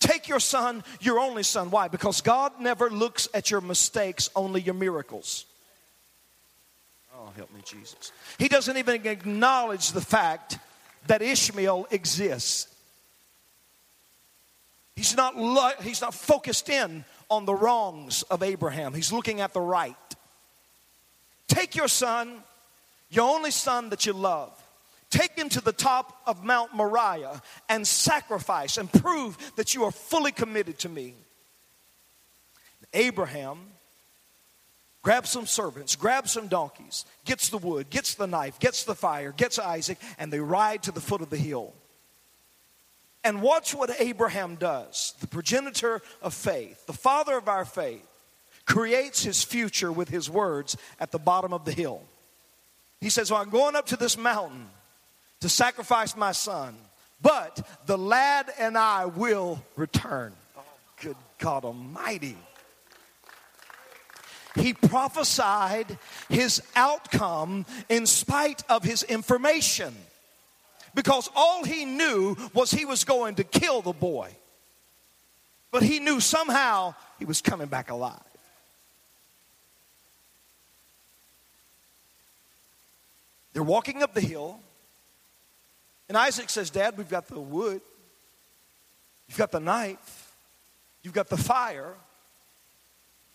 Take 0.00 0.28
your 0.28 0.40
son, 0.40 0.84
your 1.00 1.18
only 1.18 1.42
son. 1.42 1.70
Why? 1.70 1.88
Because 1.88 2.20
God 2.20 2.60
never 2.60 2.90
looks 2.90 3.28
at 3.32 3.50
your 3.50 3.60
mistakes, 3.60 4.30
only 4.36 4.60
your 4.60 4.74
miracles. 4.74 5.46
Oh, 7.14 7.30
help 7.36 7.52
me, 7.54 7.60
Jesus. 7.64 8.12
He 8.38 8.48
doesn't 8.48 8.76
even 8.76 9.06
acknowledge 9.06 9.92
the 9.92 10.02
fact 10.02 10.58
that 11.06 11.22
Ishmael 11.22 11.86
exists. 11.90 12.68
He's 14.96 15.16
not, 15.16 15.36
lo- 15.36 15.72
he's 15.82 16.00
not 16.00 16.14
focused 16.14 16.68
in 16.68 17.04
on 17.30 17.44
the 17.44 17.54
wrongs 17.54 18.22
of 18.24 18.42
Abraham, 18.42 18.94
he's 18.94 19.12
looking 19.12 19.40
at 19.40 19.52
the 19.52 19.60
right. 19.60 19.96
Take 21.48 21.74
your 21.74 21.88
son, 21.88 22.42
your 23.10 23.28
only 23.34 23.50
son 23.50 23.90
that 23.90 24.06
you 24.06 24.12
love, 24.12 24.52
take 25.16 25.36
him 25.36 25.48
to 25.50 25.60
the 25.60 25.72
top 25.72 26.20
of 26.26 26.44
Mount 26.44 26.74
Moriah 26.74 27.40
and 27.68 27.86
sacrifice 27.86 28.76
and 28.76 28.92
prove 28.92 29.36
that 29.56 29.74
you 29.74 29.84
are 29.84 29.90
fully 29.90 30.32
committed 30.32 30.78
to 30.80 30.88
me. 30.88 31.14
Abraham 32.92 33.58
grabs 35.02 35.30
some 35.30 35.46
servants, 35.46 35.96
grabs 35.96 36.32
some 36.32 36.48
donkeys, 36.48 37.04
gets 37.24 37.48
the 37.48 37.58
wood, 37.58 37.88
gets 37.90 38.14
the 38.14 38.26
knife, 38.26 38.58
gets 38.58 38.84
the 38.84 38.94
fire, 38.94 39.32
gets 39.32 39.58
Isaac, 39.58 39.98
and 40.18 40.32
they 40.32 40.40
ride 40.40 40.82
to 40.82 40.92
the 40.92 41.00
foot 41.00 41.22
of 41.22 41.30
the 41.30 41.36
hill. 41.36 41.72
And 43.24 43.42
watch 43.42 43.74
what 43.74 43.90
Abraham 43.98 44.54
does, 44.56 45.14
the 45.20 45.26
progenitor 45.26 46.00
of 46.22 46.32
faith, 46.32 46.86
the 46.86 46.92
father 46.92 47.36
of 47.36 47.48
our 47.48 47.64
faith, 47.64 48.06
creates 48.66 49.22
his 49.22 49.42
future 49.42 49.90
with 49.90 50.08
his 50.08 50.28
words 50.28 50.76
at 51.00 51.12
the 51.12 51.18
bottom 51.18 51.52
of 51.52 51.64
the 51.64 51.72
hill. 51.72 52.02
He 53.00 53.10
says, 53.10 53.30
Well, 53.30 53.40
I'm 53.40 53.50
going 53.50 53.76
up 53.76 53.86
to 53.86 53.96
this 53.96 54.16
mountain 54.16 54.66
to 55.40 55.48
sacrifice 55.48 56.16
my 56.16 56.32
son, 56.32 56.76
but 57.20 57.66
the 57.86 57.98
lad 57.98 58.50
and 58.58 58.76
I 58.76 59.06
will 59.06 59.62
return. 59.76 60.32
Oh, 60.56 60.62
good 61.00 61.16
God 61.38 61.64
Almighty. 61.64 62.36
He 64.56 64.72
prophesied 64.72 65.98
his 66.30 66.62
outcome 66.74 67.66
in 67.88 68.06
spite 68.06 68.62
of 68.70 68.82
his 68.82 69.02
information 69.02 69.94
because 70.94 71.28
all 71.36 71.62
he 71.62 71.84
knew 71.84 72.36
was 72.54 72.70
he 72.70 72.86
was 72.86 73.04
going 73.04 73.34
to 73.34 73.44
kill 73.44 73.82
the 73.82 73.92
boy. 73.92 74.34
But 75.70 75.82
he 75.82 76.00
knew 76.00 76.20
somehow 76.20 76.94
he 77.18 77.26
was 77.26 77.42
coming 77.42 77.66
back 77.66 77.90
alive. 77.90 78.18
They're 83.52 83.62
walking 83.62 84.02
up 84.02 84.14
the 84.14 84.20
hill, 84.20 84.60
and 86.08 86.16
Isaac 86.16 86.50
says, 86.50 86.70
Dad, 86.70 86.96
we've 86.96 87.08
got 87.08 87.26
the 87.26 87.40
wood, 87.40 87.80
you've 89.28 89.38
got 89.38 89.50
the 89.50 89.60
knife, 89.60 90.32
you've 91.02 91.14
got 91.14 91.28
the 91.28 91.36
fire, 91.36 91.94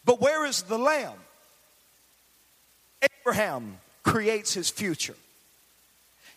but 0.05 0.22
where 0.22 0.45
is 0.45 0.63
the 0.63 0.78
lamb? 0.78 1.17
Abraham 3.22 3.78
creates 4.03 4.53
his 4.53 4.69
future. 4.69 5.15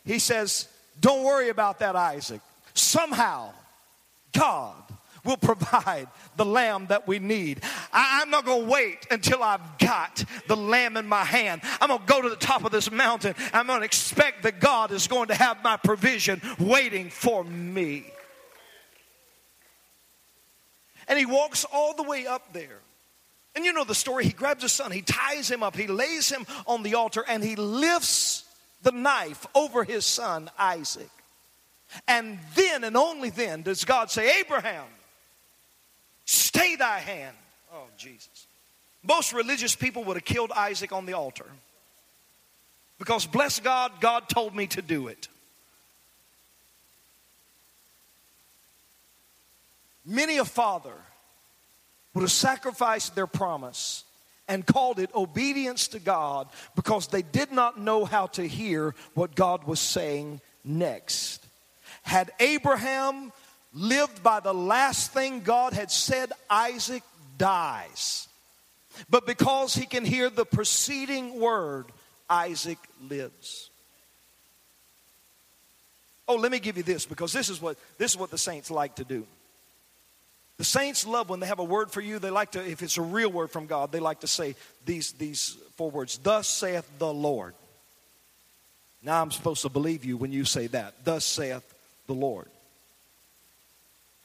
He 0.04 0.18
says, 0.18 0.68
don't 1.00 1.24
worry 1.24 1.48
about 1.48 1.78
that, 1.80 1.96
Isaac. 1.96 2.40
Somehow, 2.74 3.50
God 4.32 4.83
will 5.24 5.36
provide 5.36 6.08
the 6.36 6.44
lamb 6.44 6.86
that 6.86 7.08
we 7.08 7.18
need. 7.18 7.62
I, 7.92 8.22
am 8.22 8.30
not 8.30 8.44
going 8.44 8.66
to 8.66 8.70
wait 8.70 9.06
until 9.10 9.42
I've 9.42 9.78
got 9.78 10.24
the 10.46 10.56
lamb 10.56 10.96
in 10.96 11.06
my 11.06 11.24
hand. 11.24 11.62
I'm 11.80 11.88
going 11.88 12.00
to 12.00 12.06
go 12.06 12.22
to 12.22 12.28
the 12.28 12.36
top 12.36 12.64
of 12.64 12.72
this 12.72 12.90
mountain. 12.90 13.34
I'm 13.52 13.66
going 13.66 13.80
to 13.80 13.84
expect 13.84 14.42
that 14.42 14.60
God 14.60 14.92
is 14.92 15.08
going 15.08 15.28
to 15.28 15.34
have 15.34 15.62
my 15.62 15.76
provision 15.76 16.40
waiting 16.58 17.10
for 17.10 17.42
me. 17.44 18.04
And 21.08 21.18
he 21.18 21.26
walks 21.26 21.64
all 21.72 21.94
the 21.94 22.02
way 22.02 22.26
up 22.26 22.52
there. 22.52 22.80
And 23.54 23.64
you 23.64 23.72
know 23.72 23.84
the 23.84 23.94
story. 23.94 24.24
He 24.24 24.32
grabs 24.32 24.62
his 24.62 24.72
son, 24.72 24.90
he 24.90 25.02
ties 25.02 25.50
him 25.50 25.62
up, 25.62 25.76
he 25.76 25.86
lays 25.86 26.28
him 26.28 26.44
on 26.66 26.82
the 26.82 26.94
altar, 26.94 27.24
and 27.26 27.42
he 27.42 27.54
lifts 27.56 28.44
the 28.82 28.90
knife 28.90 29.46
over 29.54 29.84
his 29.84 30.04
son 30.04 30.50
Isaac. 30.58 31.10
And 32.08 32.38
then 32.56 32.82
and 32.82 32.96
only 32.96 33.30
then 33.30 33.62
does 33.62 33.84
God 33.84 34.10
say, 34.10 34.40
Abraham, 34.40 34.86
stay 36.24 36.76
thy 36.76 36.98
hand. 36.98 37.36
Oh, 37.72 37.86
Jesus. 37.96 38.46
Most 39.02 39.32
religious 39.32 39.74
people 39.74 40.04
would 40.04 40.16
have 40.16 40.24
killed 40.24 40.52
Isaac 40.52 40.92
on 40.92 41.06
the 41.06 41.12
altar. 41.12 41.46
Because, 42.98 43.26
bless 43.26 43.60
God, 43.60 43.92
God 44.00 44.28
told 44.28 44.54
me 44.54 44.66
to 44.68 44.82
do 44.82 45.08
it. 45.08 45.28
Many 50.06 50.38
a 50.38 50.44
father 50.44 50.94
would 52.12 52.22
have 52.22 52.30
sacrificed 52.30 53.14
their 53.14 53.26
promise 53.26 54.04
and 54.46 54.66
called 54.66 54.98
it 54.98 55.10
obedience 55.14 55.88
to 55.88 55.98
God 55.98 56.48
because 56.76 57.08
they 57.08 57.22
did 57.22 57.50
not 57.50 57.80
know 57.80 58.04
how 58.04 58.26
to 58.28 58.46
hear 58.46 58.94
what 59.14 59.34
God 59.34 59.64
was 59.64 59.80
saying 59.80 60.40
next. 60.62 61.44
Had 62.02 62.30
Abraham 62.40 63.32
lived 63.74 64.22
by 64.22 64.40
the 64.40 64.54
last 64.54 65.12
thing 65.12 65.40
God 65.40 65.72
had 65.72 65.90
said, 65.90 66.32
Isaac 66.48 67.02
dies. 67.36 68.28
But 69.10 69.26
because 69.26 69.74
he 69.74 69.86
can 69.86 70.04
hear 70.04 70.30
the 70.30 70.46
preceding 70.46 71.40
word, 71.40 71.86
Isaac 72.30 72.78
lives. 73.08 73.70
Oh, 76.26 76.36
let 76.36 76.52
me 76.52 76.60
give 76.60 76.76
you 76.76 76.82
this 76.82 77.04
because 77.04 77.32
this 77.32 77.50
is 77.50 77.60
what 77.60 77.76
this 77.98 78.12
is 78.12 78.16
what 78.16 78.30
the 78.30 78.38
saints 78.38 78.70
like 78.70 78.94
to 78.96 79.04
do. 79.04 79.26
The 80.56 80.64
saints 80.64 81.06
love 81.06 81.28
when 81.28 81.40
they 81.40 81.46
have 81.46 81.58
a 81.58 81.64
word 81.64 81.90
for 81.90 82.00
you. 82.00 82.18
They 82.18 82.30
like 82.30 82.52
to, 82.52 82.64
if 82.64 82.82
it's 82.82 82.96
a 82.96 83.02
real 83.02 83.30
word 83.30 83.50
from 83.50 83.66
God, 83.66 83.90
they 83.90 83.98
like 83.98 84.20
to 84.20 84.28
say 84.28 84.54
these, 84.86 85.12
these 85.12 85.56
four 85.76 85.90
words 85.90 86.18
Thus 86.18 86.46
saith 86.46 86.88
the 86.98 87.12
Lord. 87.12 87.54
Now 89.02 89.20
I'm 89.20 89.32
supposed 89.32 89.62
to 89.62 89.68
believe 89.68 90.04
you 90.04 90.16
when 90.16 90.32
you 90.32 90.44
say 90.44 90.68
that. 90.68 91.04
Thus 91.04 91.24
saith 91.24 91.64
the 92.06 92.14
Lord. 92.14 92.46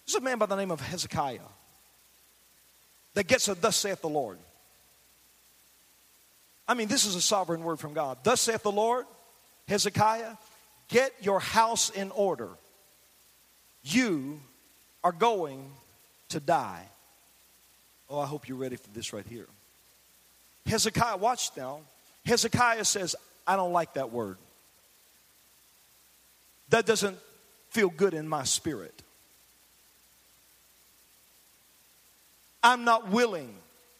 There's 0.10 0.24
a 0.24 0.26
man 0.26 0.40
by 0.40 0.48
the 0.48 0.56
name 0.56 0.72
of 0.72 0.82
Hezekiah 0.82 1.38
that 3.14 3.28
gets 3.28 3.48
a 3.48 3.54
Thus 3.54 3.76
saith 3.76 4.02
the 4.02 4.10
Lord. 4.10 4.40
I 6.68 6.74
mean, 6.74 6.88
this 6.88 7.06
is 7.06 7.14
a 7.14 7.22
sovereign 7.22 7.62
word 7.62 7.80
from 7.80 7.94
God. 7.94 8.18
Thus 8.24 8.42
saith 8.42 8.64
the 8.64 8.72
Lord, 8.72 9.06
Hezekiah, 9.68 10.32
get 10.88 11.14
your 11.22 11.40
house 11.40 11.92
in 11.92 12.10
order. 12.10 12.50
You 13.84 14.40
are 15.04 15.12
going 15.12 15.70
to 16.30 16.40
die. 16.40 16.88
Oh, 18.10 18.20
I 18.20 18.26
hope 18.26 18.50
you're 18.50 18.58
ready 18.58 18.78
for 18.78 18.90
this 18.96 19.14
right 19.14 19.28
here. 19.30 19.46
Hezekiah, 20.66 21.18
watch 21.18 21.52
now. 21.56 21.82
Hezekiah 22.26 22.86
says, 22.86 23.16
I 23.46 23.56
don't 23.56 23.74
like 23.74 23.94
that 23.94 24.12
word. 24.12 24.38
That 26.70 26.88
doesn't 26.88 27.20
feel 27.70 27.90
good 27.90 28.16
in 28.16 28.28
my 28.28 28.44
spirit. 28.44 29.04
I'm 32.64 32.84
not 32.84 33.10
willing 33.10 33.54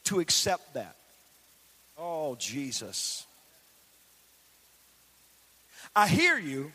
to 0.06 0.20
accept 0.20 0.74
that. 0.74 0.96
Oh, 1.98 2.36
Jesus. 2.36 3.26
I 5.96 6.08
hear 6.08 6.38
you, 6.38 6.72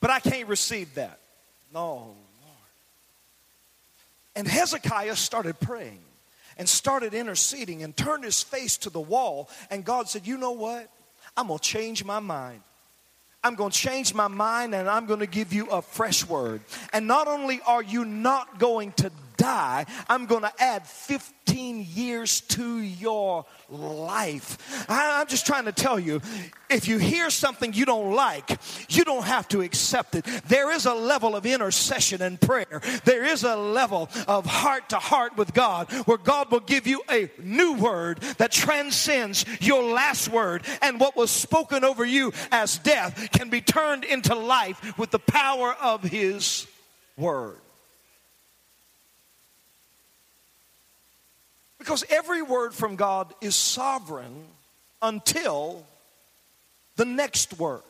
but 0.00 0.10
I 0.10 0.20
can't 0.20 0.48
receive 0.48 0.94
that. 0.94 1.18
No, 1.72 1.94
Lord. 1.94 2.16
and 4.36 4.46
Hezekiah 4.46 5.16
started 5.16 5.58
praying 5.60 6.00
and 6.58 6.68
started 6.68 7.14
interceding 7.14 7.82
and 7.82 7.96
turned 7.96 8.24
his 8.24 8.42
face 8.42 8.76
to 8.78 8.90
the 8.90 9.00
wall. 9.00 9.48
And 9.70 9.84
God 9.84 10.08
said, 10.08 10.26
You 10.26 10.36
know 10.36 10.52
what? 10.52 10.88
I'm 11.36 11.46
going 11.46 11.58
to 11.58 11.64
change 11.64 12.04
my 12.04 12.20
mind. 12.20 12.60
I'm 13.44 13.54
going 13.54 13.70
to 13.70 13.78
change 13.78 14.14
my 14.14 14.28
mind 14.28 14.74
and 14.74 14.88
I'm 14.88 15.06
going 15.06 15.20
to 15.20 15.26
give 15.26 15.52
you 15.52 15.66
a 15.66 15.82
fresh 15.82 16.26
word. 16.26 16.60
And 16.92 17.06
not 17.08 17.26
only 17.26 17.60
are 17.66 17.82
you 17.82 18.04
not 18.04 18.58
going 18.58 18.92
to 18.92 19.10
die, 19.36 19.86
I'm 20.08 20.26
going 20.26 20.42
to 20.42 20.52
add 20.58 20.86
15 20.86 21.86
years 21.88 22.40
to 22.42 22.78
your 22.78 23.44
life. 23.68 24.86
I, 24.88 25.20
am 25.20 25.26
just 25.26 25.46
trying 25.46 25.66
to 25.66 25.72
tell 25.72 25.98
you 25.98 26.20
if 26.70 26.88
you 26.88 26.98
hear 26.98 27.30
something 27.30 27.72
you 27.72 27.84
don't 27.84 28.14
like, 28.14 28.58
you 28.88 29.04
don't 29.04 29.24
have 29.24 29.48
to 29.48 29.60
accept 29.60 30.14
it. 30.14 30.24
There 30.46 30.70
is 30.70 30.86
a 30.86 30.94
level 30.94 31.36
of 31.36 31.46
intercession 31.46 32.22
and 32.22 32.40
prayer, 32.40 32.80
there 33.04 33.24
is 33.24 33.44
a 33.44 33.56
level 33.56 34.08
of 34.26 34.46
heart 34.46 34.90
to 34.90 34.96
heart 34.96 35.36
with 35.36 35.54
God 35.54 35.90
where 36.06 36.18
God 36.18 36.50
will 36.50 36.60
give 36.60 36.86
you 36.86 37.02
a 37.10 37.30
new 37.38 37.74
word 37.74 38.20
that 38.38 38.52
transcends 38.52 39.44
your 39.60 39.82
last 39.82 40.28
word, 40.28 40.64
and 40.80 41.00
what 41.00 41.16
was 41.16 41.30
spoken 41.30 41.84
over 41.84 42.04
you 42.04 42.32
as 42.50 42.78
death 42.78 43.30
can 43.32 43.50
be 43.50 43.60
turned 43.60 44.04
into 44.04 44.34
life 44.34 44.98
with 44.98 45.10
the 45.10 45.18
power 45.18 45.74
of 45.80 46.02
His 46.02 46.66
word. 47.16 47.56
Because 51.82 52.04
every 52.10 52.42
word 52.42 52.72
from 52.72 52.94
God 52.94 53.34
is 53.40 53.56
sovereign 53.56 54.44
until 55.02 55.84
the 56.94 57.04
next 57.04 57.58
word. 57.58 57.82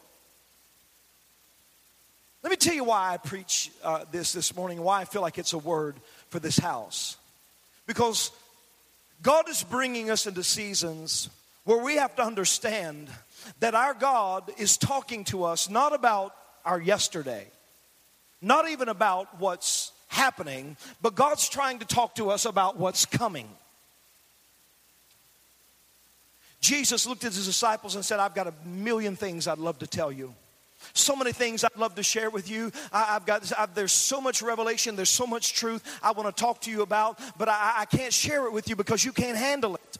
Let 2.42 2.48
me 2.48 2.56
tell 2.56 2.72
you 2.72 2.84
why 2.84 3.12
I 3.12 3.18
preach 3.18 3.70
uh, 3.84 4.06
this 4.10 4.32
this 4.32 4.56
morning, 4.56 4.80
why 4.80 5.02
I 5.02 5.04
feel 5.04 5.20
like 5.20 5.36
it's 5.36 5.52
a 5.52 5.58
word 5.58 5.96
for 6.30 6.38
this 6.38 6.56
house. 6.56 7.18
Because 7.86 8.30
God 9.22 9.46
is 9.50 9.62
bringing 9.62 10.08
us 10.08 10.26
into 10.26 10.42
seasons 10.42 11.28
where 11.64 11.84
we 11.84 11.96
have 11.96 12.16
to 12.16 12.22
understand 12.24 13.08
that 13.60 13.74
our 13.74 13.92
God 13.92 14.50
is 14.56 14.78
talking 14.78 15.24
to 15.24 15.44
us 15.44 15.68
not 15.68 15.94
about 15.94 16.34
our 16.64 16.80
yesterday, 16.80 17.46
not 18.40 18.70
even 18.70 18.88
about 18.88 19.38
what's 19.38 19.92
happening, 20.08 20.78
but 21.02 21.14
God's 21.14 21.46
trying 21.46 21.80
to 21.80 21.84
talk 21.84 22.14
to 22.14 22.30
us 22.30 22.46
about 22.46 22.78
what's 22.78 23.04
coming. 23.04 23.50
Jesus 26.62 27.08
looked 27.08 27.24
at 27.24 27.34
his 27.34 27.44
disciples 27.44 27.96
and 27.96 28.04
said, 28.04 28.20
I've 28.20 28.34
got 28.34 28.46
a 28.46 28.54
million 28.64 29.16
things 29.16 29.48
I'd 29.48 29.58
love 29.58 29.80
to 29.80 29.86
tell 29.86 30.12
you. 30.12 30.32
So 30.94 31.16
many 31.16 31.32
things 31.32 31.64
I'd 31.64 31.76
love 31.76 31.96
to 31.96 32.02
share 32.02 32.30
with 32.30 32.48
you. 32.48 32.70
I, 32.92 33.04
have 33.04 33.26
got 33.26 33.52
I've, 33.58 33.74
there's 33.74 33.92
so 33.92 34.20
much 34.20 34.42
revelation, 34.42 34.96
there's 34.96 35.10
so 35.10 35.26
much 35.26 35.54
truth 35.54 35.82
I 36.02 36.12
want 36.12 36.34
to 36.34 36.40
talk 36.40 36.60
to 36.62 36.70
you 36.70 36.82
about, 36.82 37.18
but 37.36 37.48
I, 37.48 37.74
I 37.78 37.84
can't 37.84 38.12
share 38.12 38.46
it 38.46 38.52
with 38.52 38.68
you 38.68 38.76
because 38.76 39.04
you 39.04 39.12
can't 39.12 39.36
handle 39.36 39.74
it. 39.74 39.91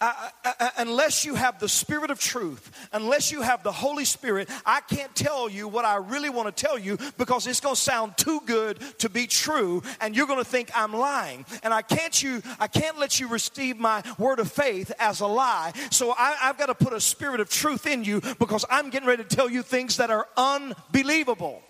I, 0.00 0.30
I, 0.44 0.70
unless 0.78 1.24
you 1.24 1.34
have 1.34 1.58
the 1.58 1.68
Spirit 1.68 2.12
of 2.12 2.20
truth, 2.20 2.88
unless 2.92 3.32
you 3.32 3.42
have 3.42 3.64
the 3.64 3.72
Holy 3.72 4.04
Spirit, 4.04 4.48
I 4.64 4.80
can't 4.80 5.12
tell 5.16 5.48
you 5.48 5.66
what 5.66 5.84
I 5.84 5.96
really 5.96 6.30
want 6.30 6.54
to 6.54 6.66
tell 6.66 6.78
you 6.78 6.98
because 7.16 7.48
it's 7.48 7.58
going 7.58 7.74
to 7.74 7.80
sound 7.80 8.16
too 8.16 8.40
good 8.46 8.78
to 8.98 9.08
be 9.08 9.26
true, 9.26 9.82
and 10.00 10.14
you're 10.14 10.28
going 10.28 10.38
to 10.38 10.48
think 10.48 10.70
I'm 10.72 10.92
lying. 10.92 11.44
And 11.64 11.74
I 11.74 11.82
can't 11.82 12.22
you, 12.22 12.42
I 12.60 12.68
can't 12.68 12.98
let 12.98 13.18
you 13.18 13.26
receive 13.26 13.76
my 13.76 14.04
word 14.18 14.38
of 14.38 14.52
faith 14.52 14.92
as 15.00 15.18
a 15.20 15.26
lie. 15.26 15.72
So 15.90 16.14
I, 16.16 16.36
I've 16.42 16.58
got 16.58 16.66
to 16.66 16.76
put 16.76 16.92
a 16.92 17.00
spirit 17.00 17.40
of 17.40 17.50
truth 17.50 17.84
in 17.86 18.04
you 18.04 18.20
because 18.38 18.64
I'm 18.70 18.90
getting 18.90 19.08
ready 19.08 19.24
to 19.24 19.28
tell 19.28 19.50
you 19.50 19.62
things 19.62 19.96
that 19.96 20.10
are 20.10 20.28
unbelievable. 20.36 21.60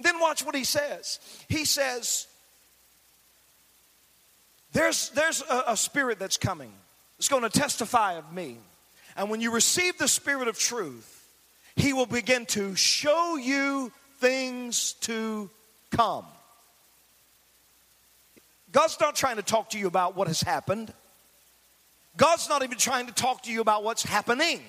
Then 0.00 0.18
watch 0.18 0.44
what 0.44 0.56
he 0.56 0.64
says. 0.64 1.20
He 1.48 1.64
says 1.64 2.26
there's, 4.72 5.10
there's 5.10 5.42
a, 5.42 5.64
a 5.68 5.76
spirit 5.76 6.18
that's 6.18 6.36
coming. 6.36 6.72
It's 7.18 7.28
going 7.28 7.42
to 7.42 7.50
testify 7.50 8.14
of 8.14 8.32
me. 8.32 8.56
And 9.16 9.30
when 9.30 9.40
you 9.40 9.52
receive 9.52 9.98
the 9.98 10.08
spirit 10.08 10.48
of 10.48 10.58
truth, 10.58 11.26
he 11.76 11.92
will 11.92 12.06
begin 12.06 12.46
to 12.46 12.74
show 12.74 13.36
you 13.36 13.92
things 14.18 14.94
to 15.02 15.50
come. 15.90 16.24
God's 18.72 18.98
not 19.00 19.14
trying 19.14 19.36
to 19.36 19.42
talk 19.42 19.70
to 19.70 19.78
you 19.78 19.86
about 19.86 20.16
what 20.16 20.28
has 20.28 20.40
happened. 20.40 20.92
God's 22.16 22.48
not 22.48 22.62
even 22.62 22.78
trying 22.78 23.06
to 23.06 23.12
talk 23.12 23.42
to 23.42 23.52
you 23.52 23.60
about 23.60 23.84
what's 23.84 24.02
happening. 24.02 24.62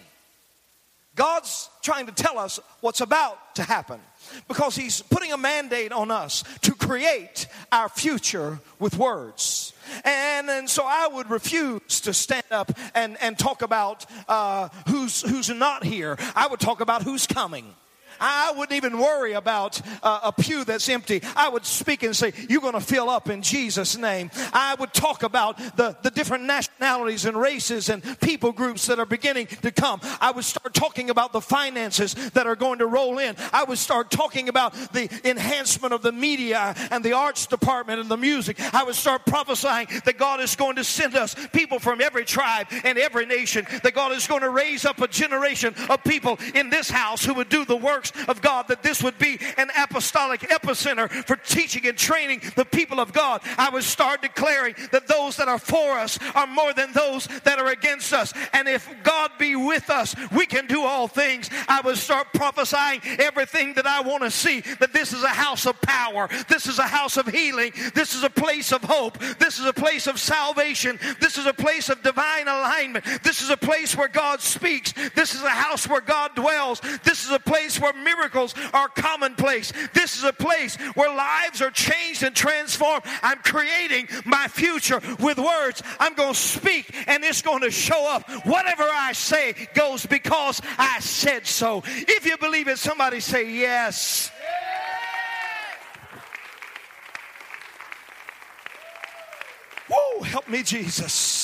God's 1.16 1.70
trying 1.84 2.08
to 2.08 2.12
tell 2.12 2.40
us 2.40 2.60
what's 2.82 3.02
about 3.02 3.56
to 3.56 3.64
happen 3.64 4.00
because 4.48 4.76
He's 4.76 5.02
putting 5.02 5.32
a 5.32 5.38
mandate 5.38 5.92
on 5.92 6.10
us 6.10 6.44
to 6.62 6.74
create 6.74 7.48
our 7.72 7.88
future 7.90 8.60
with 8.80 8.98
words. 8.98 9.74
And, 10.04 10.50
and 10.50 10.70
so 10.70 10.84
I 10.86 11.08
would 11.08 11.30
refuse 11.30 12.02
to 12.02 12.14
stand 12.14 12.46
up 12.52 12.72
and, 12.96 13.18
and 13.22 13.38
talk 13.38 13.62
about 13.62 14.06
uh, 14.28 14.70
who's, 14.88 15.22
who's 15.22 15.50
not 15.50 15.84
here. 15.84 16.18
I 16.36 16.48
would 16.48 16.60
talk 16.60 16.82
about 16.82 17.04
who's 17.04 17.28
coming. 17.28 17.76
I 18.20 18.54
wouldn't 18.56 18.76
even 18.76 18.98
worry 18.98 19.34
about 19.34 19.82
uh, 20.02 20.20
a 20.24 20.32
pew 20.32 20.64
that's 20.64 20.88
empty. 20.90 21.22
I 21.36 21.50
would 21.50 21.66
speak 21.66 22.04
and 22.04 22.16
say, 22.16 22.34
You're 22.50 22.62
going 22.62 22.74
to 22.74 22.82
fill 22.82 23.10
up 23.10 23.30
in 23.30 23.42
Jesus' 23.42 23.98
name. 23.98 24.32
I 24.54 24.76
would 24.80 24.94
talk 24.94 25.24
about 25.24 25.58
the, 25.76 25.96
the 26.02 26.12
different 26.12 26.46
nationalities 26.46 27.26
and 27.26 27.38
races 27.38 27.90
and 27.90 28.04
people 28.20 28.52
groups 28.52 28.88
that 28.88 29.00
are 29.00 29.06
beginning 29.06 29.48
to 29.48 29.72
come. 29.72 30.02
I 30.20 30.32
would 30.32 30.46
start 30.46 30.74
talking 30.74 31.10
about 31.10 31.34
the 31.34 31.42
finances 31.42 32.14
that 32.32 32.48
are 32.48 32.56
going 32.56 32.80
to 32.80 32.88
roll 32.88 33.20
in. 33.20 33.36
I 33.52 33.64
would 33.64 33.78
start 33.78 34.12
talking 34.12 34.50
about 34.50 34.74
the 34.94 35.10
enhancement 35.24 35.94
of 35.94 36.02
the 36.02 36.12
media 36.12 36.76
and 36.92 37.04
the 37.04 37.14
arts 37.14 37.48
department 37.48 38.00
and 38.00 38.10
the 38.10 38.18
music. 38.18 38.58
I 38.74 38.84
would 38.84 38.96
start 38.96 39.26
prophesying 39.26 39.88
that 40.06 40.18
God 40.18 40.40
is 40.40 40.56
going 40.56 40.76
to 40.78 40.84
send 40.84 41.16
us 41.16 41.36
people 41.52 41.80
from 41.80 42.02
every 42.02 42.26
tribe 42.26 42.68
and 42.84 42.98
every 42.98 43.26
nation, 43.26 43.66
that 43.84 43.94
God 43.94 44.12
is 44.12 44.28
going 44.28 44.42
to 44.42 44.50
raise 44.50 44.86
up 44.86 45.02
a 45.02 45.08
generation 45.08 45.76
of 45.90 46.04
people 46.04 46.40
in 46.54 46.70
this 46.70 46.90
house 46.90 47.24
who 47.24 47.34
would 47.36 47.50
do 47.50 47.66
the 47.66 47.76
works 48.04 48.30
of 48.30 48.42
God, 48.42 48.68
that 48.68 48.84
this 48.84 49.04
would 49.04 49.18
be 49.18 49.40
an 49.58 49.70
apostolic 49.78 50.42
epicenter 50.42 51.10
for 51.26 51.36
teaching 51.36 51.88
and 51.88 51.98
training 51.98 52.42
the 52.56 52.66
people 52.66 53.00
of 53.00 53.14
God. 53.14 53.42
I 53.58 53.70
would 53.70 53.84
start 53.84 54.22
declaring 54.22 54.76
that 54.92 55.08
those 55.08 55.38
that 55.38 55.48
are 55.48 55.60
for 55.60 55.98
us 55.98 56.20
are 56.36 56.48
more 56.48 56.74
than 56.74 56.92
those 56.94 57.28
that 57.44 57.60
are 57.60 57.68
against 57.68 58.14
us. 58.14 58.34
And 58.54 58.68
if 58.68 58.90
God 59.04 59.32
be 59.40 59.56
with 59.56 59.90
us, 59.90 60.16
we 60.32 60.46
can 60.46 60.68
do 60.68 60.84
all 60.84 61.08
things. 61.08 61.50
I 61.68 61.82
would 61.82 61.98
start 61.98 62.28
prophesying 62.34 63.02
everything 63.20 63.74
that 63.76 63.88
I 63.88 64.02
want 64.02 64.24
to 64.24 64.32
see 64.32 64.62
that 64.80 64.94
this 64.94 65.14
is 65.14 65.24
a 65.24 65.28
house 65.28 65.66
of 65.66 65.80
power, 65.82 66.30
this 66.50 66.68
is 66.68 66.80
a 66.80 66.84
house 66.84 67.18
of 67.18 67.28
healing, 67.28 67.72
this 67.94 68.16
is 68.16 68.24
a 68.24 68.30
place 68.30 68.72
of 68.72 68.84
hope, 68.84 69.18
this 69.40 69.60
is 69.60 69.66
a 69.66 69.74
place 69.74 70.08
of 70.08 70.20
salvation, 70.20 71.00
this 71.20 71.38
is 71.38 71.46
a 71.46 71.54
place 71.54 71.90
of 71.90 72.02
divine 72.04 72.48
alignment, 72.48 73.06
this 73.24 73.42
is 73.42 73.50
a 73.50 73.58
place 73.58 73.96
where 73.96 74.08
God 74.08 74.42
speaks, 74.42 74.94
this 75.16 75.36
is 75.36 75.42
a 75.42 75.50
house 75.50 75.88
where 75.88 76.02
God 76.02 76.36
dwells, 76.36 76.82
this 77.04 77.26
is 77.26 77.32
a 77.32 77.40
place 77.40 77.80
where 77.80 77.93
miracles 77.96 78.56
are 78.74 78.88
commonplace. 78.90 79.72
This 79.94 80.18
is 80.18 80.24
a 80.24 80.34
place 80.34 80.76
where 80.96 81.14
lives 81.14 81.62
are 81.62 81.72
changed 81.72 82.24
and 82.24 82.36
transformed. 82.36 83.04
I'm 83.22 83.40
creating 83.40 84.08
my 84.26 84.48
future 84.48 85.02
with 85.20 85.38
words. 85.38 85.84
I'm 86.00 86.14
going 86.14 86.34
to 86.34 86.40
speak 86.40 86.94
and 87.08 87.24
it's 87.24 87.42
going 87.42 87.62
to 87.62 87.72
show 87.72 88.08
up. 88.10 88.30
Whatever 88.46 88.84
I 88.84 89.14
say 89.14 89.56
goes 89.74 90.06
because 90.06 90.62
I 90.78 91.00
said 91.00 91.46
so. 91.48 91.84
If 91.86 92.26
you 92.26 92.38
believe 92.38 92.68
it, 92.68 92.78
somebody 92.78 93.20
say 93.20 93.52
yes. 93.52 94.32
Whoa, 99.90 100.24
help 100.24 100.48
me, 100.48 100.64
Jesus. 100.64 101.43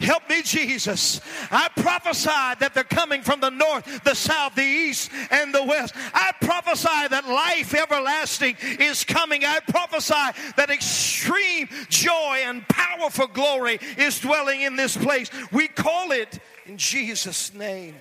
Help 0.00 0.28
me, 0.28 0.42
Jesus. 0.42 1.20
I 1.50 1.68
prophesy 1.76 2.28
that 2.28 2.70
they're 2.72 2.84
coming 2.84 3.22
from 3.22 3.40
the 3.40 3.50
north, 3.50 4.04
the 4.04 4.14
south, 4.14 4.54
the 4.54 4.62
east, 4.62 5.10
and 5.30 5.52
the 5.52 5.64
west. 5.64 5.92
I 6.14 6.32
prophesy 6.40 7.08
that 7.08 7.26
life 7.26 7.74
everlasting 7.74 8.56
is 8.78 9.04
coming. 9.04 9.44
I 9.44 9.58
prophesy 9.60 10.14
that 10.56 10.70
extreme 10.70 11.68
joy 11.88 12.42
and 12.44 12.66
powerful 12.68 13.26
glory 13.26 13.80
is 13.96 14.20
dwelling 14.20 14.60
in 14.60 14.76
this 14.76 14.96
place. 14.96 15.30
We 15.50 15.66
call 15.66 16.12
it 16.12 16.38
in 16.66 16.76
Jesus' 16.78 17.52
name. 17.52 17.96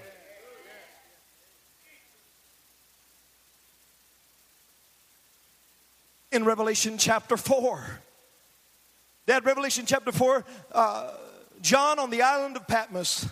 In 6.31 6.45
Revelation 6.45 6.97
chapter 6.99 7.37
4, 7.37 8.01
that 9.25 9.45
Revelation 9.45 9.85
chapter 9.87 10.11
4, 10.11 10.45
uh, 10.73 11.11
John 11.61 11.99
on 11.99 12.09
the 12.09 12.21
island 12.21 12.55
of 12.55 12.67
Patmos, 12.67 13.27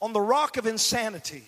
on 0.00 0.12
the 0.12 0.20
rock 0.20 0.56
of 0.56 0.66
insanity, 0.66 1.44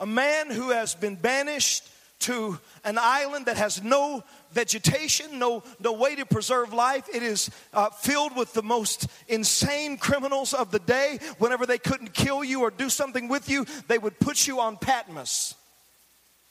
a 0.00 0.06
man 0.06 0.50
who 0.50 0.70
has 0.70 0.94
been 0.94 1.16
banished 1.16 1.88
to 2.20 2.58
an 2.84 2.96
island 2.98 3.46
that 3.46 3.56
has 3.58 3.82
no 3.82 4.24
vegetation, 4.52 5.38
no, 5.38 5.62
no 5.78 5.92
way 5.92 6.14
to 6.14 6.24
preserve 6.24 6.72
life. 6.72 7.06
It 7.12 7.22
is 7.22 7.50
uh, 7.74 7.90
filled 7.90 8.34
with 8.34 8.54
the 8.54 8.62
most 8.62 9.08
insane 9.28 9.98
criminals 9.98 10.54
of 10.54 10.70
the 10.70 10.78
day. 10.78 11.18
Whenever 11.38 11.66
they 11.66 11.76
couldn't 11.76 12.14
kill 12.14 12.42
you 12.42 12.62
or 12.62 12.70
do 12.70 12.88
something 12.88 13.28
with 13.28 13.50
you, 13.50 13.66
they 13.88 13.98
would 13.98 14.18
put 14.20 14.46
you 14.46 14.60
on 14.60 14.78
Patmos. 14.78 15.54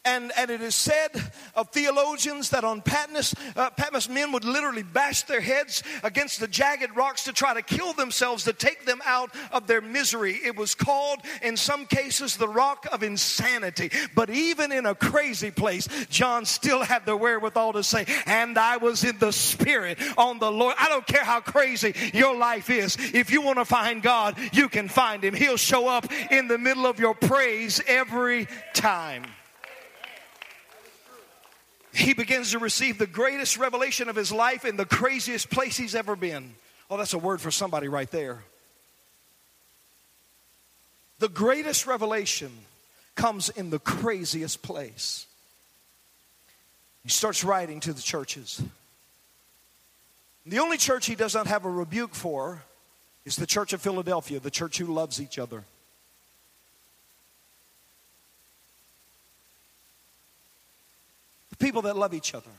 And, 0.06 0.34
and 0.38 0.51
it 0.51 0.62
is 0.62 0.76
said 0.76 1.12
of 1.56 1.70
theologians 1.70 2.49
that 2.49 2.66
on 2.66 2.82
Patmos, 2.82 3.34
uh, 3.56 3.70
Patmos 3.70 4.10
men 4.10 4.34
would 4.34 4.43
literally 4.43 4.84
bash 4.84 5.24
their 5.24 5.39
heads 5.39 5.82
against 6.04 6.41
the 6.41 6.47
jagged 6.47 6.93
rocks 6.93 7.24
to 7.24 7.32
try 7.32 7.54
to 7.54 7.62
kill 7.62 7.93
themselves, 7.93 8.43
to 8.43 8.51
take 8.51 8.86
them 8.86 9.01
out 9.06 9.34
of 9.54 9.66
their 9.66 9.80
misery. 9.80 10.34
It 10.43 10.58
was 10.58 10.76
called, 10.76 11.22
in 11.41 11.56
some 11.56 11.86
cases, 11.86 12.36
the 12.36 12.49
rock 12.49 12.86
of 12.91 13.01
insanity. 13.01 13.91
But 14.14 14.30
even 14.30 14.74
in 14.74 14.86
a 14.86 14.93
crazy 14.93 15.51
place, 15.51 15.88
John 16.10 16.43
still 16.43 16.84
had 16.84 17.06
the 17.06 17.16
wherewithal 17.16 17.72
to 17.74 17.84
say, 17.84 18.06
And 18.26 18.58
I 18.58 18.76
was 18.76 19.06
in 19.06 19.20
the 19.20 19.32
Spirit 19.32 19.99
on 20.18 20.38
the 20.38 20.51
Lord. 20.51 20.76
I 20.78 20.89
don't 20.89 21.08
care 21.08 21.24
how 21.24 21.39
crazy 21.39 21.95
your 22.14 22.36
life 22.36 22.70
is. 22.70 22.97
If 23.14 23.32
you 23.32 23.41
want 23.41 23.60
to 23.60 23.66
find 23.66 24.04
God, 24.04 24.38
you 24.51 24.68
can 24.68 24.89
find 24.89 25.24
Him. 25.24 25.34
He'll 25.34 25.56
show 25.56 25.88
up 25.88 26.12
in 26.30 26.49
the 26.49 26.58
middle 26.58 26.86
of 26.86 26.99
your 26.99 27.16
praise 27.16 27.82
every 27.88 28.49
time 28.74 29.24
he 31.94 32.14
begins 32.14 32.52
to 32.52 32.60
receive 32.60 32.98
the 32.98 33.08
greatest 33.08 33.58
revelation 33.58 34.10
of 34.10 34.16
his 34.16 34.32
life 34.32 34.66
in 34.66 34.78
the 34.78 34.86
craziest 34.86 35.50
place 35.52 35.78
he's 35.78 35.94
ever 35.94 36.16
been. 36.16 36.56
Oh, 36.89 36.98
that's 36.98 37.14
a 37.14 37.20
word 37.20 37.39
for 37.39 37.52
somebody 37.52 37.88
right 37.88 38.10
there. 38.10 38.44
The 41.20 41.30
greatest 41.30 41.86
revelation 41.86 42.52
comes 43.16 43.50
in 43.50 43.70
the 43.70 43.80
craziest 43.80 44.64
place. 44.64 45.28
He 47.04 47.10
starts 47.10 47.44
writing 47.44 47.80
to 47.82 47.94
the 47.94 48.02
churches. 48.02 48.62
The 50.46 50.60
only 50.60 50.78
church 50.78 51.06
he 51.06 51.16
does 51.16 51.36
not 51.36 51.48
have 51.48 51.64
a 51.64 51.70
rebuke 51.70 52.16
for 52.16 52.64
is 53.24 53.36
the 53.36 53.46
church 53.46 53.72
of 53.72 53.82
Philadelphia, 53.82 54.39
the 54.39 54.52
church 54.52 54.80
who 54.80 54.88
loves 54.88 55.22
each 55.22 55.38
other. 55.38 55.64
People 61.64 61.84
that 61.84 61.95
love 61.95 62.14
each 62.14 62.36
other. 62.36 62.49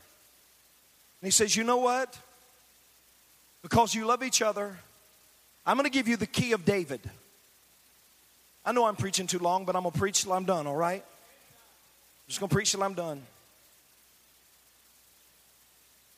And 1.21 1.27
he 1.27 1.31
says, 1.31 1.55
You 1.55 1.63
know 1.63 1.77
what? 1.77 2.17
Because 3.61 3.93
you 3.93 4.05
love 4.05 4.23
each 4.23 4.41
other, 4.41 4.77
I'm 5.65 5.77
going 5.77 5.85
to 5.85 5.91
give 5.91 6.07
you 6.07 6.17
the 6.17 6.27
key 6.27 6.51
of 6.53 6.65
David. 6.65 7.01
I 8.65 8.71
know 8.71 8.85
I'm 8.85 8.95
preaching 8.95 9.27
too 9.27 9.39
long, 9.39 9.65
but 9.65 9.75
I'm 9.75 9.83
going 9.83 9.93
to 9.93 9.99
preach 9.99 10.23
till 10.23 10.33
I'm 10.33 10.45
done, 10.45 10.67
all 10.67 10.75
right? 10.75 11.03
I'm 11.03 12.27
just 12.27 12.39
going 12.39 12.49
to 12.49 12.53
preach 12.53 12.71
till 12.71 12.83
I'm 12.83 12.95
done. 12.95 13.21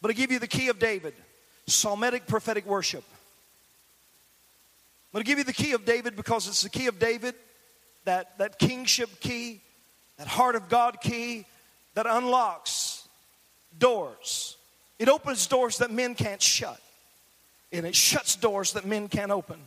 But 0.01 0.11
I 0.11 0.13
give 0.13 0.31
you 0.31 0.39
the 0.39 0.47
key 0.47 0.69
of 0.69 0.79
David 0.79 1.13
psalmic 1.67 2.25
prophetic 2.27 2.65
worship. 2.65 3.03
I'm 5.13 5.17
going 5.17 5.25
to 5.25 5.27
give 5.29 5.37
you 5.37 5.43
the 5.43 5.53
key 5.53 5.73
of 5.73 5.83
David 5.83 6.15
because 6.15 6.47
it's 6.47 6.61
the 6.61 6.69
key 6.69 6.87
of 6.87 6.99
David, 6.99 7.35
that, 8.05 8.37
that 8.37 8.57
kingship 8.57 9.19
key, 9.19 9.59
that 10.17 10.27
heart 10.27 10.55
of 10.55 10.69
God 10.69 11.01
key 11.01 11.45
that 11.97 12.05
unlocks 12.05 13.07
doors. 13.79 14.55
It 14.99 15.09
opens 15.09 15.47
doors 15.47 15.79
that 15.79 15.89
men 15.89 16.13
can't 16.13 16.39
shut, 16.39 16.79
and 17.71 17.87
it 17.87 17.95
shuts 17.95 18.35
doors 18.35 18.73
that 18.73 18.85
men 18.85 19.07
can't 19.07 19.31
open. 19.31 19.57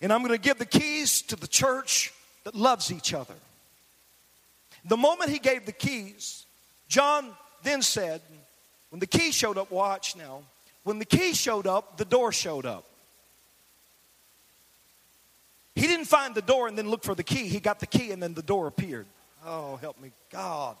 And 0.00 0.10
I'm 0.10 0.20
going 0.20 0.32
to 0.32 0.40
give 0.40 0.56
the 0.56 0.64
keys 0.64 1.20
to 1.22 1.36
the 1.36 1.46
church 1.46 2.14
that 2.44 2.54
loves 2.54 2.90
each 2.90 3.12
other. 3.12 3.34
The 4.86 4.96
moment 4.96 5.30
he 5.30 5.38
gave 5.38 5.66
the 5.66 5.72
keys, 5.72 6.46
John 6.88 7.32
then 7.62 7.82
said, 7.82 8.22
when 8.88 8.98
the 8.98 9.06
key 9.06 9.30
showed 9.30 9.58
up, 9.58 9.70
watch 9.70 10.16
now. 10.16 10.40
When 10.84 10.98
the 10.98 11.04
key 11.04 11.34
showed 11.34 11.66
up, 11.66 11.98
the 11.98 12.06
door 12.06 12.32
showed 12.32 12.64
up. 12.64 12.86
He 15.74 15.86
didn't 15.86 16.06
find 16.06 16.34
the 16.34 16.40
door 16.40 16.66
and 16.66 16.78
then 16.78 16.88
look 16.88 17.04
for 17.04 17.14
the 17.14 17.22
key. 17.22 17.46
He 17.46 17.60
got 17.60 17.78
the 17.78 17.86
key 17.86 18.10
and 18.10 18.22
then 18.22 18.32
the 18.32 18.40
door 18.40 18.66
appeared. 18.68 19.04
Oh, 19.44 19.76
help 19.76 20.00
me, 20.00 20.10
God. 20.30 20.76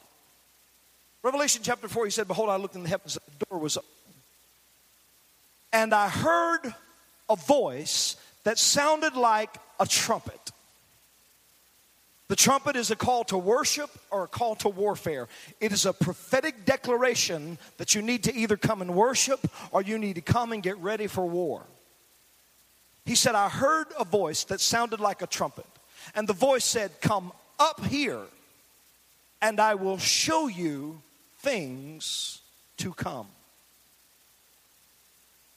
Revelation 1.22 1.62
chapter 1.64 1.88
4, 1.88 2.04
he 2.04 2.10
said, 2.10 2.28
Behold, 2.28 2.48
I 2.48 2.56
looked 2.56 2.76
in 2.76 2.82
the 2.82 2.88
heavens, 2.88 3.18
the 3.38 3.46
door 3.46 3.58
was 3.58 3.76
open. 3.76 3.88
And 5.72 5.94
I 5.94 6.08
heard 6.08 6.74
a 7.28 7.36
voice 7.36 8.16
that 8.44 8.58
sounded 8.58 9.14
like 9.14 9.56
a 9.78 9.86
trumpet. 9.86 10.52
The 12.28 12.36
trumpet 12.36 12.76
is 12.76 12.90
a 12.90 12.96
call 12.96 13.24
to 13.24 13.38
worship 13.38 13.90
or 14.10 14.24
a 14.24 14.28
call 14.28 14.54
to 14.56 14.68
warfare. 14.68 15.28
It 15.60 15.72
is 15.72 15.86
a 15.86 15.94
prophetic 15.94 16.66
declaration 16.66 17.58
that 17.78 17.94
you 17.94 18.02
need 18.02 18.24
to 18.24 18.34
either 18.34 18.58
come 18.58 18.82
and 18.82 18.94
worship 18.94 19.40
or 19.70 19.80
you 19.80 19.98
need 19.98 20.16
to 20.16 20.20
come 20.20 20.52
and 20.52 20.62
get 20.62 20.76
ready 20.78 21.06
for 21.06 21.26
war. 21.26 21.62
He 23.06 23.14
said, 23.14 23.34
I 23.34 23.48
heard 23.48 23.86
a 23.98 24.04
voice 24.04 24.44
that 24.44 24.60
sounded 24.60 25.00
like 25.00 25.22
a 25.22 25.26
trumpet. 25.26 25.64
And 26.14 26.28
the 26.28 26.34
voice 26.34 26.66
said, 26.66 26.90
Come 27.00 27.32
up 27.58 27.84
here, 27.86 28.20
and 29.40 29.60
I 29.60 29.74
will 29.74 29.98
show 29.98 30.48
you 30.48 31.00
things 31.38 32.40
to 32.78 32.92
come. 32.92 33.28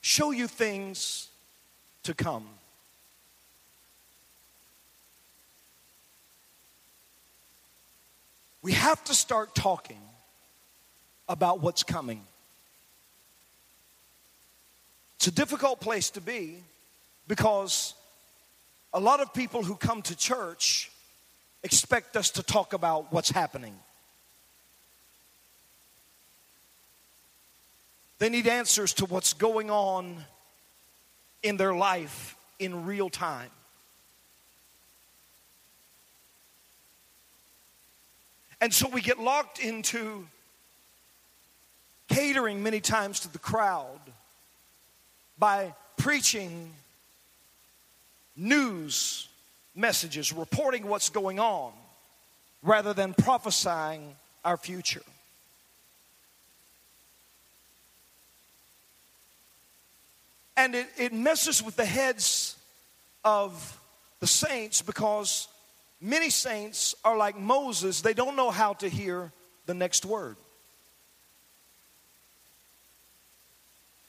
Show 0.01 0.31
you 0.31 0.47
things 0.47 1.29
to 2.03 2.13
come. 2.13 2.47
We 8.63 8.73
have 8.73 9.03
to 9.05 9.13
start 9.13 9.55
talking 9.55 10.01
about 11.27 11.61
what's 11.61 11.83
coming. 11.83 12.21
It's 15.15 15.27
a 15.27 15.31
difficult 15.31 15.79
place 15.79 16.11
to 16.11 16.21
be 16.21 16.57
because 17.27 17.93
a 18.93 18.99
lot 18.99 19.19
of 19.19 19.33
people 19.33 19.63
who 19.63 19.75
come 19.75 20.01
to 20.03 20.15
church 20.15 20.91
expect 21.63 22.15
us 22.15 22.31
to 22.31 22.43
talk 22.43 22.73
about 22.73 23.11
what's 23.11 23.31
happening. 23.31 23.75
They 28.19 28.29
need 28.29 28.47
answers 28.47 28.93
to 28.95 29.05
what's 29.05 29.33
going 29.33 29.71
on 29.71 30.23
in 31.41 31.57
their 31.57 31.73
life 31.73 32.35
in 32.59 32.85
real 32.85 33.09
time. 33.09 33.49
And 38.61 38.71
so 38.71 38.87
we 38.87 39.01
get 39.01 39.19
locked 39.19 39.59
into 39.59 40.27
catering 42.09 42.61
many 42.61 42.79
times 42.79 43.21
to 43.21 43.33
the 43.33 43.39
crowd 43.39 43.99
by 45.39 45.73
preaching 45.97 46.71
news 48.35 49.27
messages, 49.75 50.33
reporting 50.33 50.87
what's 50.87 51.09
going 51.09 51.39
on, 51.39 51.71
rather 52.61 52.93
than 52.93 53.13
prophesying 53.13 54.15
our 54.43 54.57
future. 54.57 55.01
And 60.57 60.75
it, 60.75 60.87
it 60.97 61.13
messes 61.13 61.63
with 61.63 61.75
the 61.75 61.85
heads 61.85 62.55
of 63.23 63.79
the 64.19 64.27
saints 64.27 64.81
because 64.81 65.47
many 65.99 66.29
saints 66.29 66.93
are 67.03 67.17
like 67.17 67.37
Moses, 67.37 68.01
they 68.01 68.13
don't 68.13 68.35
know 68.35 68.51
how 68.51 68.73
to 68.73 68.89
hear 68.89 69.31
the 69.65 69.73
next 69.73 70.05
word. 70.05 70.35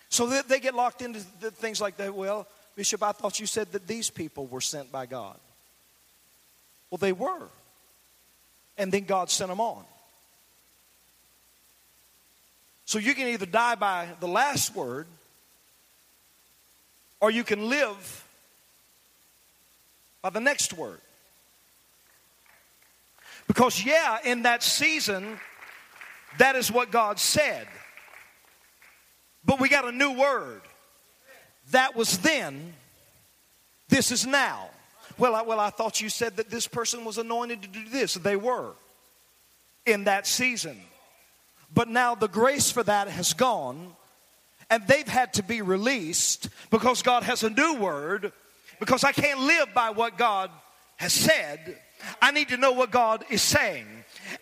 So 0.08 0.26
they, 0.26 0.42
they 0.42 0.60
get 0.60 0.74
locked 0.74 1.00
into 1.00 1.20
things 1.20 1.80
like 1.80 1.96
that. 1.96 2.14
Well, 2.14 2.46
Bishop, 2.76 3.02
I 3.02 3.12
thought 3.12 3.40
you 3.40 3.46
said 3.46 3.72
that 3.72 3.86
these 3.86 4.10
people 4.10 4.46
were 4.46 4.60
sent 4.60 4.92
by 4.92 5.06
God. 5.06 5.38
Well, 6.92 6.98
they 6.98 7.12
were. 7.12 7.48
And 8.76 8.92
then 8.92 9.04
God 9.04 9.30
sent 9.30 9.48
them 9.48 9.62
on. 9.62 9.82
So 12.84 12.98
you 12.98 13.14
can 13.14 13.28
either 13.28 13.46
die 13.46 13.76
by 13.76 14.08
the 14.20 14.28
last 14.28 14.76
word 14.76 15.06
or 17.18 17.30
you 17.30 17.44
can 17.44 17.70
live 17.70 18.26
by 20.20 20.28
the 20.28 20.40
next 20.40 20.74
word. 20.74 21.00
Because, 23.46 23.82
yeah, 23.82 24.18
in 24.22 24.42
that 24.42 24.62
season, 24.62 25.40
that 26.38 26.56
is 26.56 26.70
what 26.70 26.90
God 26.90 27.18
said. 27.18 27.66
But 29.46 29.60
we 29.60 29.70
got 29.70 29.88
a 29.88 29.92
new 29.92 30.12
word. 30.12 30.60
That 31.70 31.96
was 31.96 32.18
then, 32.18 32.74
this 33.88 34.10
is 34.10 34.26
now. 34.26 34.68
Well, 35.18 35.34
I, 35.34 35.42
well, 35.42 35.60
I 35.60 35.70
thought 35.70 36.00
you 36.00 36.08
said 36.08 36.36
that 36.36 36.50
this 36.50 36.66
person 36.66 37.04
was 37.04 37.18
anointed 37.18 37.62
to 37.62 37.68
do 37.68 37.88
this. 37.88 38.14
They 38.14 38.36
were 38.36 38.72
in 39.86 40.04
that 40.04 40.26
season. 40.26 40.80
But 41.74 41.88
now 41.88 42.14
the 42.14 42.28
grace 42.28 42.70
for 42.70 42.82
that 42.82 43.08
has 43.08 43.32
gone, 43.32 43.94
and 44.70 44.86
they've 44.86 45.08
had 45.08 45.34
to 45.34 45.42
be 45.42 45.62
released 45.62 46.48
because 46.70 47.02
God 47.02 47.22
has 47.22 47.42
a 47.42 47.50
new 47.50 47.74
word, 47.74 48.32
because 48.78 49.04
I 49.04 49.12
can't 49.12 49.40
live 49.40 49.72
by 49.74 49.90
what 49.90 50.18
God 50.18 50.50
has 50.96 51.12
said. 51.12 51.78
I 52.20 52.30
need 52.30 52.48
to 52.48 52.56
know 52.56 52.72
what 52.72 52.90
God 52.90 53.24
is 53.30 53.42
saying. 53.42 53.86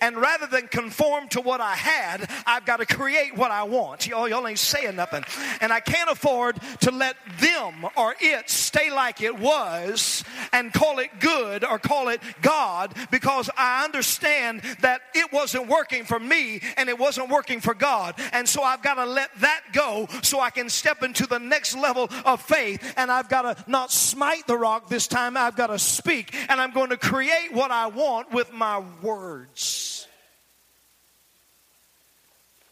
And 0.01 0.16
rather 0.16 0.47
than 0.47 0.68
conform 0.68 1.28
to 1.28 1.41
what 1.41 1.61
I 1.61 1.74
had, 1.74 2.31
I've 2.47 2.64
got 2.64 2.78
to 2.78 2.87
create 2.87 3.37
what 3.37 3.51
I 3.51 3.64
want. 3.64 4.07
Y'all, 4.07 4.28
y'all 4.28 4.47
ain't 4.47 4.59
saying 4.59 4.97
nothing. 4.97 5.24
And 5.61 5.72
I 5.72 5.81
can't 5.81 6.11
afford 6.11 6.59
to 6.81 6.91
let 6.91 7.16
them 7.41 7.87
or 7.97 8.14
it 8.20 8.51
stay 8.51 8.91
like 8.91 9.20
it 9.20 9.39
was 9.39 10.24
and 10.53 10.72
call 10.72 10.99
it 10.99 11.11
good 11.20 11.64
or 11.64 11.78
call 11.78 12.09
it 12.09 12.20
God 12.43 12.95
because 13.11 13.51
I 13.57 13.85
understand 13.85 14.62
that 14.81 15.03
it 15.14 15.33
wasn't 15.33 15.68
working 15.68 16.05
for 16.05 16.18
me 16.18 16.61
and 16.76 16.89
it 16.89 16.99
wasn't 16.99 17.31
working 17.31 17.61
for 17.61 17.74
God. 17.74 18.14
And 18.33 18.49
so 18.49 18.62
I've 18.62 18.83
got 18.83 18.95
to 18.95 19.07
let 19.07 19.31
that 19.41 19.62
go 19.72 20.09
so 20.22 20.41
I 20.41 20.51
can 20.51 20.68
step 20.68 21.03
into 21.03 21.26
the 21.26 21.39
next 21.39 21.76
level 21.76 22.09
of 22.24 22.41
faith. 22.43 22.95
And 22.97 23.11
I've 23.11 23.28
got 23.28 23.43
to 23.43 23.70
not 23.70 23.93
smite 23.93 24.47
the 24.47 24.57
rock 24.57 24.89
this 24.89 25.07
time, 25.07 25.37
I've 25.37 25.57
got 25.57 25.68
to 25.68 25.78
speak. 25.78 26.35
And 26.49 26.61
I'm 26.61 26.72
going 26.72 26.91
to 26.91 26.97
create 26.97 27.53
what 27.53 27.70
I 27.70 27.87
want 27.87 28.33
with 28.33 28.53
my 28.53 28.83
words. 29.03 29.70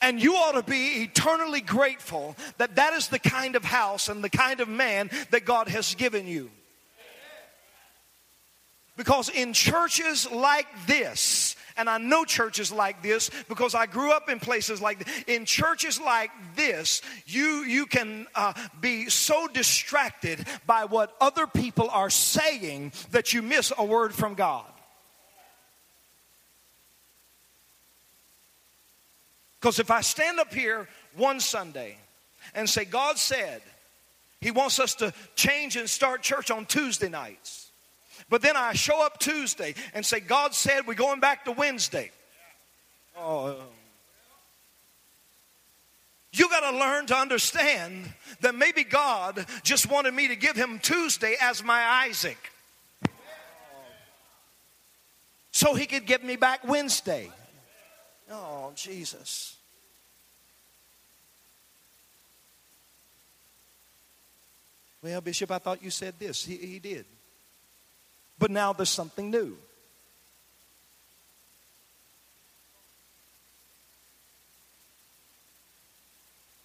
And 0.00 0.22
you 0.22 0.34
ought 0.34 0.52
to 0.52 0.62
be 0.62 1.02
eternally 1.02 1.60
grateful 1.60 2.36
that 2.58 2.76
that 2.76 2.92
is 2.94 3.08
the 3.08 3.18
kind 3.18 3.56
of 3.56 3.64
house 3.64 4.08
and 4.08 4.22
the 4.22 4.30
kind 4.30 4.60
of 4.60 4.68
man 4.68 5.10
that 5.30 5.44
God 5.44 5.68
has 5.68 5.94
given 5.94 6.26
you. 6.26 6.50
Because 8.96 9.28
in 9.28 9.52
churches 9.52 10.30
like 10.30 10.66
this, 10.86 11.56
and 11.76 11.88
I 11.88 11.98
know 11.98 12.24
churches 12.24 12.72
like 12.72 13.02
this 13.02 13.30
because 13.48 13.74
I 13.74 13.86
grew 13.86 14.10
up 14.10 14.28
in 14.28 14.40
places 14.40 14.82
like 14.82 15.04
this. 15.04 15.24
In 15.28 15.44
churches 15.44 16.00
like 16.00 16.32
this, 16.56 17.00
you, 17.24 17.62
you 17.62 17.86
can 17.86 18.26
uh, 18.34 18.52
be 18.80 19.08
so 19.08 19.46
distracted 19.46 20.44
by 20.66 20.84
what 20.84 21.16
other 21.20 21.46
people 21.46 21.88
are 21.90 22.10
saying 22.10 22.92
that 23.12 23.32
you 23.32 23.40
miss 23.40 23.72
a 23.78 23.84
word 23.84 24.12
from 24.12 24.34
God. 24.34 24.66
Because 29.60 29.78
if 29.78 29.90
I 29.90 30.00
stand 30.00 30.38
up 30.38 30.54
here 30.54 30.88
one 31.16 31.40
Sunday 31.40 31.96
and 32.54 32.68
say, 32.68 32.84
God 32.84 33.18
said 33.18 33.60
He 34.40 34.50
wants 34.50 34.78
us 34.78 34.94
to 34.96 35.12
change 35.34 35.76
and 35.76 35.88
start 35.88 36.22
church 36.22 36.50
on 36.50 36.64
Tuesday 36.66 37.08
nights, 37.08 37.70
but 38.28 38.42
then 38.42 38.56
I 38.56 38.74
show 38.74 39.04
up 39.04 39.18
Tuesday 39.18 39.74
and 39.94 40.04
say, 40.04 40.20
God 40.20 40.54
said 40.54 40.86
we're 40.86 40.94
going 40.94 41.20
back 41.20 41.44
to 41.46 41.52
Wednesday. 41.52 42.10
Oh, 43.16 43.56
You 46.32 46.48
got 46.48 46.70
to 46.70 46.78
learn 46.78 47.06
to 47.06 47.16
understand 47.16 48.12
that 48.42 48.54
maybe 48.54 48.84
God 48.84 49.44
just 49.64 49.90
wanted 49.90 50.14
me 50.14 50.28
to 50.28 50.36
give 50.36 50.54
him 50.56 50.78
Tuesday 50.78 51.36
as 51.40 51.64
my 51.64 51.82
Isaac. 52.06 52.38
So 55.50 55.74
he 55.74 55.86
could 55.86 56.06
get 56.06 56.24
me 56.24 56.36
back 56.36 56.60
Wednesday. 56.64 57.32
Oh, 58.30 58.72
Jesus. 58.74 59.56
Well, 65.02 65.20
Bishop, 65.20 65.50
I 65.50 65.58
thought 65.58 65.82
you 65.82 65.90
said 65.90 66.14
this. 66.18 66.44
He, 66.44 66.56
he 66.56 66.78
did. 66.78 67.06
But 68.38 68.50
now 68.50 68.72
there's 68.72 68.88
something 68.88 69.30
new. 69.30 69.56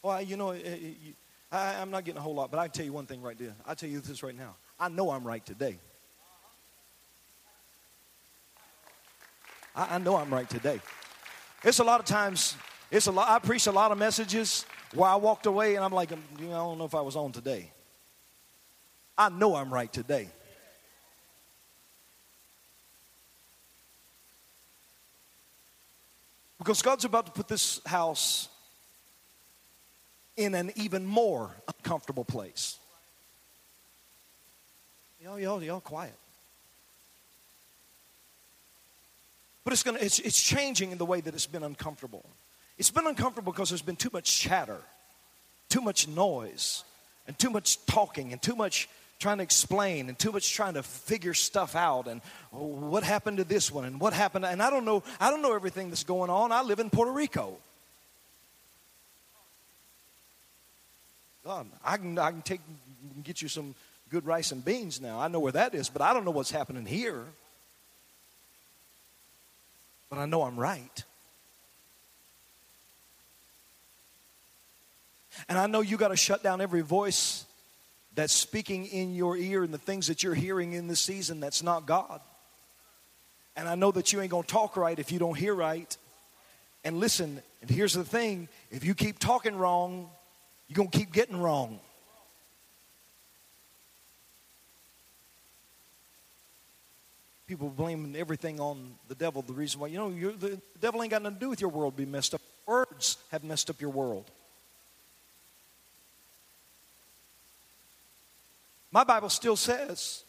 Well, 0.02 0.22
you 0.22 0.36
know, 0.36 0.52
eh, 0.52 0.60
eh, 0.66 1.12
I, 1.50 1.74
am 1.76 1.90
not 1.90 2.04
getting 2.04 2.20
a 2.20 2.22
whole 2.22 2.36
lot, 2.36 2.52
but 2.52 2.60
I 2.60 2.68
tell 2.68 2.86
you 2.86 2.92
one 2.92 3.06
thing 3.06 3.22
right 3.22 3.40
there. 3.40 3.54
I'll 3.66 3.76
tell 3.76 3.90
you 3.90 4.02
this 4.02 4.22
right 4.22 4.38
now. 4.38 4.56
I 4.78 4.90
know 4.90 5.12
I'm 5.12 5.24
right 5.24 5.46
today. 5.46 5.78
I, 9.74 9.96
I 9.96 9.98
know 10.00 10.18
I'm 10.18 10.34
right 10.34 10.50
today. 10.50 10.82
It's 11.64 11.80
a 11.80 11.84
lot 11.84 12.00
of 12.02 12.06
times, 12.06 12.58
it's 12.92 13.08
a 13.08 13.12
lot, 13.12 13.30
I 13.30 13.40
preach 13.40 13.68
a 13.68 13.72
lot 13.72 13.92
of 13.92 13.98
messages 13.98 14.66
where 14.94 15.10
I 15.10 15.16
walked 15.16 15.46
away 15.46 15.76
and 15.76 15.84
I'm 15.84 15.94
like, 15.94 16.12
um, 16.12 16.22
know, 16.40 16.52
I 16.52 16.58
don't 16.58 16.78
know 16.78 16.86
if 16.86 16.94
I 16.94 17.02
was 17.02 17.16
on 17.16 17.32
today. 17.32 17.72
I 19.18 19.30
know 19.30 19.56
I'm 19.56 19.74
right 19.74 19.92
today. 19.92 20.28
Because 26.58 26.82
God's 26.82 27.06
about 27.06 27.26
to 27.28 27.32
put 27.32 27.48
this 27.48 27.82
house 27.86 28.50
in 30.36 30.56
an 30.56 30.72
even 30.76 31.06
more 31.06 31.52
uncomfortable 31.68 32.26
place. 32.26 32.78
Y'all, 35.22 35.40
y'all, 35.40 35.64
y'all 35.64 35.80
quiet. 35.80 36.14
But 39.64 39.74
it's, 39.74 39.84
gonna, 39.84 40.00
it's, 40.02 40.20
it's 40.20 40.42
changing 40.42 40.92
in 40.92 40.98
the 40.98 41.06
way 41.06 41.22
that 41.22 41.34
it's 41.34 41.48
been 41.48 41.64
uncomfortable. 41.64 42.26
It's 42.78 42.92
been 42.92 43.08
uncomfortable 43.08 43.54
because 43.54 43.70
there's 43.70 43.82
been 43.82 43.96
too 43.96 44.10
much 44.12 44.40
chatter, 44.40 44.80
too 45.70 45.82
much 45.82 46.08
noise, 46.08 46.84
and 47.28 47.38
too 47.38 47.50
much 47.50 47.86
talking, 47.86 48.34
and 48.34 48.42
too 48.42 48.56
much 48.56 48.90
trying 49.20 49.38
to 49.38 49.44
explain, 49.44 50.10
and 50.10 50.20
too 50.20 50.34
much 50.34 50.54
trying 50.54 50.74
to 50.74 50.84
figure 50.84 51.34
stuff 51.34 51.76
out. 51.76 52.08
And 52.08 52.22
oh, 52.52 52.66
what 52.66 53.04
happened 53.04 53.38
to 53.38 53.46
this 53.46 53.72
one, 53.72 53.86
and 53.86 54.00
what 54.00 54.12
happened? 54.12 54.44
And 54.44 54.62
I 54.62 54.70
don't 54.70 54.84
know. 54.84 55.02
I 55.20 55.30
don't 55.30 55.42
know 55.42 55.56
everything 55.56 55.90
that's 55.90 56.04
going 56.04 56.30
on. 56.30 56.52
I 56.52 56.62
live 56.62 56.80
in 56.80 56.90
Puerto 56.90 57.12
Rico. 57.12 57.56
God, 61.46 61.68
I 61.84 61.98
can, 61.98 62.18
I 62.18 62.32
can 62.32 62.42
take, 62.42 62.62
get 63.24 63.42
you 63.42 63.48
some 63.48 63.76
good 64.10 64.26
rice 64.26 64.52
and 64.52 64.64
beans 64.64 65.02
now. 65.02 65.20
I 65.20 65.28
know 65.28 65.40
where 65.40 65.52
that 65.52 65.76
is, 65.76 65.90
but 65.90 66.02
I 66.02 66.14
don't 66.14 66.26
know 66.26 66.32
what's 66.32 66.52
happening 66.52 66.86
here. 66.86 67.26
But 70.14 70.22
I 70.22 70.26
know 70.28 70.44
I'm 70.44 70.60
right. 70.60 71.04
And 75.50 75.58
I 75.58 75.66
know 75.66 75.82
you 75.82 75.98
got 75.98 76.10
to 76.10 76.16
shut 76.16 76.44
down 76.44 76.62
every 76.62 76.82
voice 76.82 77.46
that's 78.14 78.32
speaking 78.32 78.86
in 78.86 79.16
your 79.16 79.36
ear 79.36 79.64
and 79.64 79.74
the 79.74 79.80
things 79.80 80.06
that 80.10 80.22
you're 80.22 80.36
hearing 80.36 80.74
in 80.74 80.88
this 80.88 81.00
season 81.00 81.40
that's 81.40 81.64
not 81.64 81.88
God. 81.88 82.22
And 83.56 83.68
I 83.68 83.74
know 83.74 83.90
that 83.90 84.14
you 84.14 84.22
ain't 84.22 84.30
going 84.30 84.44
to 84.44 84.48
talk 84.48 84.78
right 84.78 85.00
if 85.00 85.12
you 85.12 85.18
don't 85.18 85.36
hear 85.36 85.56
right. 85.56 85.98
And 86.84 87.00
listen, 87.00 87.42
and 87.62 87.72
here's 87.72 87.94
the 87.94 88.04
thing 88.04 88.50
if 88.70 88.84
you 88.84 88.94
keep 88.94 89.18
talking 89.18 89.56
wrong, 89.56 90.12
you're 90.68 90.76
going 90.76 90.92
to 90.92 90.98
keep 91.00 91.12
getting 91.12 91.42
wrong. 91.42 91.80
People 97.54 97.70
blaming 97.70 98.16
everything 98.16 98.60
on 98.60 98.96
the 99.10 99.14
devil. 99.14 99.44
The 99.44 99.54
reason 99.54 99.80
why, 99.80 99.86
you 99.86 100.00
know, 100.00 100.10
the, 100.10 100.48
the 100.48 100.60
devil 100.82 101.04
ain't 101.04 101.12
got 101.12 101.22
nothing 101.22 101.36
to 101.36 101.40
do 101.40 101.50
with 101.52 101.62
your 101.62 101.70
world 101.70 101.96
being 101.96 102.10
messed 102.10 102.34
up. 102.34 102.42
Words 102.66 103.18
have 103.32 103.44
messed 103.44 103.70
up 103.70 103.80
your 103.80 103.92
world. 103.92 104.26
My 108.92 109.04
Bible 109.04 109.30
still 109.30 109.56
says, 109.56 110.24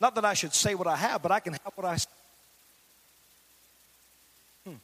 not 0.00 0.14
that 0.14 0.24
I 0.24 0.32
should 0.32 0.54
say 0.54 0.74
what 0.74 0.86
I 0.86 0.96
have, 0.96 1.20
but 1.20 1.30
I 1.30 1.40
can 1.40 1.52
have 1.52 1.72
what 1.74 1.84
I 1.84 1.96
say. 1.96 2.08
Hmm. 4.66 4.76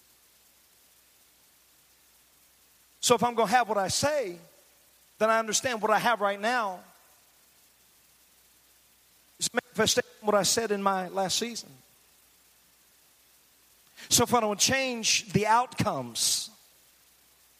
So 3.00 3.14
if 3.14 3.22
I'm 3.22 3.34
going 3.34 3.48
to 3.48 3.54
have 3.54 3.66
what 3.66 3.78
I 3.78 3.88
say, 3.88 4.36
then 5.18 5.30
I 5.30 5.38
understand 5.38 5.80
what 5.80 5.90
I 5.90 5.98
have 5.98 6.20
right 6.20 6.38
now 6.38 6.80
manifestation 9.52 10.10
what 10.22 10.34
I 10.34 10.42
said 10.42 10.70
in 10.70 10.82
my 10.82 11.08
last 11.08 11.38
season. 11.38 11.68
So 14.08 14.24
if 14.24 14.34
I 14.34 14.40
don't 14.40 14.58
change 14.58 15.32
the 15.32 15.46
outcomes, 15.46 16.50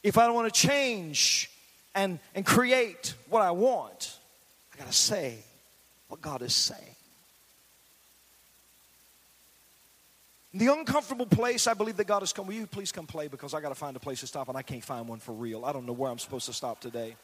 if 0.03 0.19
I 0.19 0.27
don't 0.27 0.35
want 0.35 0.53
to 0.53 0.61
change 0.61 1.51
and, 1.95 2.19
and 2.35 2.45
create 2.45 3.15
what 3.29 3.43
I 3.43 3.53
want, 3.53 4.17
I 4.75 4.79
got 4.79 4.87
to 4.87 4.93
say 4.93 5.39
what 6.09 6.21
God 6.21 6.43
is 6.43 6.55
saying. 6.55 6.97
The 10.55 10.67
uncomfortable 10.67 11.25
place, 11.25 11.67
I 11.67 11.73
believe 11.73 11.97
that 11.97 12.07
God 12.07 12.21
has 12.21 12.33
come. 12.35 12.47
Will 12.47 12.55
you 12.55 12.67
please 12.67 12.93
come 12.93 13.07
play 13.07 13.29
because 13.29 13.55
I 13.55 13.61
got 13.63 13.71
to 13.71 13.75
find 13.75 13.97
a 13.97 14.01
place 14.01 14.21
to 14.21 14.27
stop 14.27 14.49
and 14.49 14.59
I 14.59 14.63
can't 14.63 14.85
find 14.85 15.09
one 15.09 15.19
for 15.19 15.33
real. 15.33 15.65
I 15.65 15.73
don't 15.73 15.87
know 15.87 15.95
where 15.95 16.11
I'm 16.11 16.19
supposed 16.19 16.45
to 16.47 16.53
stop 16.53 16.81
today. 16.81 17.17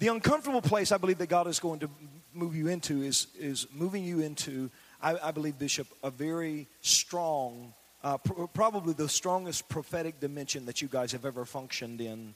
The 0.00 0.08
uncomfortable 0.08 0.62
place 0.62 0.92
I 0.92 0.96
believe 0.96 1.18
that 1.18 1.28
God 1.28 1.46
is 1.46 1.60
going 1.60 1.80
to 1.80 1.90
move 2.32 2.56
you 2.56 2.68
into 2.68 3.02
is, 3.02 3.26
is 3.38 3.66
moving 3.72 4.02
you 4.02 4.20
into, 4.20 4.70
I, 5.00 5.16
I 5.22 5.30
believe, 5.30 5.58
Bishop, 5.58 5.86
a 6.02 6.10
very 6.10 6.66
strong, 6.80 7.74
uh, 8.02 8.16
pr- 8.16 8.44
probably 8.54 8.94
the 8.94 9.08
strongest 9.08 9.68
prophetic 9.68 10.18
dimension 10.18 10.64
that 10.66 10.80
you 10.80 10.88
guys 10.88 11.12
have 11.12 11.24
ever 11.24 11.44
functioned 11.44 12.00
in 12.00 12.34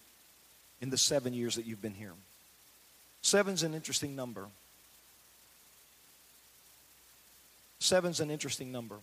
in 0.82 0.90
the 0.90 0.98
seven 0.98 1.32
years 1.32 1.54
that 1.54 1.64
you've 1.64 1.80
been 1.80 1.94
here. 1.94 2.12
Seven's 3.22 3.62
an 3.62 3.74
interesting 3.74 4.14
number. 4.14 4.46
Seven's 7.78 8.20
an 8.20 8.30
interesting 8.30 8.70
number. 8.70 8.96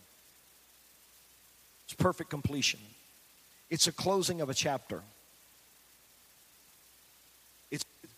It's 1.85 1.95
perfect 1.95 2.29
completion. 2.29 2.79
It's 3.71 3.87
a 3.87 3.91
closing 3.91 4.41
of 4.41 4.51
a 4.51 4.53
chapter. 4.53 5.01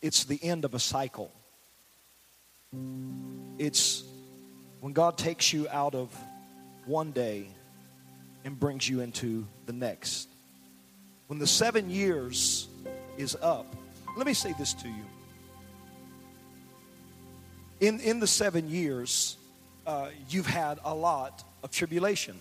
It's, 0.04 0.26
the 0.26 0.38
end 0.44 0.66
of 0.66 0.74
a 0.74 0.80
cycle. 0.80 1.32
It's 3.58 4.04
when 4.82 4.92
God 4.92 5.18
takes 5.18 5.54
you 5.54 5.68
out 5.72 5.96
of 5.96 6.14
one 6.86 7.12
day 7.12 7.48
and 8.44 8.60
brings 8.60 8.88
you 8.88 9.00
into 9.00 9.48
the 9.66 9.72
next. 9.72 10.28
When 11.28 11.40
the 11.40 11.48
seven 11.48 11.90
years 11.90 12.68
is 13.18 13.38
up, 13.42 13.66
let 14.18 14.28
me 14.28 14.34
say 14.34 14.54
this 14.60 14.74
to 14.74 14.90
you. 14.90 15.06
In, 17.80 18.02
in 18.02 18.20
the 18.20 18.28
seven 18.28 18.70
years, 18.70 19.38
uh, 19.88 20.10
you've 20.30 20.48
had 20.48 20.80
a 20.84 20.94
lot 20.94 21.44
of 21.64 21.72
tribulation. 21.72 22.38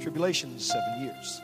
Tribulation 0.00 0.56
is 0.56 0.64
seven 0.64 1.02
years. 1.02 1.40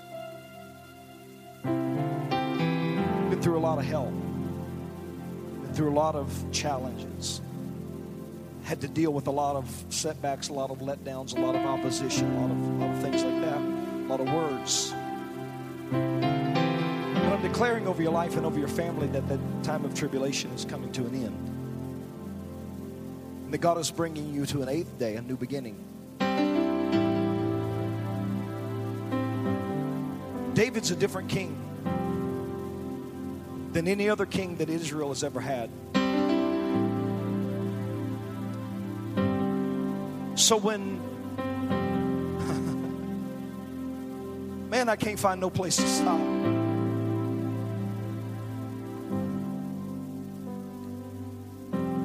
Through 3.44 3.58
a 3.58 3.60
lot 3.60 3.78
of 3.78 3.84
hell. 3.84 4.06
Been 4.06 5.74
through 5.74 5.90
a 5.90 5.92
lot 5.92 6.14
of 6.14 6.32
challenges. 6.50 7.42
Had 8.62 8.80
to 8.80 8.88
deal 8.88 9.12
with 9.12 9.26
a 9.26 9.30
lot 9.30 9.54
of 9.54 9.84
setbacks, 9.90 10.48
a 10.48 10.54
lot 10.54 10.70
of 10.70 10.78
letdowns, 10.78 11.36
a 11.36 11.40
lot 11.42 11.54
of 11.54 11.60
opposition, 11.60 12.34
a 12.36 12.40
lot 12.40 12.50
of, 12.50 12.56
a 12.56 12.72
lot 12.86 12.96
of 12.96 13.02
things 13.02 13.22
like 13.22 13.42
that, 13.42 13.58
a 13.58 14.06
lot 14.08 14.20
of 14.20 14.32
words. 14.32 14.94
But 15.90 17.32
I'm 17.34 17.42
declaring 17.42 17.86
over 17.86 18.00
your 18.00 18.12
life 18.12 18.34
and 18.38 18.46
over 18.46 18.58
your 18.58 18.66
family 18.66 19.08
that 19.08 19.28
the 19.28 19.38
time 19.62 19.84
of 19.84 19.94
tribulation 19.94 20.50
is 20.52 20.64
coming 20.64 20.90
to 20.92 21.02
an 21.02 21.14
end 21.14 21.48
And 23.44 23.52
that 23.52 23.60
God 23.60 23.76
is 23.76 23.90
bringing 23.90 24.32
you 24.32 24.46
to 24.46 24.62
an 24.62 24.70
eighth 24.70 24.98
day, 24.98 25.16
a 25.16 25.20
new 25.20 25.36
beginning. 25.36 25.84
David's 30.54 30.90
a 30.90 30.96
different 30.96 31.28
king 31.28 31.60
than 33.74 33.88
any 33.88 34.08
other 34.08 34.24
king 34.24 34.56
that 34.56 34.70
Israel 34.70 35.08
has 35.08 35.24
ever 35.24 35.40
had. 35.40 35.68
So 40.36 40.56
when, 40.56 41.00
man, 44.70 44.88
I 44.88 44.94
can't 44.94 45.18
find 45.18 45.40
no 45.40 45.50
place 45.50 45.74
to 45.76 45.88
stop. 45.88 46.20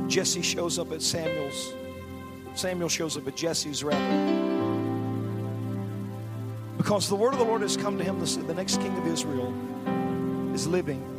Jesse 0.10 0.42
shows 0.42 0.80
up 0.80 0.92
at 0.92 1.04
Samuel's 1.04 1.74
Samuel 2.56 2.90
shows 2.90 3.16
up 3.16 3.28
at 3.28 3.38
Jesse's 3.38 3.84
rather. 3.84 4.40
Because 6.78 7.08
the 7.08 7.16
word 7.16 7.34
of 7.34 7.40
the 7.40 7.46
Lord 7.46 7.62
has 7.62 7.78
come 7.78 8.00
to 8.00 8.04
him, 8.04 8.20
the 8.20 8.54
next 8.56 8.82
king 8.82 8.98
of 8.98 9.06
Israel 9.06 9.54
is 10.56 10.66
living 10.66 11.00
in 11.02 11.19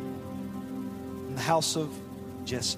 the 1.41 1.47
house 1.47 1.75
of 1.75 1.89
Jesse. 2.45 2.77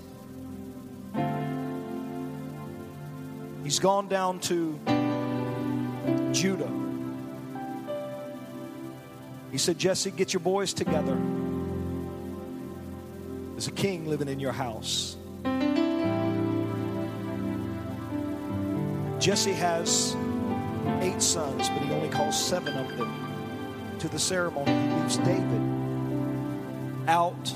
He's 3.62 3.78
gone 3.80 4.08
down 4.08 4.40
to 4.52 4.80
Judah. 6.32 6.72
He 9.52 9.58
said, 9.58 9.78
Jesse, 9.78 10.12
get 10.12 10.32
your 10.32 10.40
boys 10.40 10.72
together. 10.72 11.18
There's 13.52 13.68
a 13.68 13.72
king 13.72 14.08
living 14.08 14.30
in 14.30 14.40
your 14.40 14.54
house. 14.54 15.18
Jesse 19.20 19.52
has 19.52 20.16
eight 21.02 21.22
sons, 21.22 21.68
but 21.68 21.82
he 21.82 21.92
only 21.92 22.08
calls 22.08 22.42
seven 22.42 22.78
of 22.78 22.98
them 22.98 23.98
to 24.00 24.08
the 24.08 24.20
ceremony. 24.20 24.72
He 24.72 25.02
leaves 25.02 25.18
David 25.18 25.62
out. 27.10 27.54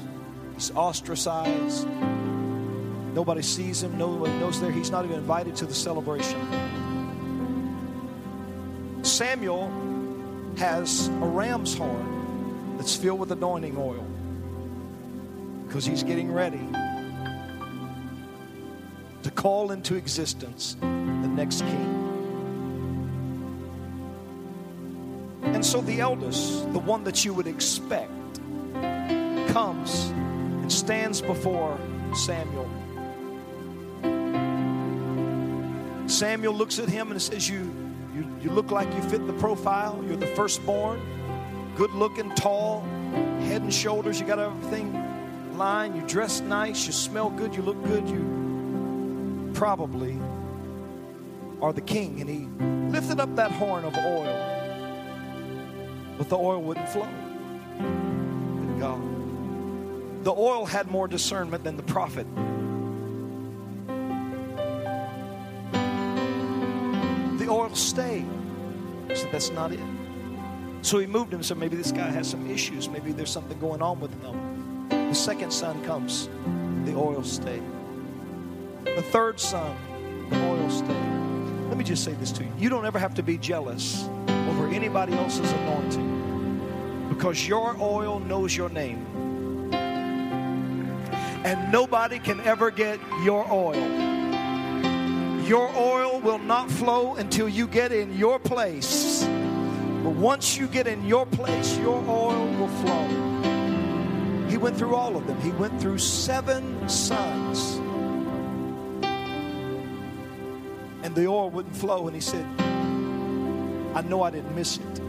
He's 0.57 0.71
ostracized. 0.71 1.87
Nobody 3.13 3.43
sees 3.43 3.83
him. 3.83 3.95
Nobody 3.95 4.33
knows 4.39 4.59
there. 4.59 4.71
He's 4.71 4.89
not 4.89 5.05
even 5.05 5.17
invited 5.17 5.55
to 5.57 5.67
the 5.67 5.73
celebration. 5.75 6.39
Samuel 9.03 9.71
has 10.57 11.09
a 11.09 11.11
ram's 11.11 11.77
horn 11.77 12.75
that's 12.75 12.95
filled 12.95 13.19
with 13.19 13.31
anointing 13.31 13.77
oil 13.77 14.03
because 15.67 15.85
he's 15.85 16.01
getting 16.01 16.31
ready 16.31 16.67
to 19.21 19.29
call 19.29 19.71
into 19.71 19.93
existence 19.93 20.75
the 20.81 20.87
next 20.87 21.61
king. 21.61 21.93
And 25.43 25.63
so 25.63 25.81
the 25.81 25.99
eldest, 26.01 26.73
the 26.73 26.79
one 26.79 27.03
that 27.03 27.23
you 27.23 27.35
would 27.35 27.45
expect, 27.45 28.11
comes 29.53 30.11
and 30.67 30.73
stands 30.73 31.21
before 31.21 31.79
Samuel. 32.13 32.69
Samuel 36.09 36.53
looks 36.53 36.77
at 36.77 36.89
him 36.89 37.09
and 37.11 37.21
says, 37.21 37.49
You, 37.49 37.73
you, 38.13 38.27
you 38.41 38.51
look 38.51 38.69
like 38.69 38.93
you 38.93 39.01
fit 39.03 39.25
the 39.27 39.33
profile. 39.33 40.03
You're 40.05 40.17
the 40.17 40.27
firstborn, 40.27 40.99
good 41.77 41.91
looking, 41.91 42.35
tall, 42.35 42.81
head 43.45 43.61
and 43.61 43.73
shoulders. 43.73 44.19
You 44.19 44.25
got 44.27 44.39
everything 44.39 45.57
lined. 45.57 45.95
You 45.95 46.01
dress 46.01 46.41
nice. 46.41 46.85
You 46.85 46.91
smell 46.91 47.29
good. 47.29 47.55
You 47.55 47.61
look 47.61 47.81
good. 47.85 48.05
You 48.09 49.51
probably 49.53 50.19
are 51.61 51.71
the 51.71 51.79
king. 51.79 52.19
And 52.19 52.29
he 52.29 52.45
lifted 52.91 53.21
up 53.21 53.33
that 53.37 53.53
horn 53.53 53.85
of 53.85 53.95
oil, 53.95 54.35
but 56.17 56.27
the 56.27 56.37
oil 56.37 56.61
wouldn't 56.61 56.89
flow. 56.89 57.07
The 60.27 60.35
oil 60.35 60.65
had 60.65 60.91
more 60.91 61.07
discernment 61.07 61.63
than 61.63 61.77
the 61.77 61.83
prophet. 61.83 62.27
the 67.39 67.47
oil 67.49 67.73
stayed. 67.73 68.27
He 69.07 69.15
said, 69.15 69.31
That's 69.31 69.51
not 69.51 69.71
it. 69.71 69.79
So 70.81 70.99
he 70.99 71.07
moved 71.07 71.33
him. 71.33 71.43
So 71.43 71.55
maybe 71.55 71.77
this 71.77 71.93
guy 71.93 72.09
has 72.09 72.29
some 72.29 72.51
issues. 72.51 72.89
Maybe 72.89 73.13
there's 73.13 73.29
something 73.29 73.57
going 73.57 73.81
on 73.81 74.01
with 74.01 74.11
him. 74.21 74.89
The 74.89 75.15
second 75.15 75.51
son 75.53 75.81
comes, 75.85 76.27
the 76.83 76.93
oil 76.93 77.23
stayed. 77.23 77.63
The 78.83 79.03
third 79.03 79.39
son, 79.39 79.77
the 80.29 80.45
oil 80.45 80.69
stayed. 80.69 81.69
Let 81.69 81.77
me 81.77 81.85
just 81.85 82.03
say 82.03 82.15
this 82.15 82.33
to 82.33 82.43
you. 82.43 82.51
You 82.57 82.67
don't 82.67 82.85
ever 82.85 82.99
have 82.99 83.13
to 83.13 83.23
be 83.23 83.37
jealous 83.37 84.09
over 84.49 84.67
anybody 84.67 85.13
else's 85.13 85.49
anointing 85.53 87.07
because 87.07 87.47
your 87.47 87.77
oil 87.79 88.19
knows 88.19 88.57
your 88.57 88.67
name. 88.67 89.16
And 91.47 91.71
nobody 91.71 92.19
can 92.19 92.41
ever 92.41 92.69
get 92.71 92.99
your 93.23 93.49
oil. 93.49 93.73
Your 95.45 95.73
oil 95.77 96.19
will 96.19 96.39
not 96.39 96.69
flow 96.69 97.15
until 97.15 97.47
you 97.47 97.67
get 97.67 97.93
in 97.93 98.17
your 98.17 98.37
place. 98.37 99.23
But 100.03 100.09
once 100.09 100.57
you 100.57 100.67
get 100.67 100.87
in 100.87 101.05
your 101.05 101.25
place, 101.25 101.77
your 101.77 102.03
oil 102.05 102.45
will 102.57 102.67
flow. 102.67 103.07
He 104.49 104.57
went 104.57 104.77
through 104.77 104.93
all 104.93 105.15
of 105.15 105.25
them. 105.25 105.39
He 105.39 105.51
went 105.51 105.79
through 105.79 105.99
seven 105.99 106.89
sons. 106.89 107.77
And 111.01 111.15
the 111.15 111.27
oil 111.27 111.49
wouldn't 111.49 111.77
flow. 111.77 112.07
And 112.07 112.13
he 112.13 112.19
said, 112.21 112.45
I 113.95 114.01
know 114.01 114.21
I 114.21 114.31
didn't 114.31 114.53
miss 114.53 114.79
it. 114.79 115.01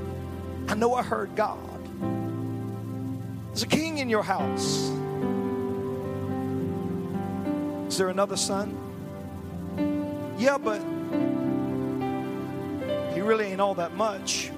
I 0.69 0.77
know 0.77 0.95
I 0.95 1.03
heard 1.03 1.35
God. 1.35 1.59
There's 3.49 3.65
a 3.65 3.67
king 3.67 3.99
in 3.99 4.09
your 4.09 4.23
house. 4.23 4.93
Is 7.89 7.97
there 7.97 8.11
another 8.11 8.37
son? 8.37 8.77
Yeah, 10.39 10.59
but 10.59 10.81
he 13.15 13.23
really 13.23 13.47
ain't 13.47 13.63
all 13.63 13.75
that 13.77 13.95
much. 13.95 14.53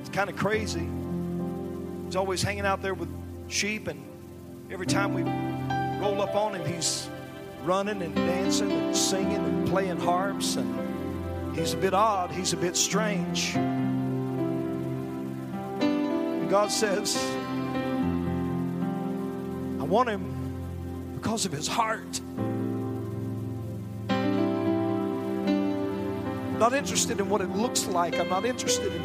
It's 0.00 0.08
kind 0.08 0.30
of 0.30 0.36
crazy. 0.36 0.88
He's 2.06 2.14
always 2.14 2.40
hanging 2.40 2.64
out 2.64 2.80
there 2.80 2.94
with 2.94 3.08
sheep, 3.48 3.88
and 3.88 4.02
every 4.70 4.86
time 4.86 5.14
we 5.14 5.22
roll 6.00 6.22
up 6.22 6.36
on 6.36 6.54
him, 6.54 6.64
he's 6.64 7.10
running 7.64 8.02
and 8.02 8.14
dancing 8.14 8.70
and 8.70 8.96
singing 8.96 9.34
and 9.34 9.68
playing 9.68 9.98
harps, 9.98 10.54
and 10.54 11.58
he's 11.58 11.74
a 11.74 11.76
bit 11.76 11.92
odd, 11.92 12.30
he's 12.30 12.52
a 12.52 12.56
bit 12.56 12.76
strange. 12.76 13.56
And 15.80 16.48
God 16.48 16.70
says, 16.70 17.16
I 19.80 19.82
want 19.82 20.08
him 20.08 20.37
because 21.18 21.44
of 21.44 21.50
his 21.52 21.66
heart. 21.66 22.20
not 26.58 26.72
interested 26.74 27.20
in 27.20 27.28
what 27.28 27.40
it 27.40 27.50
looks 27.50 27.86
like. 27.86 28.18
I'm 28.18 28.28
not 28.28 28.44
interested 28.44 28.92
in 28.92 29.02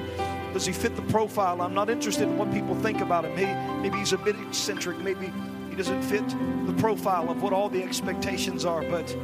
does 0.54 0.66
he 0.66 0.74
fit 0.74 0.96
the 0.96 1.04
profile. 1.04 1.62
I'm 1.62 1.74
not 1.74 1.90
interested 1.90 2.24
in 2.24 2.38
what 2.38 2.52
people 2.52 2.76
think 2.76 3.02
about 3.02 3.26
him. 3.26 3.36
Maybe, 3.36 3.82
maybe 3.82 3.98
he's 3.98 4.14
a 4.14 4.18
bit 4.18 4.36
eccentric. 4.48 5.00
Maybe 5.00 5.32
he 5.70 5.76
doesn't 5.76 6.04
fit 6.04 6.28
the 6.68 6.74
profile 6.78 7.30
of 7.32 7.42
what 7.42 7.54
all 7.54 7.70
the 7.70 7.82
expectations 7.82 8.64
are. 8.64 8.84
But 8.84 9.16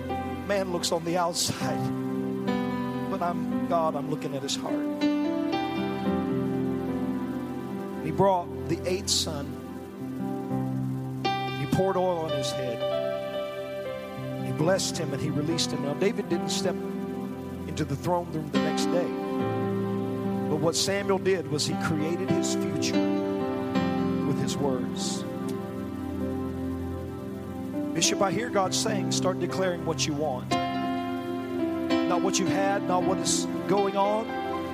man 0.48 0.72
looks 0.72 0.92
on 0.92 1.04
the 1.06 1.18
outside. 1.18 1.78
But 3.12 3.22
I'm 3.22 3.68
God, 3.68 3.96
I'm 3.96 4.10
looking 4.10 4.36
at 4.36 4.42
his 4.42 4.56
heart. 4.56 5.04
He 8.04 8.12
brought 8.12 8.48
the 8.68 8.80
eighth 8.86 9.10
son. 9.10 9.59
Poured 11.80 11.96
oil 11.96 12.18
on 12.26 12.30
his 12.32 12.52
head. 12.52 12.78
He 14.46 14.52
blessed 14.52 14.98
him 14.98 15.14
and 15.14 15.22
he 15.22 15.30
released 15.30 15.72
him. 15.72 15.82
Now, 15.84 15.94
David 15.94 16.28
didn't 16.28 16.50
step 16.50 16.76
into 17.70 17.86
the 17.86 17.96
throne 17.96 18.30
room 18.34 18.50
the 18.52 18.60
next 18.60 18.88
day. 18.88 19.08
But 20.50 20.58
what 20.58 20.76
Samuel 20.76 21.20
did 21.20 21.50
was 21.50 21.66
he 21.66 21.76
created 21.84 22.30
his 22.30 22.56
future 22.56 23.02
with 24.28 24.42
his 24.42 24.58
words. 24.58 25.24
Bishop, 27.94 28.22
I 28.22 28.32
hear 28.34 28.50
God 28.50 28.76
saying, 28.76 29.14
start 29.14 29.40
declaring 29.40 29.86
what 29.86 30.06
you 30.06 30.12
want. 30.12 30.50
Not 30.50 32.22
what 32.22 32.38
you 32.38 32.46
had, 32.46 32.84
not 32.90 33.04
what 33.04 33.20
is 33.20 33.48
going 33.70 33.96
on, 33.96 34.28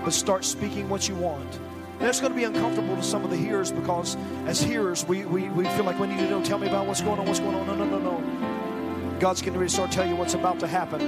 but 0.04 0.12
start 0.12 0.44
speaking 0.44 0.90
what 0.90 1.08
you 1.08 1.14
want. 1.14 1.60
That's 2.00 2.20
going 2.20 2.32
to 2.32 2.38
be 2.38 2.44
uncomfortable 2.44 2.96
to 2.96 3.04
some 3.04 3.24
of 3.24 3.30
the 3.30 3.38
hearers 3.38 3.72
because 3.72 4.18
as 4.46 4.62
hearers, 4.62 5.06
we, 5.06 5.26
we, 5.26 5.50
we 5.50 5.66
feel 5.70 5.86
like 5.86 6.00
we 6.00 6.08
need 6.08 6.20
to 6.20 6.30
know, 6.30 6.44
tell 6.44 6.58
me 6.58 6.68
about 6.68 6.88
what's 6.88 7.02
going 7.02 7.20
on, 7.20 7.26
what's 7.26 7.40
going 7.40 7.56
on. 7.56 7.66
No, 7.68 7.76
no, 7.76 7.86
no, 7.86 8.00
no. 8.00 9.20
God's 9.20 9.42
getting 9.42 9.60
ready 9.60 9.70
to 9.70 9.74
start 9.74 9.92
telling 9.92 10.12
you 10.12 10.16
what's 10.16 10.34
about 10.34 10.60
to 10.60 10.68
happen 10.68 11.02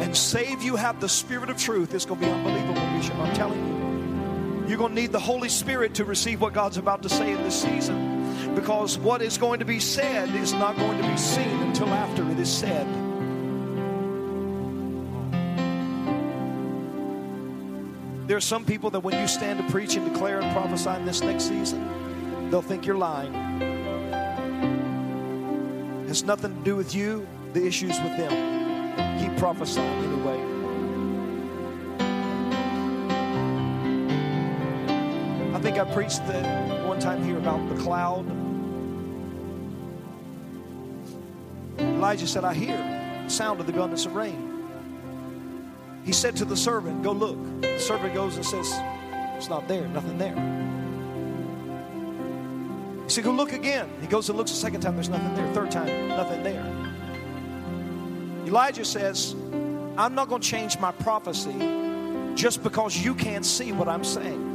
and 0.00 0.16
save 0.16 0.62
you 0.62 0.76
have 0.76 1.00
the 1.00 1.08
spirit 1.08 1.48
of 1.48 1.56
truth, 1.56 1.94
it's 1.94 2.04
going 2.04 2.20
to 2.20 2.26
be 2.26 2.32
unbelievable, 2.32 2.74
Bishop. 2.96 3.16
I'm 3.16 3.34
telling 3.34 3.58
you. 3.58 4.68
You're 4.68 4.78
going 4.78 4.94
to 4.94 5.00
need 5.00 5.12
the 5.12 5.20
Holy 5.20 5.48
Spirit 5.48 5.94
to 5.94 6.04
receive 6.04 6.40
what 6.40 6.52
God's 6.52 6.76
about 6.76 7.02
to 7.02 7.08
say 7.08 7.32
in 7.32 7.42
this 7.42 7.62
season. 7.62 8.54
Because 8.54 8.98
what 8.98 9.22
is 9.22 9.38
going 9.38 9.60
to 9.60 9.64
be 9.64 9.80
said 9.80 10.34
is 10.34 10.52
not 10.52 10.76
going 10.76 11.00
to 11.00 11.08
be 11.08 11.16
seen 11.16 11.62
until 11.62 11.88
after 11.88 12.28
it 12.30 12.38
is 12.38 12.52
said. 12.52 12.86
There 18.26 18.36
are 18.36 18.40
some 18.40 18.64
people 18.64 18.90
that 18.90 19.00
when 19.00 19.18
you 19.20 19.28
stand 19.28 19.60
to 19.60 19.70
preach 19.70 19.96
and 19.96 20.12
declare 20.12 20.40
and 20.40 20.52
prophesy 20.52 20.90
in 20.90 21.04
this 21.06 21.20
next 21.22 21.44
season, 21.44 22.50
they'll 22.50 22.62
think 22.62 22.84
you're 22.84 22.96
lying. 22.96 23.34
It 26.02 26.08
has 26.08 26.24
nothing 26.24 26.56
to 26.56 26.64
do 26.64 26.76
with 26.76 26.94
you, 26.94 27.26
the 27.52 27.64
issues 27.64 28.00
with 28.00 28.16
them 28.16 28.56
keep 29.18 29.36
prophesying 29.36 29.86
anyway. 30.04 30.40
I 35.54 35.60
think 35.60 35.78
I 35.78 35.84
preached 35.92 36.20
one 36.86 36.98
time 36.98 37.24
here 37.24 37.38
about 37.38 37.68
the 37.68 37.82
cloud. 37.82 38.26
Elijah 41.78 42.26
said, 42.26 42.44
I 42.44 42.54
hear 42.54 42.76
the 42.76 43.28
sound 43.28 43.60
of 43.60 43.66
the 43.66 43.72
abundance 43.72 44.06
of 44.06 44.14
rain. 44.14 44.45
He 46.06 46.12
said 46.12 46.36
to 46.36 46.44
the 46.44 46.56
servant, 46.56 47.02
Go 47.02 47.10
look. 47.10 47.36
The 47.62 47.80
servant 47.80 48.14
goes 48.14 48.36
and 48.36 48.46
says, 48.46 48.72
It's 49.36 49.48
not 49.48 49.66
there, 49.66 49.88
nothing 49.88 50.16
there. 50.16 50.36
He 53.02 53.10
said, 53.10 53.24
Go 53.24 53.32
look 53.32 53.52
again. 53.52 53.90
He 54.00 54.06
goes 54.06 54.28
and 54.28 54.38
looks 54.38 54.52
a 54.52 54.54
second 54.54 54.82
time, 54.82 54.94
there's 54.94 55.08
nothing 55.08 55.34
there. 55.34 55.52
Third 55.52 55.72
time, 55.72 56.08
nothing 56.08 56.44
there. 56.44 56.64
Elijah 58.46 58.84
says, 58.84 59.34
I'm 59.98 60.14
not 60.14 60.28
going 60.28 60.40
to 60.40 60.48
change 60.48 60.78
my 60.78 60.92
prophecy 60.92 61.58
just 62.36 62.62
because 62.62 62.96
you 62.96 63.12
can't 63.12 63.44
see 63.44 63.72
what 63.72 63.88
I'm 63.88 64.04
saying. 64.04 64.52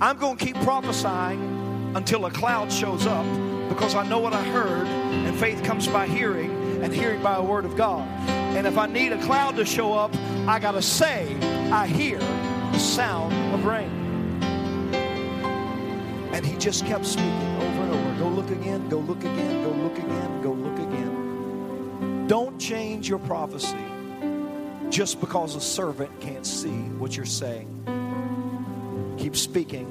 I'm 0.00 0.18
going 0.18 0.38
to 0.38 0.44
keep 0.44 0.56
prophesying 0.62 1.92
until 1.94 2.26
a 2.26 2.32
cloud 2.32 2.72
shows 2.72 3.06
up 3.06 3.24
because 3.68 3.94
I 3.94 4.04
know 4.08 4.18
what 4.18 4.32
I 4.32 4.42
heard, 4.42 4.88
and 4.88 5.36
faith 5.38 5.62
comes 5.62 5.86
by 5.86 6.08
hearing, 6.08 6.50
and 6.82 6.92
hearing 6.92 7.22
by 7.22 7.36
a 7.36 7.42
word 7.42 7.64
of 7.64 7.76
God. 7.76 8.08
And 8.56 8.66
if 8.66 8.76
I 8.76 8.86
need 8.86 9.12
a 9.12 9.22
cloud 9.22 9.56
to 9.56 9.64
show 9.64 9.94
up, 9.94 10.14
I 10.46 10.58
got 10.58 10.72
to 10.72 10.82
say, 10.82 11.36
I 11.70 11.86
hear 11.86 12.18
the 12.18 12.78
sound 12.78 13.32
of 13.54 13.64
rain. 13.64 13.90
And 16.32 16.44
he 16.44 16.56
just 16.58 16.84
kept 16.86 17.06
speaking 17.06 17.56
over 17.56 17.82
and 17.82 17.92
over. 17.92 18.18
Go 18.18 18.28
look 18.28 18.50
again, 18.50 18.88
go 18.88 18.98
look 18.98 19.20
again, 19.20 19.64
go 19.64 19.70
look 19.70 19.98
again, 19.98 20.42
go 20.42 20.52
look 20.52 20.78
again. 20.78 22.26
Don't 22.28 22.58
change 22.58 23.08
your 23.08 23.18
prophecy 23.20 23.76
just 24.90 25.20
because 25.20 25.56
a 25.56 25.60
servant 25.60 26.20
can't 26.20 26.46
see 26.46 26.78
what 26.98 27.16
you're 27.16 27.24
saying. 27.24 27.68
Keep 29.18 29.34
speaking 29.36 29.86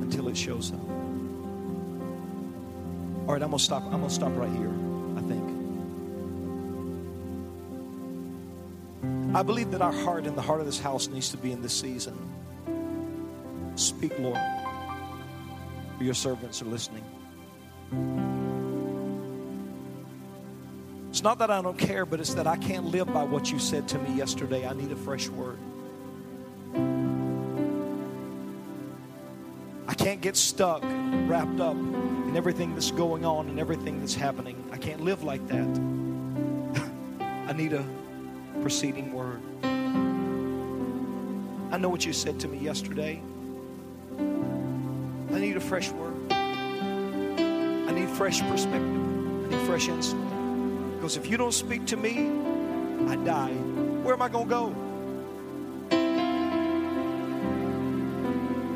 until 0.00 0.28
it 0.28 0.36
shows 0.36 0.72
up. 0.72 0.80
All 3.26 3.32
right, 3.34 3.42
I'm 3.42 3.50
gonna 3.50 3.58
stop. 3.58 3.82
I'm 3.84 3.92
gonna 3.92 4.10
stop 4.10 4.34
right 4.36 4.50
here. 4.52 4.93
I 9.34 9.42
believe 9.42 9.72
that 9.72 9.82
our 9.82 9.92
heart 9.92 10.26
and 10.26 10.36
the 10.36 10.42
heart 10.42 10.60
of 10.60 10.66
this 10.66 10.78
house 10.78 11.08
needs 11.08 11.30
to 11.30 11.36
be 11.36 11.50
in 11.50 11.60
this 11.60 11.72
season. 11.72 12.16
Speak, 13.74 14.16
Lord. 14.20 14.38
For 15.98 16.04
Your 16.04 16.14
servants 16.14 16.62
are 16.62 16.66
listening. 16.66 17.02
It's 21.10 21.24
not 21.24 21.40
that 21.40 21.50
I 21.50 21.60
don't 21.62 21.76
care, 21.76 22.06
but 22.06 22.20
it's 22.20 22.34
that 22.34 22.46
I 22.46 22.56
can't 22.56 22.86
live 22.86 23.12
by 23.12 23.24
what 23.24 23.50
you 23.50 23.58
said 23.58 23.88
to 23.88 23.98
me 23.98 24.14
yesterday. 24.14 24.68
I 24.68 24.72
need 24.72 24.92
a 24.92 24.96
fresh 24.96 25.28
word. 25.28 25.58
I 29.88 29.94
can't 29.94 30.20
get 30.20 30.36
stuck, 30.36 30.82
wrapped 30.82 31.58
up 31.58 31.74
in 31.74 32.36
everything 32.36 32.74
that's 32.74 32.92
going 32.92 33.24
on 33.24 33.48
and 33.48 33.58
everything 33.58 33.98
that's 33.98 34.14
happening. 34.14 34.68
I 34.70 34.76
can't 34.76 35.00
live 35.00 35.24
like 35.24 35.44
that. 35.48 35.80
I 37.48 37.52
need 37.52 37.72
a 37.72 37.84
preceding 38.64 39.12
word. 39.12 39.42
I 41.70 41.76
know 41.76 41.90
what 41.90 42.06
you 42.06 42.14
said 42.14 42.40
to 42.40 42.48
me 42.48 42.56
yesterday. 42.56 43.20
I 44.18 45.38
need 45.38 45.58
a 45.58 45.60
fresh 45.60 45.90
word. 45.90 46.14
I 46.30 47.90
need 47.90 48.08
fresh 48.08 48.40
perspective. 48.40 48.80
I 48.80 49.48
need 49.50 49.66
fresh 49.66 49.88
insight. 49.88 50.16
Because 50.94 51.18
if 51.18 51.28
you 51.28 51.36
don't 51.36 51.52
speak 51.52 51.84
to 51.88 51.98
me, 51.98 52.30
I 53.06 53.16
die. 53.16 53.52
Where 54.02 54.14
am 54.14 54.22
I 54.22 54.30
going 54.30 54.48
to 54.48 54.50
go? 54.50 54.68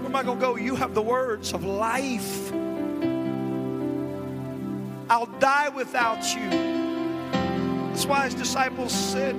Where 0.03 0.05
am 0.05 0.16
I 0.16 0.22
going 0.22 0.39
to 0.39 0.45
go? 0.45 0.57
You 0.57 0.76
have 0.76 0.93
the 0.93 1.01
words 1.01 1.55
of 1.55 1.64
life. 1.64 2.53
I'll 5.09 5.32
die 5.39 5.70
without 5.70 6.34
you. 6.34 6.51
That's 7.89 8.05
why 8.05 8.26
his 8.26 8.34
disciples 8.34 8.93
said, 8.93 9.34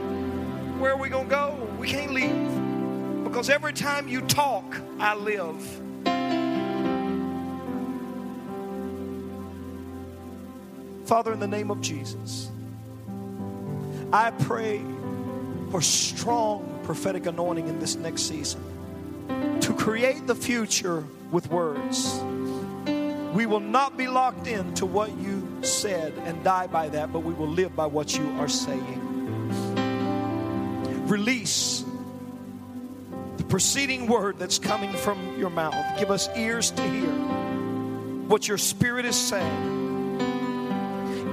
Where 0.79 0.93
are 0.93 0.97
we 0.97 1.09
going 1.09 1.27
to 1.27 1.29
go? 1.29 1.67
We 1.77 1.89
can't 1.89 2.13
leave. 2.13 3.23
Because 3.25 3.49
every 3.49 3.73
time 3.73 4.07
you 4.07 4.21
talk, 4.21 4.63
I 4.97 5.13
live. 5.13 5.61
Father, 11.05 11.33
in 11.33 11.39
the 11.41 11.47
name 11.47 11.69
of 11.69 11.81
Jesus, 11.81 12.49
I 14.13 14.31
pray 14.31 14.81
for 15.69 15.81
strong 15.81 16.79
prophetic 16.83 17.25
anointing 17.25 17.67
in 17.67 17.79
this 17.79 17.97
next 17.97 18.21
season 18.21 18.61
to 19.59 19.73
create 19.73 20.27
the 20.27 20.35
future 20.35 21.03
with 21.29 21.49
words. 21.51 22.21
We 23.33 23.45
will 23.45 23.59
not 23.59 23.97
be 23.97 24.07
locked 24.07 24.47
into 24.47 24.85
what 24.85 25.15
you 25.17 25.45
said 25.61 26.13
and 26.25 26.41
die 26.43 26.67
by 26.67 26.87
that, 26.89 27.11
but 27.11 27.19
we 27.19 27.33
will 27.33 27.49
live 27.49 27.75
by 27.75 27.85
what 27.85 28.17
you 28.17 28.27
are 28.39 28.47
saying. 28.47 29.08
Release 31.09 31.83
the 33.37 33.43
preceding 33.45 34.05
word 34.05 34.37
that's 34.37 34.59
coming 34.59 34.93
from 34.93 35.39
your 35.39 35.49
mouth. 35.49 35.97
Give 35.97 36.11
us 36.11 36.29
ears 36.37 36.69
to 36.69 36.83
hear 36.83 37.09
what 38.27 38.47
your 38.47 38.59
spirit 38.59 39.05
is 39.05 39.15
saying. 39.15 39.79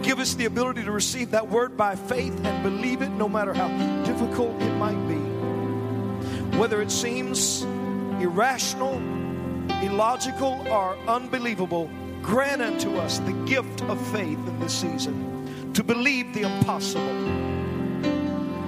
Give 0.02 0.18
us 0.18 0.32
the 0.32 0.46
ability 0.46 0.84
to 0.84 0.92
receive 0.92 1.32
that 1.32 1.48
word 1.48 1.76
by 1.76 1.94
faith 1.94 2.32
and 2.42 2.62
believe 2.62 3.02
it 3.02 3.10
no 3.10 3.28
matter 3.28 3.52
how 3.52 3.68
difficult 4.04 4.58
it 4.62 4.74
might 4.76 4.96
be. 5.08 6.56
Whether 6.56 6.80
it 6.80 6.90
seems 6.90 7.62
irrational, 8.22 8.96
illogical, 9.82 10.66
or 10.68 10.96
unbelievable, 11.06 11.90
grant 12.22 12.62
unto 12.62 12.96
us 12.96 13.18
the 13.18 13.32
gift 13.44 13.82
of 13.82 14.00
faith 14.12 14.38
in 14.38 14.58
this 14.58 14.72
season 14.72 15.72
to 15.74 15.84
believe 15.84 16.32
the 16.32 16.42
impossible, 16.42 17.45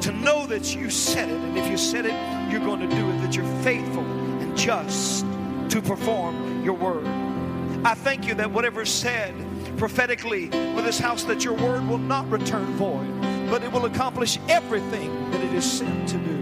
to 0.09 0.15
know 0.15 0.47
that 0.47 0.75
you 0.75 0.89
said 0.89 1.29
it, 1.29 1.37
and 1.39 1.59
if 1.59 1.69
you 1.71 1.77
said 1.77 2.07
it, 2.07 2.15
you're 2.51 2.65
going 2.65 2.81
to 2.81 2.89
do 2.89 3.11
it, 3.11 3.21
that 3.21 3.37
you're 3.37 3.45
faithful 3.63 4.03
and 4.41 4.57
just 4.57 5.27
to 5.69 5.83
perform 5.83 6.65
your 6.65 6.73
word. 6.73 7.07
I 7.85 7.93
thank 7.93 8.27
you 8.27 8.35
that 8.37 8.51
whatever 8.51 8.81
is 8.81 8.91
said 8.91 9.35
prophetically 9.77 10.49
with 10.49 10.87
this 10.87 10.99
house, 10.99 11.25
that 11.25 11.45
your 11.45 11.53
word 11.53 11.87
will 11.87 11.99
not 11.99 12.27
return 12.31 12.65
void, 12.77 13.21
but 13.51 13.63
it 13.63 13.71
will 13.71 13.85
accomplish 13.85 14.39
everything 14.49 15.31
that 15.31 15.43
it 15.43 15.53
is 15.53 15.71
sent 15.71 16.09
to 16.09 16.17
do. 16.17 16.39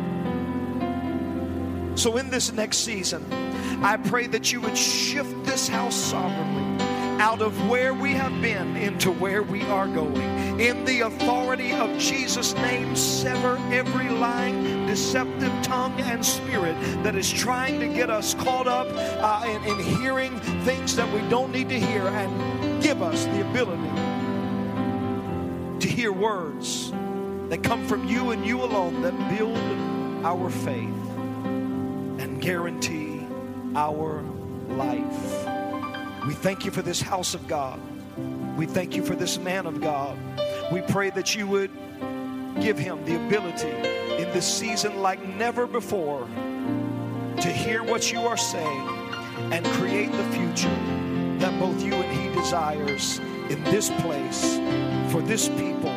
So, 1.96 2.18
in 2.18 2.30
this 2.30 2.52
next 2.52 2.84
season, 2.84 3.24
I 3.82 3.96
pray 3.96 4.28
that 4.28 4.52
you 4.52 4.60
would 4.60 4.78
shift 4.78 5.44
this 5.44 5.66
house 5.66 5.96
sovereignly 5.96 6.65
out 7.18 7.40
of 7.40 7.68
where 7.68 7.94
we 7.94 8.12
have 8.12 8.42
been 8.42 8.76
into 8.76 9.10
where 9.10 9.42
we 9.42 9.62
are 9.62 9.86
going. 9.86 10.60
In 10.60 10.84
the 10.84 11.00
authority 11.00 11.72
of 11.72 11.98
Jesus' 11.98 12.54
name, 12.54 12.94
sever 12.94 13.56
every 13.70 14.08
lying, 14.10 14.86
deceptive 14.86 15.52
tongue 15.62 15.98
and 16.00 16.24
spirit 16.24 16.76
that 17.02 17.14
is 17.16 17.32
trying 17.32 17.80
to 17.80 17.88
get 17.88 18.10
us 18.10 18.34
caught 18.34 18.66
up 18.66 18.86
uh, 18.92 19.46
in, 19.46 19.64
in 19.64 19.78
hearing 19.98 20.38
things 20.64 20.94
that 20.96 21.10
we 21.12 21.26
don't 21.28 21.52
need 21.52 21.68
to 21.70 21.80
hear 21.80 22.06
and 22.06 22.82
give 22.82 23.02
us 23.02 23.24
the 23.26 23.48
ability 23.48 24.16
to 25.80 25.88
hear 25.88 26.12
words 26.12 26.90
that 27.48 27.62
come 27.62 27.86
from 27.86 28.06
you 28.06 28.30
and 28.30 28.44
you 28.44 28.62
alone 28.62 29.02
that 29.02 29.38
build 29.38 29.56
our 30.24 30.50
faith 30.50 30.88
and 32.18 32.40
guarantee 32.40 33.26
our 33.74 34.22
life. 34.68 35.55
We 36.26 36.34
thank 36.34 36.64
you 36.64 36.70
for 36.72 36.82
this 36.82 37.00
house 37.00 37.34
of 37.34 37.46
God. 37.46 37.80
We 38.56 38.66
thank 38.66 38.96
you 38.96 39.04
for 39.04 39.14
this 39.14 39.38
man 39.38 39.66
of 39.66 39.80
God. 39.80 40.18
We 40.72 40.80
pray 40.82 41.10
that 41.10 41.36
you 41.36 41.46
would 41.46 41.70
give 42.60 42.78
him 42.78 43.04
the 43.04 43.14
ability 43.26 43.68
in 43.68 44.32
this 44.32 44.46
season 44.46 45.02
like 45.02 45.24
never 45.36 45.66
before 45.66 46.26
to 47.40 47.48
hear 47.48 47.84
what 47.84 48.10
you 48.10 48.20
are 48.20 48.36
saying 48.36 48.88
and 49.52 49.64
create 49.66 50.10
the 50.10 50.24
future 50.30 50.74
that 51.38 51.58
both 51.60 51.82
you 51.82 51.92
and 51.94 52.18
he 52.18 52.40
desires 52.40 53.18
in 53.50 53.62
this 53.64 53.90
place, 54.00 54.56
for 55.12 55.22
this 55.22 55.48
people, 55.50 55.94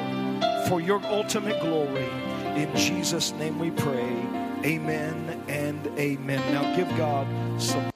for 0.68 0.82
your 0.82 1.02
ultimate 1.06 1.60
glory. 1.62 2.08
In 2.56 2.70
Jesus' 2.76 3.32
name 3.34 3.58
we 3.58 3.72
pray. 3.72 4.28
Amen 4.66 5.42
and 5.48 5.88
amen. 5.98 6.54
Now 6.54 6.76
give 6.76 6.90
God 6.98 7.26
some. 7.60 7.90